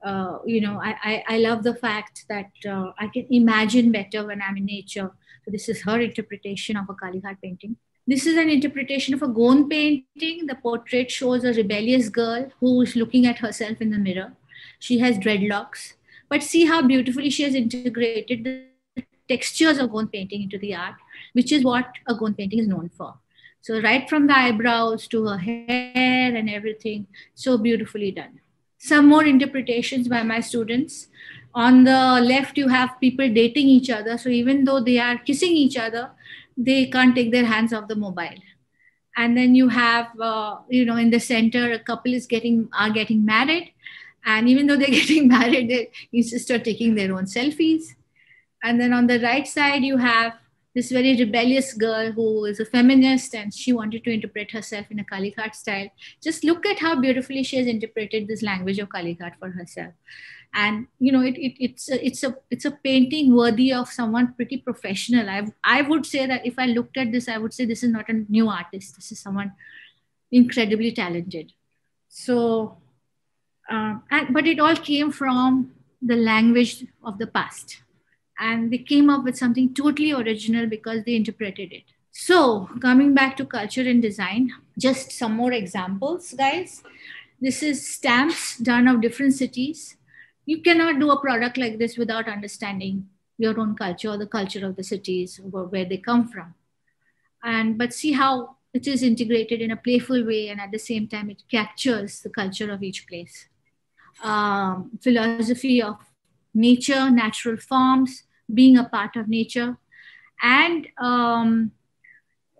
uh, 0.06 0.38
you 0.46 0.62
know, 0.62 0.80
I, 0.82 0.96
I, 1.04 1.24
I, 1.28 1.38
love 1.40 1.64
the 1.64 1.76
fact 1.76 2.24
that 2.30 2.52
uh, 2.66 2.92
I 2.98 3.08
can 3.08 3.28
imagine 3.30 3.92
better 3.92 4.26
when 4.26 4.42
I'm 4.42 4.56
in 4.56 4.66
nature. 4.66 5.12
So 5.44 5.52
this 5.52 5.68
is 5.68 5.82
her 5.82 6.00
interpretation 6.00 6.78
of 6.78 6.90
a 6.90 6.94
Kalighat 6.94 7.42
painting. 7.44 7.76
This 8.06 8.26
is 8.26 8.38
an 8.38 8.50
interpretation 8.50 9.14
of 9.16 9.22
a 9.22 9.28
Gond 9.28 9.70
painting. 9.70 10.46
The 10.46 10.56
portrait 10.56 11.12
shows 11.12 11.44
a 11.44 11.52
rebellious 11.52 12.08
girl 12.08 12.50
who 12.62 12.82
is 12.84 12.96
looking 12.96 13.26
at 13.26 13.40
herself 13.40 13.82
in 13.82 13.90
the 13.90 13.98
mirror 13.98 14.32
she 14.80 15.00
has 15.00 15.18
dreadlocks. 15.18 15.94
But 16.30 16.44
see 16.44 16.66
how 16.66 16.82
beautifully 16.82 17.30
she 17.30 17.44
has 17.44 17.56
integrated 17.56 18.44
the 18.44 19.04
textures 19.28 19.78
of 19.78 19.92
Gond 19.92 20.12
painting 20.12 20.44
into 20.44 20.58
the 20.58 20.76
art, 20.76 20.96
which 21.34 21.52
is 21.52 21.64
what 21.64 21.88
a 22.08 22.16
Gond 22.16 22.38
painting 22.38 22.60
is 22.60 22.68
known 22.68 22.90
for. 22.90 23.16
So 23.62 23.82
right 23.82 24.08
from 24.10 24.28
the 24.28 24.38
eyebrows 24.38 25.08
to 25.08 25.26
her 25.28 25.38
hair 25.38 26.36
and 26.36 26.50
everything, 26.50 27.08
so 27.34 27.58
beautifully 27.58 28.12
done. 28.12 28.40
Some 28.78 29.08
more 29.08 29.26
interpretations 29.26 30.08
by 30.08 30.24
my 30.24 30.40
students. 30.40 31.08
On 31.54 31.84
the 31.84 32.22
left, 32.22 32.58
you 32.58 32.68
have 32.68 33.00
people 33.02 33.28
dating 33.34 33.68
each 33.68 33.90
other. 33.90 34.18
So 34.18 34.30
even 34.30 34.64
though 34.64 34.80
they 34.80 35.00
are 35.00 35.18
kissing 35.18 35.52
each 35.52 35.78
other, 35.78 36.12
they 36.56 36.86
can't 36.86 37.16
take 37.16 37.32
their 37.32 37.46
hands 37.46 37.74
off 37.74 37.88
the 37.88 37.96
mobile. 37.96 38.42
And 39.16 39.36
then 39.36 39.56
you 39.56 39.70
have, 39.70 40.08
uh, 40.20 40.58
you 40.70 40.86
know, 40.86 40.96
in 40.96 41.10
the 41.10 41.20
center, 41.20 41.72
a 41.72 41.80
couple 41.80 42.14
is 42.14 42.28
getting 42.28 42.70
are 42.78 42.92
getting 42.92 43.26
married, 43.26 43.74
and 44.28 44.50
even 44.50 44.68
though 44.68 44.76
they're 44.76 44.88
getting 45.02 45.30
married, 45.30 45.70
they 45.70 45.90
insist 46.12 46.52
on 46.52 46.62
taking 46.62 46.94
their 46.94 47.14
own 47.16 47.26
selfies. 47.26 47.96
And 48.62 48.80
then 48.80 48.92
on 48.92 49.08
the 49.08 49.20
right 49.22 49.48
side, 49.48 49.84
you 49.84 49.98
have 49.98 50.34
this 50.76 50.92
very 50.92 51.18
rebellious 51.18 51.74
girl 51.74 52.12
who 52.12 52.46
is 52.46 52.60
a 52.60 52.66
feminist 52.66 53.34
and 53.34 53.54
she 53.54 53.72
wanted 53.74 54.04
to 54.04 54.12
interpret 54.12 54.52
herself 54.52 54.86
in 54.92 55.00
a 55.00 55.04
Kalighat 55.04 55.56
style. 55.56 55.88
Just 56.22 56.44
look 56.44 56.66
at 56.66 56.78
how 56.78 57.00
beautifully 57.00 57.42
she 57.44 57.58
has 57.58 57.68
interpreted 57.68 58.28
this 58.28 58.44
language 58.44 58.80
of 58.80 58.90
Kalighat 58.90 59.40
for 59.40 59.50
herself. 59.50 59.94
And 60.54 60.88
you 61.00 61.12
know, 61.12 61.22
it, 61.22 61.36
it, 61.38 61.56
it's 61.64 61.90
a, 61.90 62.06
it's 62.06 62.24
a 62.24 62.36
it's 62.50 62.66
a 62.66 62.72
painting 62.72 63.36
worthy 63.36 63.74
of 63.74 63.90
someone 63.90 64.34
pretty 64.34 64.58
professional. 64.58 65.30
I 65.30 65.48
I 65.64 65.82
would 65.82 66.06
say 66.06 66.26
that 66.26 66.46
if 66.46 66.58
I 66.58 66.68
looked 66.68 66.98
at 66.98 67.12
this, 67.12 67.28
I 67.28 67.38
would 67.38 67.54
say 67.54 67.66
this 67.66 67.84
is 67.84 67.92
not 67.92 68.10
a 68.10 68.26
new 68.30 68.48
artist. 68.48 68.96
This 68.96 69.12
is 69.12 69.20
someone 69.20 69.52
incredibly 70.32 70.92
talented. 70.92 71.52
So 72.08 72.78
uh, 73.70 73.96
and, 74.12 74.34
but 74.34 74.48
it 74.48 74.60
all 74.60 74.76
came 74.76 75.12
from 75.12 75.72
the 76.02 76.16
language 76.16 76.86
of 77.04 77.18
the 77.18 77.28
past. 77.28 77.82
And 78.40 78.72
they 78.72 78.78
came 78.78 79.10
up 79.10 79.24
with 79.24 79.38
something 79.38 79.74
totally 79.74 80.12
original 80.12 80.68
because 80.68 81.04
they 81.04 81.16
interpreted 81.16 81.74
it. 81.74 81.84
So, 82.12 82.70
coming 82.82 83.14
back 83.14 83.36
to 83.38 83.46
culture 83.46 83.82
and 83.82 84.02
design, 84.02 84.52
just 84.78 85.12
some 85.12 85.34
more 85.34 85.52
examples, 85.52 86.34
guys. 86.34 86.84
This 87.40 87.62
is 87.62 87.88
stamps 87.88 88.58
done 88.58 88.88
of 88.88 89.02
different 89.02 89.34
cities. 89.34 89.98
You 90.46 90.62
cannot 90.62 91.00
do 91.00 91.12
a 91.12 91.20
product 91.20 91.58
like 91.58 91.78
this 91.78 91.98
without 91.98 92.28
understanding 92.28 93.10
your 93.38 93.60
own 93.60 93.76
culture 93.76 94.10
or 94.10 94.18
the 94.18 94.26
culture 94.26 94.66
of 94.66 94.76
the 94.76 94.84
cities 94.84 95.40
or 95.52 95.66
where 95.66 95.86
they 95.86 95.98
come 95.98 96.28
from. 96.28 96.56
And 97.44 97.78
but 97.78 97.94
see 97.94 98.14
how 98.14 98.56
it 98.74 98.88
is 98.88 99.04
integrated 99.04 99.62
in 99.62 99.72
a 99.72 99.78
playful 99.78 100.26
way, 100.26 100.50
and 100.50 100.60
at 100.60 100.72
the 100.72 100.80
same 100.80 101.08
time, 101.08 101.30
it 101.30 101.44
captures 101.50 102.22
the 102.22 102.30
culture 102.30 102.72
of 102.72 102.82
each 102.82 103.08
place 103.08 103.48
um, 104.24 104.92
philosophy 105.02 105.82
of 105.82 105.98
nature, 106.54 107.10
natural 107.10 107.58
forms, 107.58 108.24
being 108.54 108.78
a 108.78 108.84
part 108.84 109.16
of 109.16 109.28
nature, 109.28 109.78
and 110.42 110.88
um, 110.98 111.72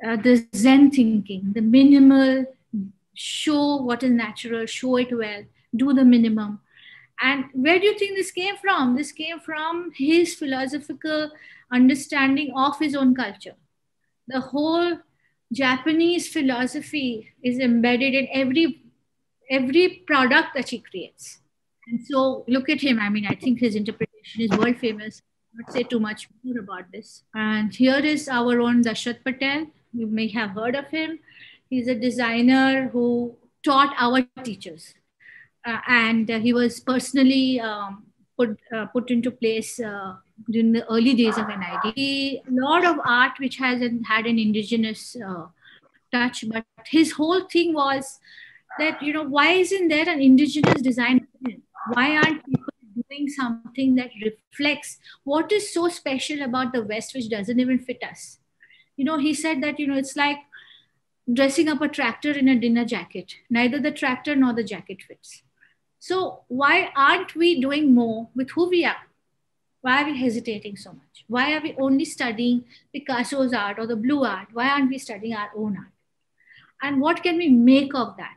uh, 0.06 0.16
the 0.18 0.46
Zen 0.56 0.92
thinking, 0.92 1.54
the 1.54 1.62
minimal, 1.62 2.46
show 3.14 3.78
what 3.78 4.04
is 4.04 4.12
natural, 4.12 4.66
show 4.66 4.98
it 4.98 5.16
well, 5.16 5.44
do 5.76 5.94
the 5.94 6.06
minimum. 6.06 6.60
And 7.20 7.46
where 7.54 7.80
do 7.80 7.86
you 7.86 7.98
think 7.98 8.16
this 8.16 8.32
came 8.32 8.58
from? 8.58 8.96
This 8.96 9.12
came 9.12 9.40
from 9.40 9.92
his 9.96 10.36
philosophical 10.36 11.32
understanding 11.72 12.54
of 12.56 12.78
his 12.78 12.96
own 12.96 13.16
culture. 13.16 13.56
The 14.28 14.40
whole 14.40 15.00
Japanese 15.52 16.32
philosophy 16.32 17.34
is 17.42 17.58
embedded 17.58 18.14
in 18.14 18.28
every 18.32 18.84
every 19.50 20.04
product 20.06 20.50
that 20.56 20.70
he 20.70 20.80
creates. 20.80 21.40
And 21.88 22.06
so 22.06 22.44
look 22.48 22.70
at 22.70 22.82
him. 22.82 23.00
I 23.00 23.10
mean, 23.10 23.26
I 23.26 23.36
think 23.36 23.60
his 23.60 23.76
interpretation 23.76 24.42
is 24.42 24.52
world 24.58 24.78
famous. 24.78 25.22
Not 25.54 25.72
say 25.74 25.84
too 25.84 26.00
much 26.00 26.28
more 26.44 26.60
about 26.60 26.92
this. 26.92 27.24
And 27.34 27.74
here 27.74 28.00
is 28.00 28.28
our 28.28 28.60
own 28.60 28.84
Dashrath 28.84 29.24
Patel. 29.24 29.68
You 29.94 30.08
may 30.08 30.28
have 30.30 30.52
heard 30.52 30.76
of 30.76 30.88
him. 30.90 31.20
He's 31.70 31.88
a 31.88 31.96
designer 31.96 32.90
who 32.90 33.36
taught 33.64 33.96
our 33.98 34.22
teachers. 34.44 34.94
Uh, 35.66 35.80
and 35.88 36.30
uh, 36.30 36.40
he 36.40 36.54
was 36.54 36.80
personally 36.80 37.60
um, 37.60 38.04
put, 38.38 38.58
uh, 38.74 38.86
put 38.88 39.10
into 39.10 39.32
place 39.32 39.80
uh, 39.80 40.16
during 40.50 40.74
the 40.74 40.86
early 40.92 41.14
days 41.14 41.38
of 41.38 41.48
NID. 41.48 41.98
A 41.98 42.42
lot 42.50 42.86
of 42.86 42.98
art 43.06 43.34
which 43.40 43.58
hasn't 43.58 44.06
had 44.08 44.26
an 44.26 44.38
indigenous 44.38 45.16
uh, 45.16 45.48
touch, 46.12 46.46
but 46.48 46.66
his 46.86 47.14
whole 47.14 47.46
thing 47.46 47.74
was 47.74 48.20
that, 48.78 49.02
you 49.02 49.12
know, 49.12 49.24
why 49.24 49.52
isn't 49.54 49.88
there 49.88 50.08
an 50.08 50.22
indigenous 50.22 50.82
design? 50.82 51.28
Why 51.94 52.16
aren't 52.18 52.46
people 52.46 52.74
doing 53.10 53.28
something 53.30 53.96
that 53.96 54.10
reflects 54.24 54.98
what 55.24 55.52
is 55.52 55.74
so 55.74 55.88
special 55.88 56.42
about 56.42 56.74
the 56.74 56.84
west 56.84 57.14
which 57.14 57.30
doesn't 57.30 57.60
even 57.60 57.80
fit 57.80 58.04
us 58.10 58.40
you 58.96 59.06
know 59.06 59.18
he 59.18 59.34
said 59.34 59.62
that 59.62 59.80
you 59.80 59.88
know 59.88 59.98
it's 59.98 60.16
like 60.16 60.38
dressing 61.32 61.68
up 61.68 61.82
a 61.82 61.88
tractor 61.88 62.32
in 62.32 62.48
a 62.48 62.60
dinner 62.60 62.86
jacket 62.86 63.36
neither 63.50 63.80
the 63.80 63.92
tractor 63.92 64.36
nor 64.36 64.54
the 64.54 64.64
jacket 64.64 65.02
fits 65.02 65.44
so 66.00 66.44
why 66.48 66.90
aren't 66.96 67.36
we 67.36 67.60
doing 67.62 67.94
more 67.94 68.30
with 68.36 68.52
who 68.52 68.70
we 68.70 68.86
are 68.86 69.04
Why 69.82 70.02
are 70.02 70.06
we 70.06 70.20
hesitating 70.20 70.78
so 70.78 70.92
much? 70.92 71.26
Why 71.28 71.54
are 71.56 71.62
we 71.62 71.76
only 71.80 72.06
studying 72.06 72.66
Picasso's 72.94 73.54
art 73.54 73.78
or 73.80 73.88
the 73.88 73.96
blue 73.96 74.24
art? 74.30 74.48
Why 74.54 74.70
aren't 74.70 74.90
we 74.90 74.98
studying 74.98 75.36
our 75.42 75.52
own 75.56 75.78
art? 75.78 75.94
And 76.82 77.00
what 77.00 77.22
can 77.24 77.38
we 77.38 77.50
make 77.50 77.94
of 77.96 78.18
that? 78.18 78.37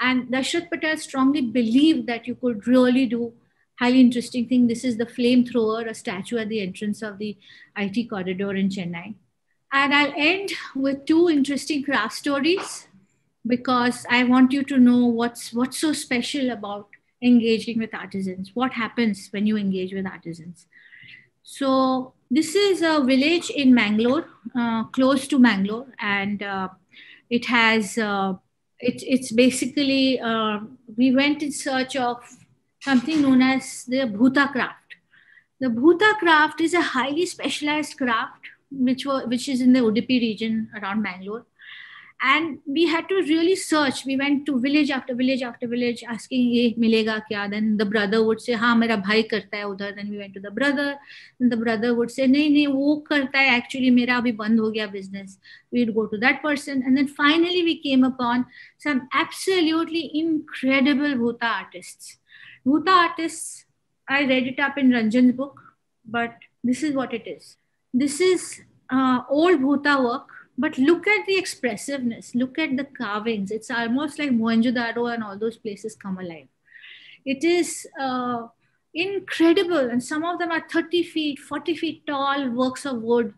And 0.00 0.28
Dashrath 0.28 0.70
Patel 0.70 0.96
strongly 0.96 1.40
believed 1.40 2.06
that 2.06 2.26
you 2.26 2.34
could 2.34 2.66
really 2.66 3.06
do 3.06 3.32
highly 3.78 4.00
interesting 4.00 4.48
thing. 4.48 4.66
This 4.66 4.84
is 4.84 4.96
the 4.96 5.06
flamethrower, 5.06 5.88
a 5.88 5.94
statue 5.94 6.38
at 6.38 6.48
the 6.48 6.60
entrance 6.60 7.02
of 7.02 7.18
the 7.18 7.36
IT 7.76 8.08
corridor 8.08 8.54
in 8.54 8.68
Chennai. 8.68 9.14
And 9.72 9.94
I'll 9.94 10.14
end 10.16 10.52
with 10.76 11.04
two 11.04 11.28
interesting 11.28 11.82
craft 11.82 12.14
stories 12.14 12.86
because 13.46 14.06
I 14.08 14.24
want 14.24 14.52
you 14.52 14.62
to 14.64 14.78
know 14.78 15.06
what's 15.06 15.52
what's 15.52 15.78
so 15.78 15.92
special 15.92 16.50
about 16.50 16.88
engaging 17.22 17.78
with 17.78 17.94
artisans. 17.94 18.52
What 18.54 18.72
happens 18.72 19.28
when 19.32 19.46
you 19.46 19.56
engage 19.56 19.92
with 19.92 20.06
artisans? 20.06 20.66
So 21.42 22.14
this 22.30 22.54
is 22.54 22.82
a 22.82 23.02
village 23.04 23.50
in 23.50 23.74
Mangalore, 23.74 24.26
uh, 24.56 24.84
close 24.84 25.26
to 25.28 25.38
Mangalore, 25.38 25.86
and 25.98 26.42
uh, 26.42 26.68
it 27.28 27.46
has 27.46 27.98
uh, 27.98 28.34
it, 28.80 29.02
it's 29.06 29.32
basically 29.32 30.20
uh, 30.20 30.60
we 30.96 31.14
went 31.14 31.42
in 31.42 31.52
search 31.52 31.96
of 31.96 32.18
something 32.80 33.22
known 33.22 33.42
as 33.42 33.84
the 33.84 33.98
Bhuta 33.98 34.50
craft. 34.52 34.96
The 35.60 35.68
Bhuta 35.68 36.18
craft 36.18 36.60
is 36.60 36.74
a 36.74 36.82
highly 36.82 37.26
specialized 37.26 37.96
craft 37.96 38.40
which 38.70 39.06
were, 39.06 39.26
which 39.26 39.48
is 39.48 39.60
in 39.60 39.72
the 39.72 39.80
Udupi 39.80 40.20
region 40.20 40.70
around 40.76 41.02
Mangalore 41.02 41.46
and 42.26 42.58
we 42.66 42.86
had 42.86 43.06
to 43.10 43.16
really 43.16 43.54
search. 43.54 44.04
We 44.06 44.16
went 44.16 44.46
to 44.46 44.58
village 44.58 44.90
after 44.90 45.14
village 45.14 45.42
after 45.42 45.68
village 45.68 46.02
asking 46.08 46.46
ye 46.56 46.74
milega 46.74 47.22
kya? 47.30 47.50
Then 47.50 47.76
the 47.76 47.84
brother 47.84 48.24
would 48.24 48.40
say 48.40 48.54
ha 48.54 48.74
mera 48.74 48.96
bhai 48.96 49.24
karta 49.24 49.58
hai 49.58 49.64
udhar. 49.64 49.94
Then 49.96 50.08
we 50.10 50.18
went 50.18 50.32
to 50.34 50.40
the 50.40 50.50
brother. 50.50 50.86
Then 51.38 51.50
the 51.50 51.58
brother 51.64 51.94
would 51.94 52.10
say 52.10 52.26
nahi 52.26 52.46
nahi 52.54 52.72
wo 52.72 53.00
karta 53.00 53.36
hai. 53.36 53.44
Actually 53.56 53.90
mera 53.90 54.14
abhi 54.22 54.34
band 54.38 54.58
ho 54.58 54.70
gaya 54.70 54.88
business. 54.88 55.36
We'd 55.70 55.94
go 55.94 56.06
to 56.06 56.18
that 56.24 56.42
person. 56.42 56.82
And 56.82 56.96
then 56.96 57.08
finally 57.08 57.62
we 57.62 57.76
came 57.82 58.04
upon 58.04 58.46
some 58.78 59.06
absolutely 59.12 60.10
incredible 60.14 61.18
bhuta 61.24 61.50
artists. 61.60 62.16
Bhuta 62.66 62.96
artists 63.02 63.64
i 64.06 64.24
read 64.30 64.46
it 64.46 64.58
up 64.60 64.76
in 64.76 64.90
ranjan's 64.90 65.32
book 65.36 65.60
but 66.16 66.34
this 66.62 66.82
is 66.82 66.94
what 66.94 67.12
it 67.14 67.26
is. 67.26 67.56
This 67.92 68.20
is 68.20 68.60
uh, 68.90 69.20
old 69.28 69.60
bhuta 69.60 70.02
work 70.04 70.33
but 70.56 70.78
look 70.78 71.06
at 71.06 71.26
the 71.26 71.36
expressiveness, 71.36 72.34
look 72.34 72.58
at 72.58 72.76
the 72.76 72.84
carvings. 72.84 73.50
It's 73.50 73.70
almost 73.70 74.18
like 74.18 74.30
Mohenjo-daro 74.30 75.12
and 75.12 75.24
all 75.24 75.38
those 75.38 75.56
places 75.56 75.96
come 75.96 76.18
alive. 76.18 76.48
It 77.24 77.42
is 77.42 77.86
uh, 77.98 78.48
incredible, 78.94 79.90
and 79.90 80.02
some 80.02 80.24
of 80.24 80.38
them 80.38 80.50
are 80.50 80.64
30 80.68 81.02
feet, 81.02 81.38
40 81.38 81.76
feet 81.76 82.06
tall 82.06 82.48
works 82.50 82.84
of 82.84 83.02
wood. 83.02 83.34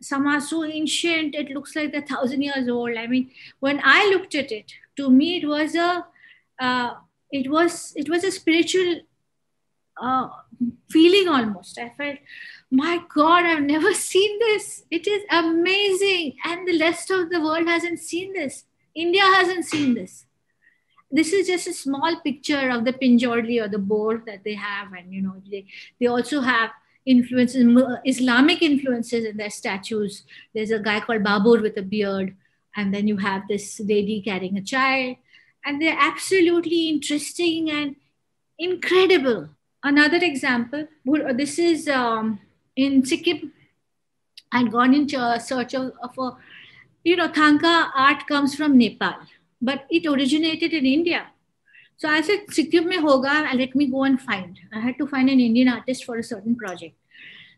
Some 0.00 0.26
are 0.26 0.40
so 0.40 0.64
ancient, 0.64 1.34
it 1.34 1.50
looks 1.50 1.76
like 1.76 1.92
they're 1.92 2.02
thousand 2.02 2.42
years 2.42 2.68
old. 2.68 2.96
I 2.96 3.06
mean, 3.06 3.30
when 3.60 3.80
I 3.84 4.10
looked 4.10 4.34
at 4.34 4.52
it, 4.52 4.72
to 4.96 5.10
me, 5.10 5.38
it 5.38 5.46
was 5.46 5.74
a 5.74 6.06
uh, 6.58 6.94
it 7.30 7.50
was 7.50 7.92
it 7.96 8.08
was 8.08 8.24
a 8.24 8.30
spiritual 8.30 9.00
uh, 10.00 10.28
feeling 10.90 11.28
almost. 11.28 11.78
I 11.78 11.90
felt 11.96 12.18
my 12.70 13.00
God, 13.14 13.44
I've 13.44 13.62
never 13.62 13.94
seen 13.94 14.38
this. 14.38 14.84
It 14.90 15.06
is 15.06 15.22
amazing. 15.30 16.36
And 16.44 16.66
the 16.66 16.78
rest 16.78 17.10
of 17.10 17.30
the 17.30 17.40
world 17.40 17.66
hasn't 17.66 18.00
seen 18.00 18.32
this. 18.32 18.64
India 18.94 19.22
hasn't 19.22 19.66
seen 19.66 19.94
this. 19.94 20.26
This 21.10 21.32
is 21.32 21.46
just 21.46 21.68
a 21.68 21.72
small 21.72 22.20
picture 22.24 22.68
of 22.70 22.84
the 22.84 22.92
Pinjorli 22.92 23.62
or 23.62 23.68
the 23.68 23.78
board 23.78 24.24
that 24.26 24.42
they 24.42 24.54
have. 24.54 24.92
And, 24.92 25.12
you 25.12 25.22
know, 25.22 25.40
they, 25.48 25.66
they 26.00 26.06
also 26.06 26.40
have 26.40 26.70
influences, 27.04 27.64
Islamic 28.04 28.62
influences 28.62 29.24
in 29.24 29.36
their 29.36 29.50
statues. 29.50 30.24
There's 30.52 30.72
a 30.72 30.80
guy 30.80 31.00
called 31.00 31.22
Babur 31.22 31.62
with 31.62 31.76
a 31.76 31.82
beard. 31.82 32.34
And 32.74 32.92
then 32.92 33.06
you 33.06 33.18
have 33.18 33.46
this 33.48 33.80
lady 33.80 34.20
carrying 34.20 34.58
a 34.58 34.62
child. 34.62 35.16
And 35.64 35.80
they're 35.80 35.96
absolutely 35.98 36.88
interesting 36.88 37.70
and 37.70 37.96
incredible. 38.58 39.50
Another 39.86 40.16
example, 40.16 40.88
this 41.36 41.60
is 41.60 41.86
um, 41.86 42.40
in 42.74 43.04
Sikkim, 43.04 43.52
I'd 44.50 44.72
gone 44.72 44.92
in 44.92 45.08
search 45.08 45.74
of, 45.74 45.92
of 46.02 46.18
a, 46.18 46.36
you 47.04 47.14
know, 47.14 47.28
Thangka 47.28 47.90
art 47.94 48.26
comes 48.26 48.56
from 48.56 48.76
Nepal, 48.76 49.14
but 49.62 49.86
it 49.88 50.04
originated 50.04 50.72
in 50.72 50.84
India. 50.86 51.28
So 51.98 52.08
I 52.08 52.20
said, 52.22 52.40
Sikkim 52.50 52.88
mein 52.88 53.00
hoga, 53.00 53.54
let 53.54 53.76
me 53.76 53.86
go 53.86 54.02
and 54.02 54.20
find. 54.20 54.58
I 54.74 54.80
had 54.80 54.98
to 54.98 55.06
find 55.06 55.30
an 55.30 55.38
Indian 55.38 55.68
artist 55.68 56.04
for 56.04 56.18
a 56.18 56.24
certain 56.24 56.56
project. 56.56 56.96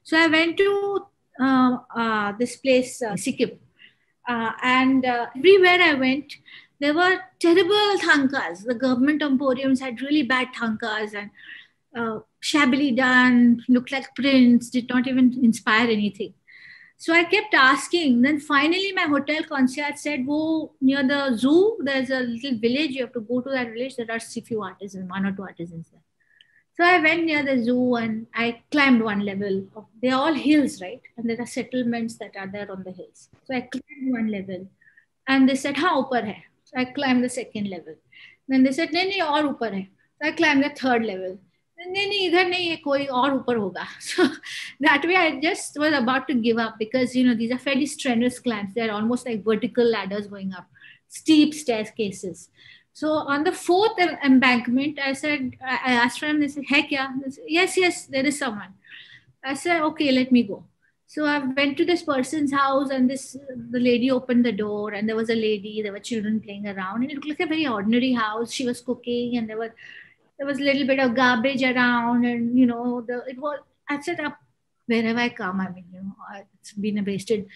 So 0.02 0.18
I 0.18 0.26
went 0.26 0.58
to 0.58 1.06
uh, 1.40 1.78
uh, 1.96 2.32
this 2.38 2.56
place, 2.56 3.00
uh, 3.00 3.16
Sikkim. 3.16 3.52
Uh, 4.28 4.52
and 4.62 5.06
uh, 5.06 5.28
everywhere 5.34 5.80
I 5.80 5.94
went, 5.94 6.34
there 6.78 6.92
were 6.92 7.20
terrible 7.40 7.98
thangkas. 8.00 8.66
The 8.66 8.74
government 8.74 9.22
emporiums 9.22 9.80
had 9.80 10.02
really 10.02 10.24
bad 10.24 10.48
thangkas 10.54 11.14
and 11.14 11.30
uh, 11.98 12.20
shabbily 12.40 12.90
done, 12.92 13.62
looked 13.68 13.92
like 13.92 14.14
prints, 14.14 14.70
did 14.70 14.88
not 14.88 15.06
even 15.06 15.38
inspire 15.42 15.88
anything. 15.88 16.34
So 17.00 17.12
I 17.12 17.24
kept 17.24 17.54
asking. 17.54 18.22
Then 18.22 18.40
finally, 18.40 18.92
my 18.92 19.02
hotel 19.02 19.44
concierge 19.48 19.98
said, 19.98 20.26
Go 20.26 20.72
near 20.80 21.06
the 21.06 21.36
zoo. 21.36 21.78
There's 21.80 22.10
a 22.10 22.20
little 22.20 22.58
village. 22.58 22.90
You 22.90 23.02
have 23.02 23.12
to 23.12 23.20
go 23.20 23.40
to 23.40 23.50
that 23.50 23.72
village. 23.72 23.94
There 23.96 24.10
are 24.10 24.16
a 24.16 24.40
few 24.48 24.62
artisans, 24.62 25.08
one 25.08 25.24
or 25.24 25.32
two 25.32 25.42
artisans 25.42 25.86
there. 25.92 26.00
So 26.76 26.84
I 26.84 27.00
went 27.00 27.24
near 27.24 27.44
the 27.44 27.62
zoo 27.62 27.96
and 27.96 28.26
I 28.34 28.62
climbed 28.72 29.02
one 29.02 29.20
level. 29.20 29.64
Of, 29.76 29.86
they're 30.02 30.16
all 30.16 30.34
hills, 30.34 30.80
right? 30.82 31.00
And 31.16 31.30
there 31.30 31.40
are 31.40 31.46
settlements 31.46 32.18
that 32.18 32.36
are 32.36 32.48
there 32.48 32.70
on 32.70 32.82
the 32.82 32.92
hills. 32.92 33.28
So 33.44 33.54
I 33.54 33.60
climbed 33.60 34.12
one 34.12 34.30
level. 34.30 34.68
And 35.28 35.48
they 35.48 35.54
said, 35.54 35.76
Ha, 35.76 36.02
upar 36.02 36.24
hai. 36.24 36.44
So 36.64 36.80
I 36.80 36.84
climbed 36.86 37.22
the 37.22 37.28
second 37.28 37.70
level. 37.70 37.94
Then 38.48 38.64
they 38.64 38.72
said, 38.72 38.90
Nahi, 38.90 39.18
nahi, 39.18 39.24
aur 39.24 39.54
upar 39.54 39.72
hai. 39.72 39.88
So 40.20 40.28
I 40.28 40.32
climbed 40.32 40.64
the 40.64 40.70
third 40.70 41.04
level. 41.04 41.38
नहीं 41.87 42.07
नहीं 42.07 42.27
इधर 42.27 42.45
नहीं 42.47 42.67
है 42.69 42.75
कोई 42.83 43.05
और 43.05 43.33
ऊपर 43.33 43.55
होगा 43.57 43.85
so 43.99 44.27
that 44.79 45.05
way 45.05 45.15
I 45.15 45.39
just 45.39 45.77
was 45.79 45.93
about 45.93 46.27
to 46.27 46.35
give 46.35 46.57
up 46.57 46.75
because 46.79 47.15
you 47.15 47.25
know 47.27 47.35
these 47.35 47.51
are 47.51 47.59
fairly 47.59 47.85
strenuous 47.85 48.39
climbs 48.39 48.73
they're 48.73 48.93
almost 48.93 49.27
like 49.27 49.43
vertical 49.43 49.89
ladders 49.95 50.27
going 50.27 50.53
up 50.53 50.67
steep 51.07 51.53
staircases 51.53 52.49
so 52.93 53.13
on 53.35 53.43
the 53.43 53.51
fourth 53.51 53.99
embankment 54.23 54.99
I 54.99 55.13
said 55.13 55.57
I 55.61 55.93
asked 55.93 56.19
for 56.19 56.27
him 56.27 56.39
they 56.39 56.47
said 56.47 56.65
hey 56.67 56.83
kya 56.83 57.07
said, 57.29 57.43
yes 57.47 57.77
yes 57.77 58.05
there 58.05 58.25
is 58.25 58.37
someone 58.39 58.73
I 59.43 59.55
said 59.55 59.81
okay 59.89 60.11
let 60.11 60.31
me 60.31 60.43
go 60.43 60.63
so 61.07 61.25
I 61.25 61.39
went 61.39 61.77
to 61.77 61.85
this 61.85 62.03
person's 62.03 62.53
house 62.53 62.89
and 62.89 63.09
this 63.09 63.35
the 63.71 63.79
lady 63.79 64.09
opened 64.11 64.45
the 64.45 64.51
door 64.51 64.93
and 64.93 65.07
there 65.07 65.15
was 65.15 65.29
a 65.29 65.35
lady 65.35 65.81
there 65.81 65.91
were 65.91 65.99
children 66.11 66.39
playing 66.39 66.67
around 66.67 67.03
and 67.03 67.11
it 67.11 67.15
looked 67.15 67.29
like 67.29 67.39
a 67.47 67.51
very 67.55 67.67
ordinary 67.67 68.13
house 68.13 68.51
she 68.51 68.65
was 68.65 68.81
cooking 68.81 69.37
and 69.37 69.49
there 69.49 69.57
were 69.57 69.73
there 70.38 70.46
was 70.46 70.58
a 70.58 70.62
little 70.62 70.86
bit 70.86 71.00
of 71.00 71.14
garbage 71.14 71.62
around 71.62 72.24
and 72.24 72.58
you 72.58 72.66
know 72.66 73.00
the 73.08 73.24
it 73.26 73.38
was 73.38 73.58
i 73.88 74.00
said 74.00 74.20
up 74.20 74.38
wherever 74.86 75.18
i 75.18 75.28
come 75.28 75.60
i 75.60 75.68
mean 75.70 75.84
you 75.92 76.00
know 76.00 76.14
it's 76.60 76.72
been 76.72 76.98
a 76.98 77.02
wasted 77.02 77.46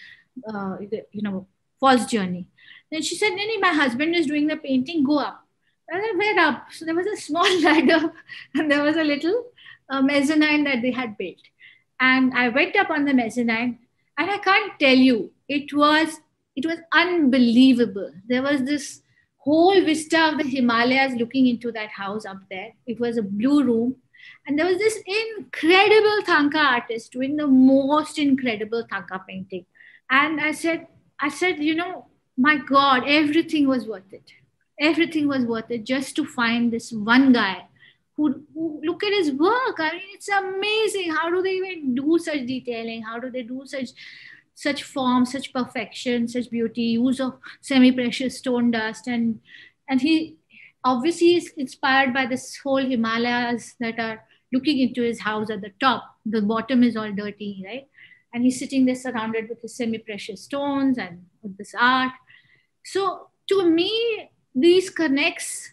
uh, 0.47 0.77
you 1.11 1.21
know 1.21 1.47
false 1.83 2.05
journey. 2.05 2.47
Then 2.91 3.01
she 3.01 3.15
said 3.15 3.33
Nini, 3.33 3.57
my 3.59 3.73
husband 3.73 4.15
is 4.15 4.27
doing 4.27 4.47
the 4.47 4.57
painting. 4.57 5.03
Go 5.03 5.19
up. 5.19 5.45
I 5.91 5.99
said, 5.99 6.17
where 6.17 6.39
up? 6.39 6.67
So 6.71 6.85
there 6.85 6.95
was 6.95 7.07
a 7.07 7.17
small 7.17 7.49
ladder 7.65 8.13
and 8.55 8.71
there 8.71 8.83
was 8.83 8.95
a 8.95 9.03
little 9.03 9.47
uh, 9.89 10.01
mezzanine 10.01 10.63
that 10.63 10.81
they 10.81 10.91
had 10.91 11.17
built. 11.17 11.43
And 11.99 12.33
i 12.33 12.49
went 12.49 12.75
up 12.75 12.89
on 12.89 13.05
the 13.05 13.13
mezzanine 13.13 13.77
and 14.17 14.31
i 14.31 14.37
can't 14.45 14.73
tell 14.79 15.01
you 15.07 15.31
it 15.47 15.73
was 15.73 16.19
it 16.55 16.65
was 16.65 16.79
unbelievable. 16.91 18.11
There 18.27 18.43
was 18.47 18.63
this 18.63 19.01
whole 19.43 19.83
vista 19.83 20.29
of 20.29 20.37
the 20.37 20.45
Himalayas 20.45 21.13
looking 21.13 21.47
into 21.47 21.71
that 21.73 21.89
house 21.89 22.25
up 22.25 22.41
there. 22.49 22.71
It 22.85 22.99
was 22.99 23.17
a 23.17 23.21
blue 23.21 23.63
room. 23.63 23.95
And 24.47 24.57
there 24.57 24.65
was 24.65 24.77
this 24.77 24.99
incredible 25.05 26.23
Thangka 26.23 26.63
artist 26.63 27.11
doing 27.11 27.35
the 27.35 27.47
most 27.47 28.17
incredible 28.17 28.85
Thangka 28.89 29.25
painting. 29.27 29.65
And 30.09 30.39
I 30.39 30.53
said, 30.53 30.87
I 31.19 31.29
said, 31.29 31.59
you 31.59 31.75
know, 31.75 32.07
my 32.37 32.55
God, 32.57 33.03
everything 33.05 33.67
was 33.67 33.85
worth 33.85 34.13
it. 34.13 34.31
Everything 34.79 35.27
was 35.27 35.43
worth 35.43 35.69
it 35.69 35.83
just 35.83 36.15
to 36.15 36.25
find 36.25 36.71
this 36.71 36.91
one 36.91 37.33
guy 37.33 37.65
who, 38.15 38.43
who 38.53 38.79
look 38.83 39.03
at 39.03 39.11
his 39.11 39.31
work. 39.31 39.75
I 39.79 39.91
mean, 39.91 40.09
it's 40.13 40.29
amazing. 40.29 41.11
How 41.11 41.29
do 41.29 41.41
they 41.41 41.55
even 41.55 41.95
do 41.95 42.17
such 42.17 42.45
detailing? 42.45 43.01
How 43.01 43.19
do 43.19 43.29
they 43.29 43.43
do 43.43 43.63
such 43.65 43.89
such 44.55 44.83
form, 44.83 45.25
such 45.25 45.53
perfection, 45.53 46.27
such 46.27 46.49
beauty, 46.49 46.81
use 46.81 47.19
of 47.19 47.37
semi-precious 47.61 48.37
stone 48.37 48.71
dust, 48.71 49.07
and 49.07 49.39
and 49.89 50.01
he 50.01 50.37
obviously 50.83 51.35
is 51.35 51.51
inspired 51.57 52.13
by 52.13 52.25
this 52.25 52.57
whole 52.57 52.77
Himalayas 52.77 53.75
that 53.79 53.99
are 53.99 54.23
looking 54.51 54.79
into 54.79 55.01
his 55.01 55.21
house 55.21 55.49
at 55.49 55.61
the 55.61 55.71
top. 55.79 56.03
The 56.25 56.41
bottom 56.41 56.83
is 56.83 56.95
all 56.95 57.11
dirty, 57.11 57.63
right? 57.65 57.87
And 58.33 58.43
he's 58.43 58.59
sitting 58.59 58.85
there 58.85 58.95
surrounded 58.95 59.49
with 59.49 59.61
his 59.61 59.75
semi-precious 59.75 60.41
stones 60.41 60.97
and 60.97 61.25
this 61.57 61.73
art. 61.79 62.11
So 62.83 63.29
to 63.49 63.69
me, 63.69 64.29
these 64.55 64.89
connects 64.89 65.71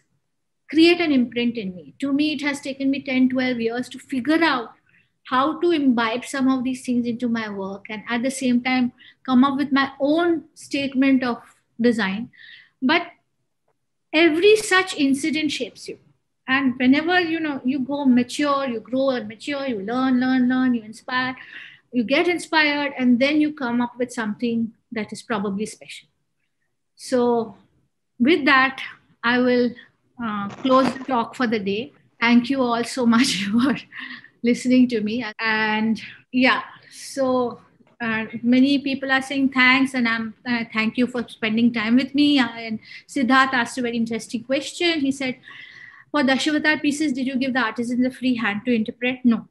create 0.69 1.01
an 1.01 1.11
imprint 1.11 1.57
in 1.57 1.75
me. 1.75 1.95
To 1.99 2.13
me, 2.13 2.33
it 2.33 2.41
has 2.41 2.61
taken 2.61 2.89
me 2.89 3.03
10, 3.03 3.29
12 3.29 3.59
years 3.59 3.89
to 3.89 3.99
figure 3.99 4.43
out 4.43 4.71
how 5.29 5.59
to 5.59 5.71
imbibe 5.71 6.25
some 6.25 6.49
of 6.49 6.63
these 6.63 6.85
things 6.85 7.05
into 7.05 7.29
my 7.29 7.49
work 7.49 7.85
and 7.89 8.03
at 8.09 8.23
the 8.23 8.31
same 8.31 8.61
time 8.61 8.91
come 9.25 9.43
up 9.43 9.57
with 9.57 9.71
my 9.71 9.91
own 9.99 10.43
statement 10.53 11.23
of 11.23 11.37
design. 11.79 12.29
But 12.81 13.07
every 14.13 14.55
such 14.55 14.95
incident 14.97 15.51
shapes 15.51 15.87
you. 15.87 15.99
And 16.47 16.77
whenever 16.77 17.19
you 17.19 17.39
know 17.39 17.61
you 17.63 17.79
go 17.79 18.05
mature, 18.05 18.67
you 18.67 18.79
grow 18.79 19.11
and 19.11 19.27
mature, 19.27 19.65
you 19.67 19.79
learn, 19.79 20.19
learn, 20.19 20.49
learn, 20.49 20.73
you 20.73 20.83
inspire, 20.83 21.35
you 21.93 22.03
get 22.03 22.27
inspired, 22.27 22.93
and 22.97 23.19
then 23.19 23.39
you 23.39 23.53
come 23.53 23.79
up 23.81 23.97
with 23.97 24.11
something 24.11 24.73
that 24.91 25.13
is 25.13 25.21
probably 25.21 25.65
special. 25.65 26.09
So, 26.95 27.55
with 28.19 28.45
that, 28.45 28.81
I 29.23 29.37
will 29.39 29.71
uh, 30.23 30.49
close 30.49 30.93
the 30.93 31.03
talk 31.03 31.35
for 31.35 31.47
the 31.47 31.59
day. 31.59 31.93
Thank 32.19 32.49
you 32.49 32.61
all 32.61 32.83
so 32.83 33.05
much 33.15 33.45
for 33.45 33.75
listening 34.43 34.87
to 34.89 35.01
me. 35.01 35.25
And 35.39 36.01
yeah, 36.31 36.63
so 36.91 37.61
uh, 38.01 38.25
many 38.41 38.79
people 38.79 39.11
are 39.11 39.21
saying 39.21 39.49
thanks 39.49 39.93
and 39.93 40.07
I'm 40.07 40.33
uh, 40.47 40.63
thank 40.73 40.97
you 40.97 41.07
for 41.07 41.27
spending 41.27 41.71
time 41.71 41.95
with 41.95 42.15
me. 42.15 42.39
And 42.39 42.79
Siddharth 43.07 43.53
asked 43.53 43.77
a 43.77 43.81
very 43.81 43.97
interesting 43.97 44.43
question. 44.43 45.01
He 45.01 45.11
said, 45.11 45.37
for 46.09 46.23
Dashavatar 46.23 46.81
pieces, 46.81 47.13
did 47.13 47.27
you 47.27 47.37
give 47.37 47.53
the 47.53 47.61
artisans 47.61 48.05
a 48.05 48.11
free 48.11 48.35
hand 48.35 48.61
to 48.65 48.73
interpret? 48.73 49.19
No. 49.23 49.47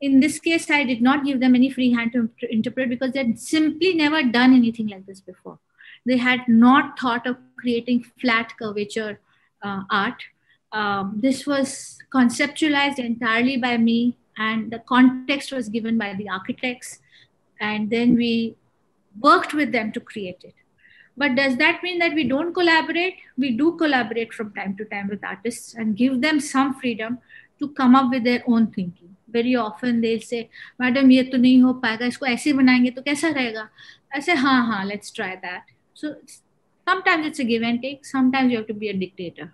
In 0.00 0.20
this 0.20 0.38
case, 0.38 0.70
I 0.70 0.84
did 0.84 1.02
not 1.02 1.24
give 1.24 1.40
them 1.40 1.54
any 1.54 1.70
free 1.70 1.92
hand 1.92 2.12
to 2.12 2.30
interpret 2.52 2.88
because 2.88 3.12
they 3.12 3.24
had 3.24 3.38
simply 3.38 3.94
never 3.94 4.22
done 4.22 4.54
anything 4.54 4.88
like 4.88 5.06
this 5.06 5.20
before. 5.20 5.58
They 6.06 6.16
had 6.16 6.48
not 6.48 6.98
thought 6.98 7.26
of 7.26 7.36
creating 7.56 8.04
flat 8.20 8.52
curvature 8.58 9.20
uh, 9.62 9.82
art 9.90 10.22
um, 10.72 11.14
this 11.16 11.46
was 11.46 11.98
conceptualized 12.12 12.98
entirely 12.98 13.56
by 13.56 13.76
me 13.76 14.16
and 14.36 14.70
the 14.70 14.78
context 14.80 15.52
was 15.52 15.68
given 15.68 15.98
by 15.98 16.14
the 16.14 16.28
architects 16.28 17.00
and 17.60 17.90
then 17.90 18.14
we 18.14 18.56
worked 19.20 19.54
with 19.54 19.72
them 19.72 19.92
to 19.92 20.00
create 20.00 20.42
it. 20.42 20.54
But 21.16 21.34
does 21.34 21.56
that 21.56 21.82
mean 21.82 21.98
that 21.98 22.14
we 22.14 22.28
don't 22.28 22.54
collaborate? 22.54 23.16
We 23.36 23.56
do 23.56 23.76
collaborate 23.76 24.32
from 24.32 24.54
time 24.54 24.76
to 24.76 24.84
time 24.84 25.08
with 25.08 25.24
artists 25.24 25.74
and 25.74 25.96
give 25.96 26.20
them 26.20 26.38
some 26.38 26.74
freedom 26.74 27.18
to 27.58 27.70
come 27.70 27.96
up 27.96 28.10
with 28.10 28.22
their 28.22 28.44
own 28.46 28.68
thinking. 28.68 29.16
Very 29.28 29.56
often 29.56 30.00
they'll 30.00 30.20
say 30.20 30.48
madam 30.78 31.08
to 31.08 31.38
nahi 31.38 31.60
ho 31.60 31.74
payega 31.74 32.06
isko 32.12 32.28
aise 32.28 32.52
banayenge 32.58 32.94
to 32.94 33.02
kaisa 33.02 33.34
rahega? 33.34 33.68
I 34.14 34.20
say 34.20 34.36
ha 34.36 34.62
ha 34.70 34.84
let's 34.86 35.10
try 35.10 35.36
that. 35.42 35.64
So 35.92 36.14
sometimes 36.86 37.26
it's 37.26 37.40
a 37.40 37.44
give 37.44 37.62
and 37.62 37.82
take 37.82 38.06
sometimes 38.06 38.52
you 38.52 38.58
have 38.58 38.68
to 38.68 38.74
be 38.74 38.88
a 38.88 38.92
dictator 38.94 39.52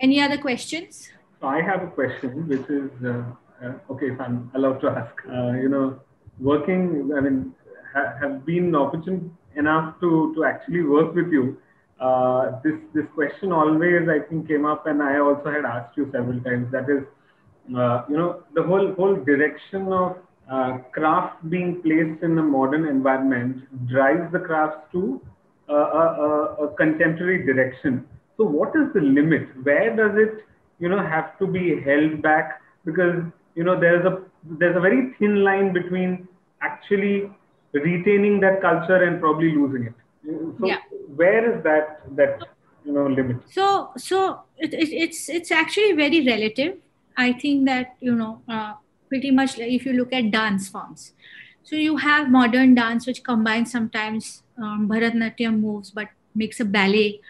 any 0.00 0.20
other 0.20 0.38
questions? 0.38 1.10
So 1.40 1.46
I 1.46 1.60
have 1.62 1.82
a 1.82 1.88
question, 1.88 2.48
which 2.48 2.68
is 2.68 2.90
uh, 3.04 3.22
uh, 3.62 3.92
okay, 3.92 4.06
if 4.06 4.20
I'm 4.20 4.50
allowed 4.54 4.80
to 4.80 4.88
ask. 4.88 5.14
Uh, 5.28 5.52
you 5.52 5.68
know, 5.68 6.00
working, 6.40 7.12
I 7.16 7.20
mean, 7.20 7.54
ha- 7.92 8.14
have 8.20 8.44
been 8.44 8.74
opportune 8.74 9.36
enough 9.54 10.00
to 10.00 10.34
to 10.34 10.44
actually 10.44 10.82
work 10.82 11.14
with 11.14 11.30
you. 11.30 11.58
Uh, 12.00 12.60
this 12.62 12.74
this 12.94 13.06
question 13.14 13.52
always, 13.52 14.08
I 14.08 14.20
think, 14.28 14.48
came 14.48 14.66
up, 14.66 14.86
and 14.86 15.02
I 15.02 15.18
also 15.18 15.50
had 15.50 15.64
asked 15.64 15.96
you 15.96 16.08
several 16.12 16.40
times. 16.40 16.70
That 16.72 16.90
is, 16.90 17.04
uh, 17.76 18.04
you 18.08 18.16
know, 18.16 18.42
the 18.54 18.62
whole 18.62 18.92
whole 18.94 19.16
direction 19.16 19.92
of 19.92 20.18
uh, 20.50 20.78
craft 20.92 21.48
being 21.48 21.80
placed 21.82 22.22
in 22.22 22.38
a 22.38 22.42
modern 22.42 22.86
environment 22.86 23.64
drives 23.88 24.30
the 24.32 24.38
crafts 24.38 24.92
to 24.92 25.20
a, 25.68 25.74
a, 25.74 26.56
a 26.66 26.74
contemporary 26.76 27.44
direction 27.44 28.06
so 28.36 28.44
what 28.44 28.76
is 28.76 28.92
the 28.92 29.00
limit? 29.00 29.48
Where 29.62 29.94
does 29.96 30.16
it, 30.16 30.44
you 30.78 30.88
know, 30.88 31.02
have 31.02 31.38
to 31.38 31.46
be 31.46 31.80
held 31.80 32.22
back? 32.22 32.60
Because 32.84 33.22
you 33.54 33.64
know 33.64 33.78
there's 33.78 34.04
a 34.04 34.22
there's 34.44 34.76
a 34.76 34.80
very 34.80 35.14
thin 35.18 35.42
line 35.42 35.72
between 35.72 36.28
actually 36.60 37.30
retaining 37.72 38.40
that 38.40 38.60
culture 38.60 39.02
and 39.02 39.20
probably 39.20 39.52
losing 39.52 39.86
it. 39.86 39.94
So 40.58 40.66
yeah. 40.66 40.78
where 41.14 41.56
is 41.56 41.62
that 41.64 42.02
that 42.16 42.40
you 42.84 42.92
know 42.92 43.06
limit? 43.06 43.38
So 43.50 43.92
so 43.96 44.42
it, 44.58 44.74
it, 44.74 44.92
it's 44.92 45.28
it's 45.28 45.50
actually 45.50 45.92
very 45.92 46.26
relative. 46.26 46.76
I 47.16 47.32
think 47.32 47.64
that 47.66 47.96
you 48.00 48.14
know 48.14 48.42
uh, 48.48 48.74
pretty 49.08 49.30
much 49.30 49.58
if 49.58 49.86
you 49.86 49.94
look 49.94 50.12
at 50.12 50.30
dance 50.30 50.68
forms. 50.68 51.12
So 51.62 51.74
you 51.74 51.96
have 51.96 52.30
modern 52.30 52.74
dance 52.74 53.06
which 53.06 53.24
combines 53.24 53.72
sometimes 53.72 54.42
um, 54.56 54.88
Bharatanatyam 54.88 55.60
moves 55.60 55.90
but 55.90 56.08
makes 56.34 56.60
a 56.60 56.64
ballet 56.64 57.20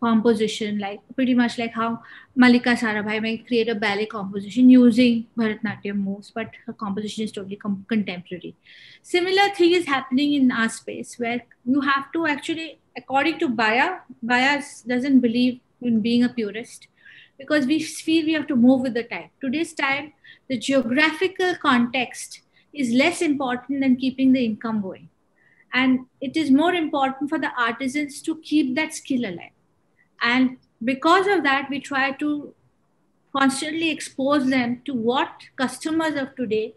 composition, 0.00 0.78
like 0.78 1.00
pretty 1.14 1.34
much 1.34 1.58
like 1.58 1.72
how 1.72 2.02
Mallika 2.36 2.76
Sarabhai 2.78 3.20
may 3.20 3.38
create 3.38 3.68
a 3.68 3.74
ballet 3.74 4.06
composition 4.06 4.70
using 4.70 5.26
Bharatanatyam 5.36 5.96
moves, 5.96 6.30
but 6.34 6.50
her 6.66 6.72
composition 6.72 7.24
is 7.24 7.32
totally 7.32 7.56
com- 7.56 7.84
contemporary. 7.88 8.54
Similar 9.02 9.50
thing 9.54 9.72
is 9.72 9.86
happening 9.86 10.34
in 10.34 10.52
our 10.52 10.68
space 10.68 11.18
where 11.18 11.42
you 11.64 11.80
have 11.80 12.12
to 12.12 12.26
actually, 12.26 12.78
according 12.96 13.38
to 13.40 13.48
Baaya, 13.48 14.00
Baaya 14.24 14.62
doesn't 14.86 15.20
believe 15.20 15.60
in 15.82 16.00
being 16.00 16.24
a 16.24 16.28
purist 16.28 16.88
because 17.38 17.66
we 17.66 17.82
feel 17.82 18.24
we 18.24 18.32
have 18.32 18.46
to 18.48 18.56
move 18.56 18.82
with 18.82 18.94
the 18.94 19.04
time. 19.04 19.30
Today's 19.40 19.72
time, 19.72 20.12
the 20.48 20.58
geographical 20.58 21.54
context 21.56 22.40
is 22.72 22.92
less 22.92 23.22
important 23.22 23.80
than 23.80 23.96
keeping 23.96 24.32
the 24.32 24.44
income 24.44 24.80
going. 24.80 25.08
And 25.72 26.06
it 26.20 26.36
is 26.36 26.50
more 26.50 26.72
important 26.72 27.28
for 27.28 27.38
the 27.38 27.50
artisans 27.58 28.22
to 28.22 28.40
keep 28.40 28.74
that 28.76 28.94
skill 28.94 29.24
alive 29.24 29.52
and 30.22 30.56
because 30.84 31.26
of 31.26 31.42
that, 31.42 31.68
we 31.70 31.80
try 31.80 32.12
to 32.12 32.54
constantly 33.36 33.90
expose 33.90 34.48
them 34.48 34.82
to 34.84 34.94
what 34.94 35.30
customers 35.56 36.14
of 36.14 36.34
today 36.34 36.74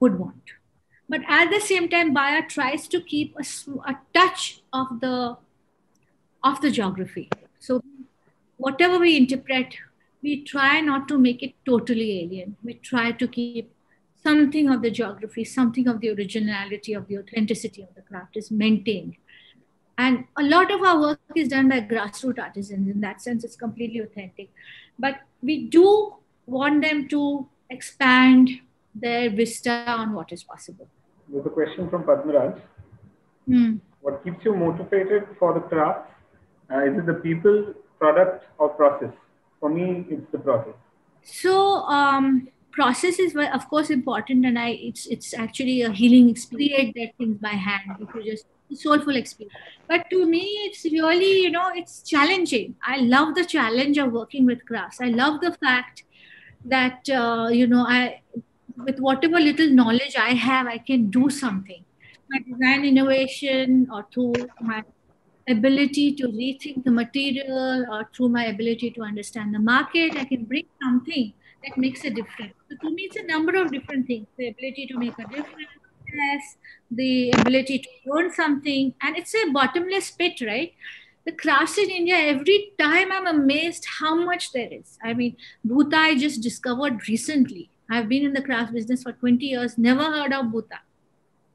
would 0.00 0.18
want. 0.18 0.42
But 1.08 1.20
at 1.28 1.50
the 1.50 1.60
same 1.60 1.88
time, 1.88 2.14
Baaya 2.14 2.48
tries 2.48 2.88
to 2.88 3.00
keep 3.00 3.36
a, 3.36 3.44
a 3.86 3.98
touch 4.14 4.62
of 4.72 5.00
the 5.00 5.36
of 6.44 6.60
the 6.60 6.70
geography. 6.70 7.28
So 7.60 7.82
whatever 8.56 8.98
we 8.98 9.16
interpret, 9.16 9.76
we 10.22 10.42
try 10.42 10.80
not 10.80 11.06
to 11.08 11.18
make 11.18 11.42
it 11.42 11.54
totally 11.64 12.22
alien. 12.22 12.56
We 12.64 12.74
try 12.74 13.12
to 13.12 13.28
keep 13.28 13.72
something 14.22 14.68
of 14.68 14.82
the 14.82 14.90
geography, 14.90 15.44
something 15.44 15.86
of 15.88 16.00
the 16.00 16.10
originality 16.10 16.94
of 16.94 17.06
the 17.08 17.18
authenticity 17.18 17.82
of 17.82 17.94
the 17.94 18.02
craft 18.02 18.36
is 18.36 18.50
maintained. 18.50 19.16
And 19.98 20.24
a 20.38 20.42
lot 20.42 20.70
of 20.70 20.82
our 20.82 21.00
work 21.00 21.20
is 21.36 21.48
done 21.48 21.68
by 21.68 21.80
grassroots 21.80 22.38
artisans. 22.38 22.88
In 22.88 23.00
that 23.02 23.20
sense, 23.20 23.44
it's 23.44 23.56
completely 23.56 24.00
authentic. 24.00 24.50
But 24.98 25.20
we 25.42 25.66
do 25.66 26.14
want 26.46 26.82
them 26.82 27.08
to 27.08 27.46
expand 27.70 28.50
their 28.94 29.30
vista 29.30 29.84
on 29.86 30.12
what 30.12 30.32
is 30.32 30.42
possible. 30.42 30.88
There's 31.28 31.46
a 31.46 31.50
question 31.50 31.88
from 31.88 32.04
Padmaraj. 32.04 32.60
Hmm. 33.46 33.76
What 34.00 34.24
keeps 34.24 34.44
you 34.44 34.54
motivated 34.54 35.24
for 35.38 35.54
the 35.54 35.60
craft? 35.60 36.10
Uh, 36.70 36.84
is 36.84 36.98
it 36.98 37.06
the 37.06 37.14
people, 37.14 37.74
product, 37.98 38.44
or 38.58 38.70
process? 38.70 39.12
For 39.60 39.68
me, 39.68 40.06
it's 40.10 40.30
the 40.32 40.38
process. 40.38 40.74
So, 41.22 41.76
um, 41.86 42.48
process 42.72 43.18
is 43.18 43.36
of 43.36 43.68
course 43.68 43.90
important, 43.90 44.44
and 44.44 44.58
I 44.58 44.70
it's 44.70 45.06
it's 45.06 45.34
actually 45.34 45.82
a 45.82 45.92
healing 45.92 46.30
experience. 46.30 46.92
That 46.96 47.12
things 47.16 47.38
by 47.38 47.50
hand. 47.50 47.96
If 48.00 48.14
you 48.14 48.24
just 48.24 48.46
soulful 48.74 49.16
experience. 49.16 49.54
But 49.88 50.08
to 50.10 50.26
me, 50.26 50.40
it's 50.66 50.84
really, 50.84 51.42
you 51.42 51.50
know, 51.50 51.70
it's 51.74 52.02
challenging. 52.02 52.76
I 52.86 52.98
love 52.98 53.34
the 53.34 53.44
challenge 53.44 53.98
of 53.98 54.12
working 54.12 54.46
with 54.46 54.64
crafts. 54.66 55.00
I 55.00 55.08
love 55.08 55.40
the 55.40 55.52
fact 55.52 56.04
that, 56.64 57.08
uh, 57.10 57.48
you 57.52 57.66
know, 57.66 57.84
I, 57.86 58.20
with 58.76 58.98
whatever 58.98 59.38
little 59.38 59.70
knowledge 59.70 60.16
I 60.16 60.30
have, 60.34 60.66
I 60.66 60.78
can 60.78 61.10
do 61.10 61.28
something. 61.30 61.84
My 62.30 62.38
design 62.38 62.84
innovation 62.84 63.88
or 63.92 64.06
through 64.12 64.34
my 64.60 64.82
ability 65.48 66.14
to 66.14 66.28
rethink 66.28 66.84
the 66.84 66.90
material 66.90 67.84
or 67.90 68.08
through 68.14 68.28
my 68.28 68.46
ability 68.46 68.90
to 68.92 69.02
understand 69.02 69.54
the 69.54 69.58
market, 69.58 70.16
I 70.16 70.24
can 70.24 70.44
bring 70.44 70.64
something 70.82 71.32
that 71.64 71.76
makes 71.76 72.04
a 72.04 72.10
difference. 72.10 72.54
So 72.70 72.76
to 72.76 72.94
me, 72.94 73.02
it's 73.02 73.16
a 73.16 73.24
number 73.24 73.60
of 73.60 73.72
different 73.72 74.06
things. 74.06 74.26
The 74.38 74.48
ability 74.48 74.86
to 74.86 74.98
make 74.98 75.18
a 75.18 75.24
difference, 75.24 75.68
the 76.90 77.30
ability 77.30 77.78
to 77.80 77.88
learn 78.06 78.32
something, 78.32 78.94
and 79.02 79.16
it's 79.16 79.34
a 79.34 79.50
bottomless 79.50 80.10
pit, 80.10 80.40
right? 80.40 80.72
The 81.24 81.32
crafts 81.32 81.78
in 81.78 81.90
India, 81.90 82.16
every 82.16 82.72
time 82.78 83.12
I'm 83.12 83.26
amazed 83.26 83.86
how 84.00 84.14
much 84.14 84.52
there 84.52 84.68
is. 84.70 84.98
I 85.02 85.14
mean, 85.14 85.36
Bhuta 85.66 85.94
I 85.94 86.14
just 86.16 86.42
discovered 86.42 87.08
recently. 87.08 87.70
I've 87.88 88.08
been 88.08 88.24
in 88.24 88.32
the 88.32 88.42
craft 88.42 88.72
business 88.72 89.02
for 89.02 89.12
20 89.12 89.44
years, 89.44 89.78
never 89.78 90.04
heard 90.04 90.32
of 90.32 90.46
Bhuta. 90.46 90.78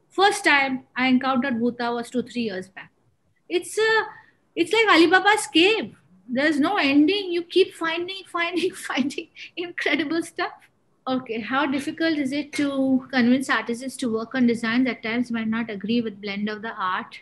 First 0.08 0.44
time 0.44 0.84
I 0.96 1.08
encountered 1.08 1.54
Bhuta 1.60 1.94
was 1.94 2.10
two, 2.10 2.22
three 2.22 2.42
years 2.42 2.68
back. 2.68 2.90
It's 3.48 3.76
a, 3.78 4.02
it's 4.56 4.72
like 4.72 4.86
Alibaba's 4.86 5.46
cave. 5.46 5.94
There's 6.28 6.60
no 6.60 6.76
ending. 6.76 7.32
You 7.32 7.42
keep 7.42 7.74
finding, 7.74 8.22
finding, 8.26 8.72
finding 8.72 9.28
incredible 9.56 10.22
stuff. 10.22 10.52
Okay, 11.08 11.40
how 11.40 11.64
difficult 11.64 12.18
is 12.18 12.32
it 12.32 12.52
to 12.52 13.08
convince 13.10 13.48
artists 13.48 13.96
to 13.96 14.12
work 14.12 14.34
on 14.34 14.46
designs 14.46 14.86
at 14.86 15.02
times 15.02 15.30
might 15.30 15.48
not 15.48 15.70
agree 15.70 16.02
with 16.02 16.20
blend 16.20 16.50
of 16.50 16.60
the 16.60 16.74
art? 16.74 17.20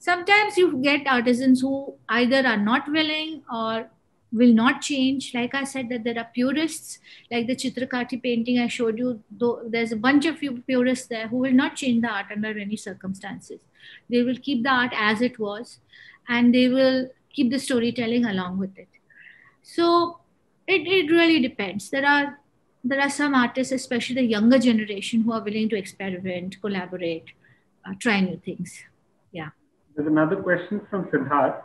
Sometimes 0.00 0.56
you 0.56 0.78
get 0.78 1.06
artisans 1.06 1.60
who 1.60 1.94
either 2.08 2.44
are 2.44 2.56
not 2.56 2.90
willing 2.90 3.44
or 3.52 3.88
will 4.32 4.52
not 4.52 4.80
change. 4.80 5.32
Like 5.32 5.54
I 5.54 5.62
said, 5.62 5.90
that 5.90 6.02
there 6.02 6.18
are 6.18 6.26
purists, 6.34 6.98
like 7.30 7.46
the 7.46 7.54
Chitrakathi 7.54 8.20
painting 8.20 8.58
I 8.58 8.66
showed 8.66 8.98
you. 8.98 9.22
Though 9.30 9.62
there's 9.64 9.92
a 9.92 9.96
bunch 9.96 10.26
of 10.26 10.40
purists 10.66 11.06
there 11.06 11.28
who 11.28 11.36
will 11.36 11.52
not 11.52 11.76
change 11.76 12.02
the 12.02 12.08
art 12.08 12.26
under 12.32 12.58
any 12.58 12.76
circumstances. 12.76 13.60
They 14.08 14.24
will 14.24 14.38
keep 14.42 14.64
the 14.64 14.70
art 14.70 14.92
as 14.96 15.22
it 15.22 15.38
was, 15.38 15.78
and 16.28 16.52
they 16.52 16.66
will 16.66 17.10
keep 17.32 17.52
the 17.52 17.60
storytelling 17.60 18.24
along 18.24 18.58
with 18.58 18.76
it. 18.76 18.88
So 19.62 20.18
it, 20.66 20.88
it 20.88 21.12
really 21.12 21.38
depends. 21.40 21.90
There 21.90 22.04
are 22.04 22.39
there 22.82 23.00
are 23.00 23.10
some 23.10 23.34
artists, 23.34 23.72
especially 23.72 24.14
the 24.16 24.24
younger 24.24 24.58
generation, 24.58 25.22
who 25.22 25.32
are 25.32 25.42
willing 25.42 25.68
to 25.68 25.76
experiment, 25.76 26.60
collaborate, 26.60 27.24
uh, 27.86 27.94
try 27.98 28.20
new 28.20 28.40
things. 28.44 28.82
Yeah. 29.32 29.50
There's 29.94 30.08
another 30.08 30.36
question 30.36 30.80
from 30.88 31.04
Siddharth. 31.06 31.62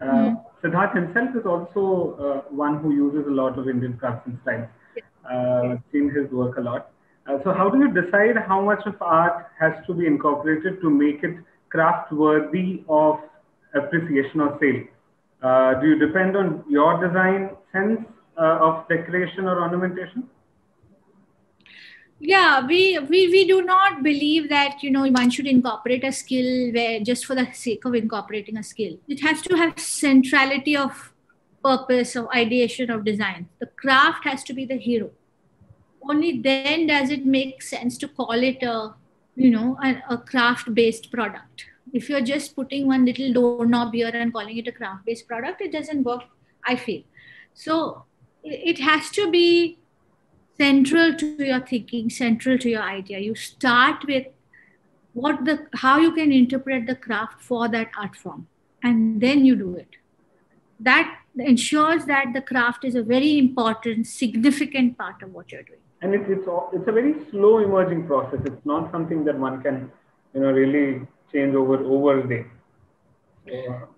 Uh, 0.00 0.04
mm-hmm. 0.04 0.66
Siddharth 0.66 0.94
himself 0.94 1.36
is 1.36 1.46
also 1.46 2.44
uh, 2.46 2.54
one 2.54 2.78
who 2.78 2.92
uses 2.94 3.26
a 3.26 3.30
lot 3.30 3.58
of 3.58 3.68
Indian 3.68 3.96
craftsman 3.96 4.38
styles. 4.42 4.68
Uh, 5.24 5.76
seen 5.92 6.10
his 6.10 6.30
work 6.32 6.56
a 6.58 6.60
lot. 6.60 6.90
Uh, 7.26 7.38
so, 7.44 7.52
how 7.52 7.70
do 7.70 7.78
you 7.78 7.92
decide 7.92 8.36
how 8.36 8.60
much 8.60 8.84
of 8.86 9.00
art 9.00 9.46
has 9.58 9.72
to 9.86 9.94
be 9.94 10.06
incorporated 10.06 10.80
to 10.80 10.90
make 10.90 11.22
it 11.22 11.36
craft 11.68 12.12
worthy 12.12 12.82
of 12.88 13.20
appreciation 13.74 14.40
or 14.40 14.58
sale? 14.60 14.82
Uh, 15.42 15.80
do 15.80 15.88
you 15.88 15.98
depend 15.98 16.36
on 16.36 16.64
your 16.68 17.04
design 17.06 17.50
sense 17.72 18.00
uh, 18.36 18.58
of 18.60 18.88
decoration 18.88 19.44
or 19.44 19.60
ornamentation? 19.62 20.28
Yeah 22.24 22.64
we, 22.64 22.98
we 23.10 23.28
we 23.28 23.44
do 23.46 23.62
not 23.62 24.02
believe 24.02 24.48
that 24.48 24.82
you 24.82 24.90
know 24.90 25.04
one 25.06 25.28
should 25.28 25.46
incorporate 25.46 26.04
a 26.04 26.12
skill 26.12 26.72
where 26.72 27.00
just 27.00 27.26
for 27.26 27.34
the 27.34 27.46
sake 27.52 27.84
of 27.84 27.94
incorporating 27.94 28.56
a 28.56 28.62
skill. 28.62 28.96
It 29.08 29.20
has 29.22 29.42
to 29.42 29.56
have 29.56 29.78
centrality 29.78 30.76
of 30.76 31.12
purpose 31.64 32.14
of 32.14 32.28
ideation 32.28 32.90
of 32.90 33.04
design. 33.04 33.48
The 33.58 33.66
craft 33.66 34.24
has 34.24 34.44
to 34.44 34.52
be 34.52 34.64
the 34.64 34.76
hero. 34.76 35.10
Only 36.08 36.40
then 36.40 36.86
does 36.86 37.10
it 37.10 37.26
make 37.26 37.60
sense 37.62 37.98
to 37.98 38.08
call 38.08 38.42
it 38.50 38.62
a 38.62 38.94
you 39.34 39.50
know 39.50 39.76
a, 39.82 40.14
a 40.14 40.18
craft 40.18 40.72
based 40.74 41.10
product. 41.10 41.66
If 41.92 42.08
you're 42.08 42.26
just 42.32 42.54
putting 42.54 42.86
one 42.86 43.04
little 43.04 43.32
doorknob 43.32 43.92
here 43.94 44.10
and 44.14 44.32
calling 44.32 44.56
it 44.56 44.68
a 44.68 44.72
craft 44.72 45.06
based 45.06 45.26
product 45.26 45.60
it 45.60 45.72
doesn't 45.72 46.04
work 46.04 46.22
i 46.64 46.76
feel. 46.76 47.02
So 47.54 48.04
it 48.44 48.78
has 48.78 49.10
to 49.10 49.30
be 49.30 49.78
central 50.56 51.14
to 51.14 51.44
your 51.44 51.60
thinking, 51.60 52.10
central 52.10 52.58
to 52.58 52.70
your 52.70 52.82
idea. 52.82 53.18
You 53.18 53.34
start 53.34 54.04
with 54.06 54.26
what 55.14 55.44
the 55.44 55.66
how 55.74 55.98
you 55.98 56.12
can 56.12 56.32
interpret 56.32 56.86
the 56.86 56.94
craft 56.94 57.42
for 57.42 57.68
that 57.68 57.90
art 57.98 58.16
form, 58.16 58.46
and 58.82 59.20
then 59.20 59.44
you 59.44 59.56
do 59.56 59.74
it. 59.76 59.88
That 60.80 61.18
ensures 61.38 62.04
that 62.06 62.32
the 62.34 62.42
craft 62.42 62.84
is 62.84 62.94
a 62.94 63.02
very 63.02 63.38
important, 63.38 64.06
significant 64.06 64.98
part 64.98 65.22
of 65.22 65.32
what 65.32 65.52
you're 65.52 65.62
doing. 65.62 65.78
And 66.00 66.14
it's 66.14 66.28
it's, 66.28 66.48
it's 66.72 66.88
a 66.88 66.92
very 66.92 67.14
slow 67.30 67.58
emerging 67.58 68.06
process. 68.06 68.40
It's 68.44 68.66
not 68.66 68.90
something 68.90 69.24
that 69.24 69.38
one 69.38 69.62
can, 69.62 69.90
you 70.34 70.40
know, 70.40 70.50
really 70.50 71.06
change 71.32 71.54
over 71.54 71.78
over 71.78 72.20
a 72.20 72.28
day. 72.28 72.44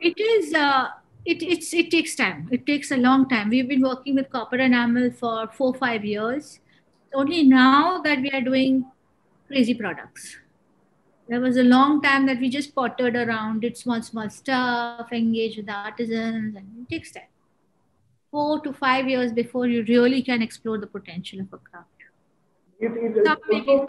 It 0.01 0.19
is. 0.19 0.55
Uh, 0.55 0.89
it, 1.25 1.43
it's, 1.43 1.73
it 1.73 1.91
takes 1.91 2.15
time. 2.15 2.49
It 2.53 2.67
takes 2.67 2.91
a 2.91 2.97
long 2.97 3.29
time. 3.29 3.49
We've 3.49 3.69
been 3.69 3.83
working 3.83 4.15
with 4.15 4.31
copper 4.31 4.57
enamel 4.57 5.11
for 5.11 5.49
four, 5.49 5.75
five 5.75 6.05
years. 6.05 6.61
Only 7.15 7.45
now 7.45 8.01
that 8.03 8.21
we 8.21 8.31
are 8.31 8.41
doing 8.41 8.85
crazy 9.49 9.75
products. 9.75 10.37
There 11.29 11.41
was 11.41 11.57
a 11.57 11.63
long 11.63 12.03
time 12.03 12.27
that 12.27 12.39
we 12.39 12.51
just 12.51 12.75
pottered 12.75 13.17
around, 13.17 13.61
did 13.61 13.79
small, 13.79 14.03
small 14.03 14.29
stuff, 14.29 15.11
engaged 15.11 15.57
with 15.57 15.71
artisans, 15.71 16.55
and 16.55 16.67
it 16.83 16.95
takes 16.95 17.13
time. 17.13 17.23
Four 18.31 18.61
to 18.61 18.73
five 18.73 19.09
years 19.09 19.33
before 19.33 19.67
you 19.67 19.85
really 19.89 20.21
can 20.21 20.43
explore 20.43 20.77
the 20.77 20.87
potential 20.87 21.41
of 21.41 21.47
a 21.53 21.59
craft. 21.59 21.89
It, 22.81 22.93
it, 22.93 23.17
it's, 23.17 23.29
also, 23.29 23.87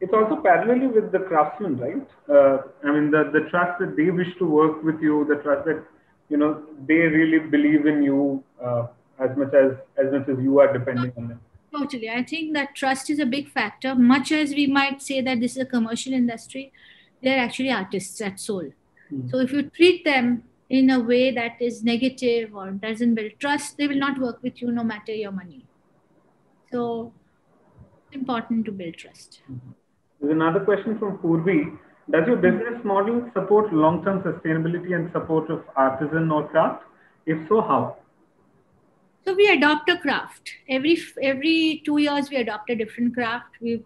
it's 0.00 0.12
also 0.12 0.42
parallelly 0.42 0.92
with 0.92 1.12
the 1.12 1.20
craftsman, 1.20 1.76
right? 1.78 2.08
Uh, 2.28 2.62
I 2.82 2.90
mean, 2.90 3.12
the, 3.12 3.30
the 3.32 3.48
trust 3.50 3.78
that 3.78 3.96
they 3.96 4.10
wish 4.10 4.34
to 4.38 4.46
work 4.46 4.82
with 4.82 5.00
you, 5.00 5.26
the 5.28 5.36
trust 5.36 5.66
that 5.66 5.84
you 6.30 6.36
know 6.36 6.62
they 6.86 7.00
really 7.18 7.38
believe 7.38 7.86
in 7.86 8.02
you 8.02 8.42
uh, 8.62 8.86
as 9.18 9.36
much 9.36 9.54
as 9.54 9.72
as 9.98 10.12
much 10.12 10.28
as 10.28 10.38
you 10.48 10.60
are 10.60 10.72
depending 10.72 11.12
on 11.16 11.28
them. 11.28 11.40
Totally. 11.72 12.10
I 12.10 12.24
think 12.24 12.54
that 12.54 12.74
trust 12.74 13.10
is 13.10 13.20
a 13.20 13.26
big 13.26 13.48
factor. 13.48 13.94
Much 13.94 14.32
as 14.32 14.50
we 14.50 14.66
might 14.66 15.00
say 15.00 15.20
that 15.20 15.40
this 15.40 15.52
is 15.52 15.62
a 15.62 15.66
commercial 15.66 16.12
industry 16.12 16.72
they're 17.22 17.38
actually 17.38 17.70
artists 17.70 18.20
at 18.20 18.40
soul. 18.40 18.64
Mm-hmm. 19.12 19.28
so 19.28 19.38
if 19.40 19.52
you 19.52 19.62
treat 19.70 20.04
them 20.04 20.44
in 20.68 20.88
a 20.88 21.00
way 21.00 21.32
that 21.32 21.60
is 21.60 21.82
negative 21.82 22.54
or 22.54 22.70
doesn't 22.70 23.16
build 23.16 23.32
trust 23.40 23.76
they 23.76 23.88
will 23.88 23.98
not 23.98 24.20
work 24.20 24.40
with 24.40 24.62
you 24.62 24.70
no 24.70 24.84
matter 24.84 25.12
your 25.12 25.32
money. 25.32 25.64
So 26.70 27.12
it's 28.06 28.14
important 28.14 28.66
to 28.66 28.72
build 28.72 28.94
trust. 28.94 29.40
Mm-hmm. 29.50 29.70
there's 30.20 30.32
another 30.32 30.60
question 30.60 30.98
from 30.98 31.18
purvi 31.18 31.76
does 32.10 32.26
your 32.26 32.36
business 32.36 32.84
model 32.84 33.30
support 33.34 33.72
long-term 33.72 34.22
sustainability 34.22 34.94
and 34.94 35.10
support 35.12 35.50
of 35.50 35.64
artisan 35.76 36.30
or 36.30 36.48
craft? 36.48 36.82
If 37.26 37.48
so, 37.48 37.60
how? 37.60 37.96
So 39.24 39.34
we 39.34 39.48
adopt 39.48 39.88
a 39.90 39.98
craft 39.98 40.50
every 40.68 40.98
every 41.22 41.82
two 41.84 41.98
years. 41.98 42.30
We 42.30 42.36
adopt 42.36 42.70
a 42.70 42.74
different 42.74 43.14
craft. 43.14 43.60
We've 43.60 43.84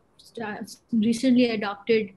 recently 0.93 1.51
adopted. 1.51 2.13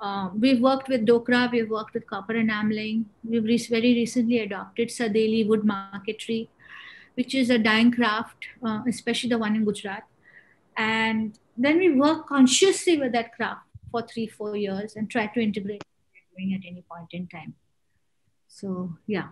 Uh, 0.00 0.30
we've 0.38 0.60
worked 0.60 0.88
with 0.88 1.06
Dokra. 1.06 1.50
We've 1.52 1.70
worked 1.70 1.94
with 1.94 2.06
copper 2.06 2.34
enameling. 2.34 3.06
We've 3.22 3.68
very 3.68 3.94
recently 3.94 4.40
adopted 4.40 4.88
Sadeli 4.88 5.46
wood 5.46 5.64
marquetry, 5.64 6.48
which 7.14 7.34
is 7.34 7.50
a 7.50 7.58
dying 7.58 7.92
craft, 7.92 8.48
uh, 8.62 8.82
especially 8.88 9.30
the 9.30 9.38
one 9.38 9.54
in 9.54 9.64
Gujarat. 9.64 10.04
And 10.76 11.38
then 11.56 11.78
we 11.78 11.90
work 11.90 12.26
consciously 12.26 12.98
with 12.98 13.12
that 13.12 13.34
craft 13.34 13.65
for 13.96 14.06
three, 14.06 14.26
four 14.26 14.56
years 14.56 14.96
and 14.96 15.10
try 15.10 15.26
to 15.34 15.40
integrate 15.40 15.82
doing 16.36 16.52
at 16.54 16.62
any 16.70 16.82
point 16.92 17.10
in 17.12 17.26
time. 17.28 17.54
So 18.48 18.68
yeah, 19.06 19.28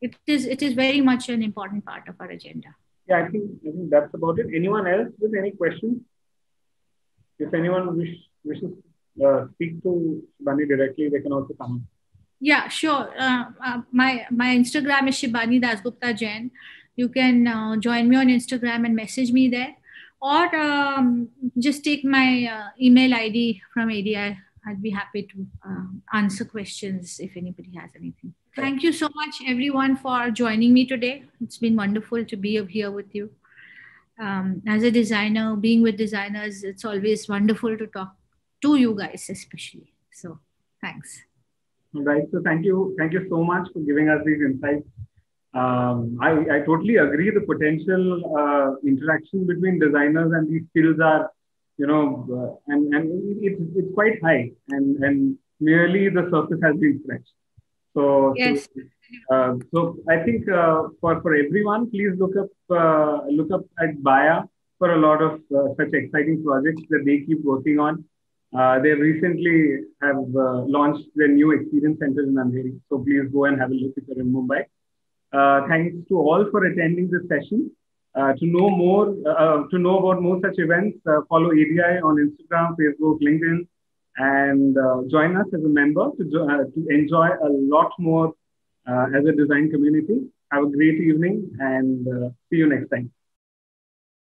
it 0.00 0.16
is 0.26 0.46
it 0.46 0.62
is 0.62 0.74
very 0.74 1.00
much 1.10 1.28
an 1.28 1.42
important 1.42 1.84
part 1.84 2.08
of 2.08 2.20
our 2.20 2.30
agenda. 2.38 2.70
Yeah, 3.08 3.18
I 3.22 3.28
think, 3.30 3.44
I 3.68 3.70
think 3.70 3.90
that's 3.90 4.14
about 4.14 4.38
it. 4.38 4.46
Anyone 4.60 4.86
else 4.86 5.10
with 5.20 5.34
any 5.38 5.50
questions? 5.50 6.00
If 7.38 7.52
anyone 7.52 7.98
wish, 7.98 8.14
wishes 8.44 8.72
uh, 9.26 9.46
speak 9.54 9.82
to 9.82 10.22
Shibani 10.40 10.68
directly, 10.68 11.08
they 11.10 11.20
can 11.20 11.32
also 11.32 11.54
come. 11.54 11.86
Yeah, 12.40 12.68
sure. 12.68 13.08
Uh, 13.18 13.44
uh, 13.68 13.80
my 13.92 14.26
my 14.30 14.50
Instagram 14.60 15.08
is 15.08 15.16
Shibani 15.20 15.60
Dasgupta 15.66 16.16
Jain. 16.16 16.50
You 16.96 17.08
can 17.08 17.46
uh, 17.46 17.76
join 17.76 18.08
me 18.08 18.16
on 18.16 18.28
Instagram 18.28 18.86
and 18.86 18.94
message 18.94 19.32
me 19.32 19.48
there 19.48 19.74
or 20.24 20.56
um, 20.56 21.28
just 21.58 21.84
take 21.84 22.02
my 22.02 22.48
uh, 22.50 22.68
email 22.80 23.12
ID 23.14 23.60
from 23.72 23.90
ADI. 23.90 24.38
I'd 24.66 24.82
be 24.82 24.88
happy 24.88 25.24
to 25.24 25.46
uh, 25.68 26.16
answer 26.18 26.46
questions 26.46 27.20
if 27.20 27.36
anybody 27.36 27.72
has 27.76 27.90
anything. 27.94 28.32
Thank 28.56 28.82
you 28.82 28.92
so 28.92 29.10
much, 29.14 29.34
everyone, 29.46 29.96
for 29.96 30.30
joining 30.30 30.72
me 30.72 30.86
today. 30.86 31.24
It's 31.42 31.58
been 31.58 31.76
wonderful 31.76 32.24
to 32.24 32.36
be 32.36 32.64
here 32.64 32.90
with 32.90 33.14
you. 33.14 33.32
Um, 34.18 34.62
as 34.66 34.82
a 34.82 34.90
designer, 34.90 35.56
being 35.56 35.82
with 35.82 35.98
designers, 35.98 36.64
it's 36.64 36.86
always 36.86 37.28
wonderful 37.28 37.76
to 37.76 37.86
talk 37.88 38.14
to 38.62 38.76
you 38.76 38.94
guys, 38.94 39.26
especially. 39.28 39.92
So, 40.10 40.38
thanks. 40.80 41.20
Right. 41.92 42.22
So, 42.32 42.40
thank 42.42 42.64
you. 42.64 42.96
Thank 42.98 43.12
you 43.12 43.26
so 43.28 43.44
much 43.44 43.68
for 43.74 43.80
giving 43.80 44.08
us 44.08 44.22
these 44.24 44.40
insights 44.40 44.88
um, 45.54 46.18
I, 46.20 46.30
I 46.56 46.58
totally 46.66 46.96
agree. 46.96 47.30
The 47.30 47.40
potential 47.40 48.04
uh, 48.36 48.74
interaction 48.86 49.46
between 49.46 49.78
designers 49.78 50.32
and 50.32 50.48
these 50.50 50.62
skills 50.70 50.98
are, 51.00 51.30
you 51.78 51.86
know, 51.86 52.26
uh, 52.28 52.72
and, 52.72 52.92
and 52.92 53.38
it's, 53.40 53.60
it's 53.76 53.94
quite 53.94 54.20
high, 54.22 54.50
and, 54.70 55.02
and 55.04 55.38
merely 55.60 56.08
the 56.08 56.28
surface 56.30 56.58
has 56.62 56.76
been 56.76 57.00
scratched. 57.04 57.32
So, 57.94 58.34
yes. 58.36 58.68
so, 58.74 59.34
uh, 59.34 59.54
so 59.72 59.96
I 60.08 60.24
think 60.24 60.48
uh, 60.48 60.88
for, 61.00 61.22
for 61.22 61.36
everyone, 61.36 61.88
please 61.88 62.12
look 62.18 62.34
up 62.36 62.50
uh, 62.70 63.26
look 63.28 63.52
up 63.52 63.64
at 63.80 64.02
Baaya 64.02 64.42
for 64.80 64.94
a 64.94 64.98
lot 64.98 65.22
of 65.22 65.40
uh, 65.56 65.74
such 65.78 65.92
exciting 65.92 66.42
projects 66.44 66.82
that 66.90 67.04
they 67.06 67.20
keep 67.20 67.44
working 67.44 67.78
on. 67.78 68.04
they 68.82 68.90
recently 68.90 69.58
have 70.02 70.16
launched 70.76 71.06
their 71.14 71.28
new 71.28 71.52
experience 71.52 71.98
center 72.00 72.22
in 72.22 72.34
Andheri. 72.34 72.80
So 72.88 72.98
please 72.98 73.28
go 73.32 73.44
and 73.44 73.60
have 73.60 73.70
a 73.70 73.74
look 73.74 73.92
if 73.96 74.04
you're 74.08 74.20
in 74.20 74.32
Mumbai. 74.32 74.64
Uh, 75.34 75.66
thanks 75.68 75.96
to 76.08 76.16
all 76.16 76.46
for 76.50 76.64
attending 76.64 77.10
this 77.10 77.22
session. 77.28 77.70
Uh, 78.14 78.32
to 78.34 78.46
know 78.46 78.70
more, 78.70 79.12
uh, 79.28 79.64
to 79.70 79.78
know 79.78 79.98
about 79.98 80.22
more 80.22 80.38
such 80.40 80.54
events, 80.58 80.96
follow 81.28 81.50
ADI 81.50 81.98
on 82.08 82.14
Instagram, 82.24 82.76
Facebook, 82.78 83.18
LinkedIn, 83.20 83.66
and 84.18 85.10
join 85.10 85.36
us 85.36 85.46
as 85.52 85.64
a 85.64 85.68
member 85.68 86.10
to, 86.16 86.24
to 86.24 86.86
enjoy 86.90 87.26
a 87.26 87.50
lot 87.50 87.90
more 87.98 88.32
as 88.86 89.24
a 89.26 89.32
design 89.32 89.68
community. 89.70 90.20
Have 90.52 90.64
a 90.64 90.70
great 90.70 91.00
evening 91.00 91.50
and 91.58 92.06
see 92.48 92.58
you 92.58 92.68
next 92.68 92.90
time. 92.90 93.10